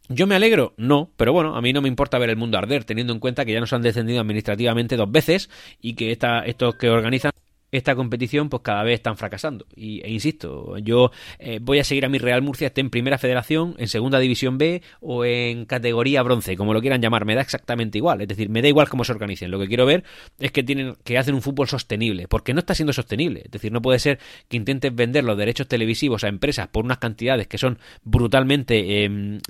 ¿Yo 0.08 0.26
me 0.26 0.34
alegro? 0.34 0.74
No, 0.76 1.10
pero 1.16 1.32
bueno, 1.32 1.56
a 1.56 1.62
mí 1.62 1.72
no 1.72 1.80
me 1.80 1.88
importa 1.88 2.18
ver 2.18 2.30
el 2.30 2.36
mundo 2.36 2.58
arder, 2.58 2.84
teniendo 2.84 3.12
en 3.12 3.20
cuenta 3.20 3.44
que 3.44 3.52
ya 3.52 3.60
nos 3.60 3.72
han 3.72 3.82
descendido 3.82 4.20
administrativamente 4.20 4.96
dos 4.96 5.10
veces 5.10 5.48
y 5.80 5.94
que 5.94 6.10
esta, 6.10 6.40
estos 6.40 6.74
que 6.74 6.90
organizan 6.90 7.32
esta 7.72 7.96
competición 7.96 8.50
pues 8.50 8.62
cada 8.62 8.82
vez 8.82 8.94
están 8.94 9.16
fracasando. 9.16 9.66
Y, 9.74 10.02
e 10.02 10.10
insisto, 10.10 10.76
yo 10.78 11.10
eh, 11.38 11.58
voy 11.60 11.78
a 11.78 11.84
seguir 11.84 12.04
a 12.04 12.08
mi 12.08 12.18
Real 12.18 12.42
Murcia, 12.42 12.68
esté 12.68 12.82
en 12.82 12.90
primera 12.90 13.18
federación, 13.18 13.74
en 13.78 13.88
segunda 13.88 14.18
división 14.18 14.58
B 14.58 14.82
o 15.00 15.24
en 15.24 15.64
categoría 15.64 16.22
bronce, 16.22 16.56
como 16.56 16.74
lo 16.74 16.80
quieran 16.80 17.00
llamar, 17.00 17.24
me 17.24 17.34
da 17.34 17.40
exactamente 17.40 17.98
igual. 17.98 18.20
Es 18.20 18.28
decir, 18.28 18.50
me 18.50 18.62
da 18.62 18.68
igual 18.68 18.88
cómo 18.88 19.04
se 19.04 19.12
organicen. 19.12 19.50
Lo 19.50 19.58
que 19.58 19.66
quiero 19.66 19.86
ver 19.86 20.04
es 20.38 20.52
que 20.52 20.62
tienen, 20.62 20.94
que 21.02 21.16
hacen 21.16 21.34
un 21.34 21.42
fútbol 21.42 21.66
sostenible, 21.66 22.28
porque 22.28 22.52
no 22.52 22.60
está 22.60 22.74
siendo 22.74 22.92
sostenible. 22.92 23.42
Es 23.46 23.50
decir, 23.50 23.72
no 23.72 23.80
puede 23.80 23.98
ser 23.98 24.18
que 24.48 24.58
intentes 24.58 24.94
vender 24.94 25.24
los 25.24 25.38
derechos 25.38 25.66
televisivos 25.66 26.24
a 26.24 26.28
empresas 26.28 26.68
por 26.68 26.84
unas 26.84 26.98
cantidades 26.98 27.48
que 27.48 27.56
son 27.56 27.78
brutalmente 28.04 29.04
eh, 29.04 29.40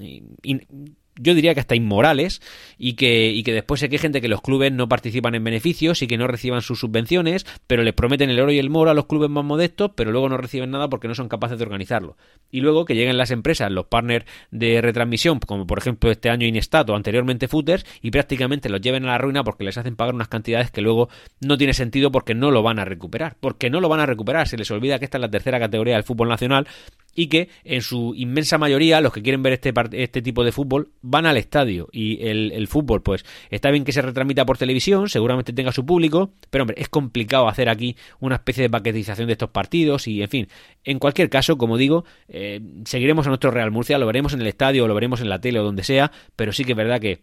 yo 1.16 1.34
diría 1.34 1.54
que 1.54 1.60
hasta 1.60 1.74
inmorales 1.74 2.40
y 2.78 2.94
que, 2.94 3.30
y 3.30 3.42
que 3.42 3.52
después 3.52 3.80
se 3.80 3.88
quejen 3.88 4.12
de 4.12 4.20
que 4.20 4.28
los 4.28 4.40
clubes 4.40 4.72
no 4.72 4.88
participan 4.88 5.34
en 5.34 5.44
beneficios 5.44 6.02
y 6.02 6.06
que 6.06 6.16
no 6.16 6.26
reciban 6.26 6.62
sus 6.62 6.80
subvenciones, 6.80 7.46
pero 7.66 7.82
les 7.82 7.94
prometen 7.94 8.30
el 8.30 8.40
oro 8.40 8.52
y 8.52 8.58
el 8.58 8.70
moro 8.70 8.90
a 8.90 8.94
los 8.94 9.06
clubes 9.06 9.28
más 9.28 9.44
modestos, 9.44 9.92
pero 9.94 10.10
luego 10.10 10.28
no 10.28 10.36
reciben 10.36 10.70
nada 10.70 10.88
porque 10.88 11.08
no 11.08 11.14
son 11.14 11.28
capaces 11.28 11.58
de 11.58 11.64
organizarlo. 11.64 12.16
Y 12.50 12.60
luego 12.60 12.84
que 12.84 12.94
lleguen 12.94 13.18
las 13.18 13.30
empresas, 13.30 13.70
los 13.70 13.86
partners 13.86 14.24
de 14.50 14.80
retransmisión, 14.80 15.38
como 15.40 15.66
por 15.66 15.78
ejemplo 15.78 16.10
este 16.10 16.30
año 16.30 16.46
Inestat 16.46 16.88
o 16.90 16.96
anteriormente 16.96 17.48
Footers, 17.48 17.84
y 18.00 18.10
prácticamente 18.10 18.68
los 18.68 18.80
lleven 18.80 19.04
a 19.04 19.08
la 19.08 19.18
ruina 19.18 19.44
porque 19.44 19.64
les 19.64 19.76
hacen 19.76 19.96
pagar 19.96 20.14
unas 20.14 20.28
cantidades 20.28 20.70
que 20.70 20.80
luego 20.80 21.08
no 21.40 21.58
tiene 21.58 21.74
sentido 21.74 22.10
porque 22.10 22.34
no 22.34 22.50
lo 22.50 22.62
van 22.62 22.78
a 22.78 22.84
recuperar. 22.84 23.36
Porque 23.40 23.70
no 23.70 23.80
lo 23.80 23.88
van 23.88 24.00
a 24.00 24.06
recuperar, 24.06 24.48
se 24.48 24.56
les 24.56 24.70
olvida 24.70 24.98
que 24.98 25.04
esta 25.04 25.18
es 25.18 25.22
la 25.22 25.30
tercera 25.30 25.58
categoría 25.58 25.94
del 25.94 26.04
fútbol 26.04 26.28
nacional 26.28 26.66
y 27.14 27.26
que 27.26 27.48
en 27.64 27.82
su 27.82 28.14
inmensa 28.16 28.58
mayoría 28.58 29.00
los 29.00 29.12
que 29.12 29.22
quieren 29.22 29.42
ver 29.42 29.54
este, 29.54 29.72
este 29.92 30.22
tipo 30.22 30.44
de 30.44 30.52
fútbol 30.52 30.90
van 31.02 31.26
al 31.26 31.36
estadio. 31.36 31.88
Y 31.92 32.26
el, 32.26 32.66
fútbol 32.68 33.02
pues 33.02 33.24
está 33.50 33.70
bien 33.70 33.84
que 33.84 33.92
se 33.92 34.02
retransmita 34.02 34.46
por 34.46 34.58
televisión, 34.58 35.08
seguramente 35.08 35.52
tenga 35.52 35.72
su 35.72 35.84
público, 35.84 36.32
pero 36.50 36.62
hombre, 36.62 36.80
es 36.80 36.88
complicado 36.88 37.48
hacer 37.48 37.68
aquí 37.68 37.96
una 38.20 38.36
especie 38.36 38.62
de 38.62 38.70
paquetización 38.70 39.26
de 39.26 39.32
estos 39.32 39.50
partidos 39.50 40.08
y 40.08 40.22
en 40.22 40.28
fin, 40.28 40.48
en 40.84 40.98
cualquier 40.98 41.28
caso, 41.28 41.58
como 41.58 41.76
digo, 41.76 42.04
eh, 42.28 42.60
seguiremos 42.84 43.26
a 43.26 43.30
nuestro 43.30 43.50
Real 43.50 43.70
Murcia, 43.70 43.98
lo 43.98 44.06
veremos 44.06 44.32
en 44.32 44.40
el 44.40 44.46
estadio, 44.46 44.86
lo 44.88 44.94
veremos 44.94 45.20
en 45.20 45.28
la 45.28 45.40
tele 45.40 45.58
o 45.58 45.64
donde 45.64 45.84
sea, 45.84 46.12
pero 46.36 46.52
sí 46.52 46.64
que 46.64 46.72
es 46.72 46.76
verdad 46.76 47.00
que 47.00 47.20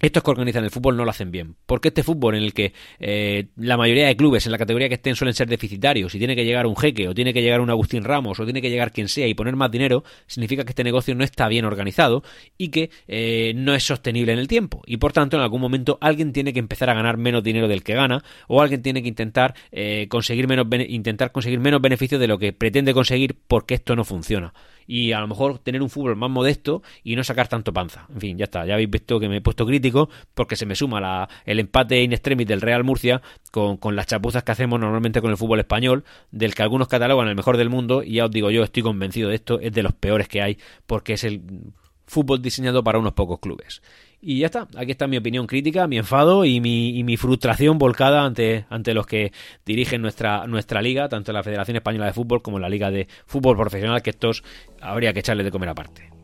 estos 0.00 0.22
que 0.22 0.30
organizan 0.30 0.62
el 0.62 0.70
fútbol 0.70 0.96
no 0.96 1.04
lo 1.04 1.10
hacen 1.10 1.30
bien. 1.30 1.56
Porque 1.64 1.88
este 1.88 2.02
fútbol 2.02 2.34
en 2.34 2.42
el 2.42 2.52
que 2.52 2.74
eh, 2.98 3.48
la 3.56 3.78
mayoría 3.78 4.06
de 4.06 4.16
clubes 4.16 4.44
en 4.44 4.52
la 4.52 4.58
categoría 4.58 4.88
que 4.88 4.96
estén 4.96 5.16
suelen 5.16 5.34
ser 5.34 5.48
deficitarios 5.48 6.14
y 6.14 6.18
tiene 6.18 6.36
que 6.36 6.44
llegar 6.44 6.66
un 6.66 6.76
jeque 6.76 7.08
o 7.08 7.14
tiene 7.14 7.32
que 7.32 7.40
llegar 7.40 7.60
un 7.62 7.70
Agustín 7.70 8.04
Ramos 8.04 8.38
o 8.38 8.44
tiene 8.44 8.60
que 8.60 8.68
llegar 8.68 8.92
quien 8.92 9.08
sea 9.08 9.26
y 9.26 9.32
poner 9.32 9.56
más 9.56 9.70
dinero, 9.70 10.04
significa 10.26 10.64
que 10.64 10.70
este 10.70 10.84
negocio 10.84 11.14
no 11.14 11.24
está 11.24 11.48
bien 11.48 11.64
organizado 11.64 12.22
y 12.58 12.68
que 12.68 12.90
eh, 13.08 13.54
no 13.56 13.74
es 13.74 13.84
sostenible 13.84 14.32
en 14.32 14.38
el 14.38 14.48
tiempo. 14.48 14.82
Y 14.86 14.98
por 14.98 15.14
tanto, 15.14 15.38
en 15.38 15.42
algún 15.42 15.62
momento 15.62 15.96
alguien 16.02 16.32
tiene 16.32 16.52
que 16.52 16.58
empezar 16.58 16.90
a 16.90 16.94
ganar 16.94 17.16
menos 17.16 17.42
dinero 17.42 17.66
del 17.66 17.82
que 17.82 17.94
gana 17.94 18.22
o 18.48 18.60
alguien 18.60 18.82
tiene 18.82 19.02
que 19.02 19.08
intentar, 19.08 19.54
eh, 19.72 20.08
conseguir, 20.10 20.46
menos 20.46 20.66
intentar 20.88 21.32
conseguir 21.32 21.58
menos 21.60 21.80
beneficios 21.80 22.20
de 22.20 22.26
lo 22.26 22.38
que 22.38 22.52
pretende 22.52 22.92
conseguir 22.92 23.36
porque 23.48 23.74
esto 23.74 23.96
no 23.96 24.04
funciona 24.04 24.52
y 24.86 25.12
a 25.12 25.20
lo 25.20 25.28
mejor 25.28 25.58
tener 25.58 25.82
un 25.82 25.90
fútbol 25.90 26.16
más 26.16 26.30
modesto 26.30 26.82
y 27.02 27.16
no 27.16 27.24
sacar 27.24 27.48
tanto 27.48 27.72
panza. 27.72 28.06
En 28.12 28.20
fin, 28.20 28.38
ya 28.38 28.44
está, 28.44 28.66
ya 28.66 28.74
habéis 28.74 28.90
visto 28.90 29.20
que 29.20 29.28
me 29.28 29.38
he 29.38 29.40
puesto 29.40 29.66
crítico 29.66 30.08
porque 30.34 30.56
se 30.56 30.66
me 30.66 30.74
suma 30.74 31.00
la, 31.00 31.28
el 31.44 31.60
empate 31.60 32.02
in 32.02 32.12
extremis 32.12 32.46
del 32.46 32.60
Real 32.60 32.84
Murcia 32.84 33.22
con, 33.50 33.76
con 33.76 33.96
las 33.96 34.06
chapuzas 34.06 34.42
que 34.42 34.52
hacemos 34.52 34.80
normalmente 34.80 35.20
con 35.20 35.30
el 35.30 35.36
fútbol 35.36 35.60
español, 35.60 36.04
del 36.30 36.54
que 36.54 36.62
algunos 36.62 36.88
catalogan 36.88 37.28
el 37.28 37.36
mejor 37.36 37.56
del 37.56 37.70
mundo 37.70 38.02
y 38.02 38.14
ya 38.14 38.26
os 38.26 38.30
digo 38.30 38.50
yo, 38.50 38.62
estoy 38.62 38.82
convencido 38.82 39.28
de 39.28 39.36
esto, 39.36 39.60
es 39.60 39.72
de 39.72 39.82
los 39.82 39.92
peores 39.92 40.28
que 40.28 40.42
hay 40.42 40.58
porque 40.86 41.14
es 41.14 41.24
el 41.24 41.42
fútbol 42.06 42.40
diseñado 42.40 42.82
para 42.84 42.98
unos 42.98 43.12
pocos 43.12 43.40
clubes. 43.40 43.82
Y 44.20 44.40
ya 44.40 44.46
está, 44.46 44.66
aquí 44.76 44.92
está 44.92 45.06
mi 45.06 45.18
opinión 45.18 45.46
crítica, 45.46 45.86
mi 45.86 45.98
enfado 45.98 46.44
y 46.44 46.60
mi, 46.60 46.98
y 46.98 47.04
mi 47.04 47.16
frustración 47.16 47.78
volcada 47.78 48.24
ante, 48.24 48.64
ante 48.70 48.94
los 48.94 49.06
que 49.06 49.32
dirigen 49.64 50.02
nuestra, 50.02 50.46
nuestra 50.46 50.82
liga, 50.82 51.08
tanto 51.08 51.32
la 51.32 51.42
Federación 51.42 51.76
Española 51.76 52.06
de 52.06 52.12
Fútbol 52.12 52.42
como 52.42 52.58
la 52.58 52.68
Liga 52.68 52.90
de 52.90 53.08
Fútbol 53.26 53.56
Profesional, 53.56 54.02
que 54.02 54.10
estos 54.10 54.42
habría 54.80 55.12
que 55.12 55.20
echarles 55.20 55.44
de 55.44 55.52
comer 55.52 55.68
aparte. 55.68 56.15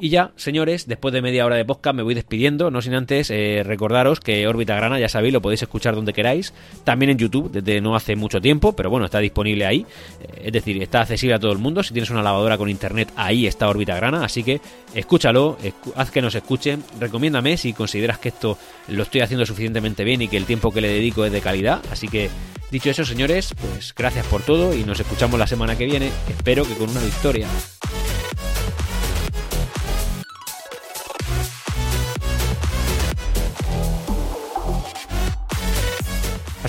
Y 0.00 0.10
ya, 0.10 0.30
señores, 0.36 0.86
después 0.86 1.12
de 1.12 1.20
media 1.20 1.44
hora 1.44 1.56
de 1.56 1.64
podcast 1.64 1.96
me 1.96 2.04
voy 2.04 2.14
despidiendo, 2.14 2.70
no 2.70 2.80
sin 2.80 2.94
antes 2.94 3.30
eh, 3.30 3.62
recordaros 3.64 4.20
que 4.20 4.46
Órbita 4.46 4.76
Grana, 4.76 5.00
ya 5.00 5.08
sabéis, 5.08 5.34
lo 5.34 5.42
podéis 5.42 5.62
escuchar 5.62 5.96
donde 5.96 6.12
queráis, 6.12 6.54
también 6.84 7.10
en 7.10 7.18
YouTube, 7.18 7.50
desde 7.50 7.80
no 7.80 7.96
hace 7.96 8.14
mucho 8.14 8.40
tiempo, 8.40 8.76
pero 8.76 8.90
bueno, 8.90 9.06
está 9.06 9.18
disponible 9.18 9.66
ahí, 9.66 9.84
eh, 10.20 10.42
es 10.44 10.52
decir, 10.52 10.80
está 10.80 11.00
accesible 11.00 11.34
a 11.34 11.40
todo 11.40 11.50
el 11.50 11.58
mundo, 11.58 11.82
si 11.82 11.92
tienes 11.92 12.10
una 12.10 12.22
lavadora 12.22 12.56
con 12.56 12.68
internet, 12.68 13.10
ahí 13.16 13.48
está 13.48 13.68
Órbita 13.68 13.96
Grana, 13.96 14.24
así 14.24 14.44
que 14.44 14.60
escúchalo, 14.94 15.58
haz 15.96 16.12
que 16.12 16.22
nos 16.22 16.36
escuchen, 16.36 16.84
recomiéndame 17.00 17.56
si 17.56 17.72
consideras 17.72 18.18
que 18.18 18.28
esto 18.28 18.56
lo 18.86 19.02
estoy 19.02 19.22
haciendo 19.22 19.46
suficientemente 19.46 20.04
bien 20.04 20.22
y 20.22 20.28
que 20.28 20.36
el 20.36 20.44
tiempo 20.44 20.70
que 20.70 20.80
le 20.80 20.90
dedico 20.90 21.24
es 21.24 21.32
de 21.32 21.40
calidad, 21.40 21.82
así 21.90 22.06
que 22.06 22.30
dicho 22.70 22.88
eso, 22.88 23.04
señores, 23.04 23.52
pues 23.60 23.92
gracias 23.96 24.24
por 24.26 24.42
todo 24.42 24.76
y 24.76 24.84
nos 24.84 25.00
escuchamos 25.00 25.40
la 25.40 25.48
semana 25.48 25.76
que 25.76 25.86
viene, 25.86 26.12
espero 26.28 26.62
que 26.62 26.74
con 26.74 26.88
una 26.88 27.00
victoria. 27.00 27.48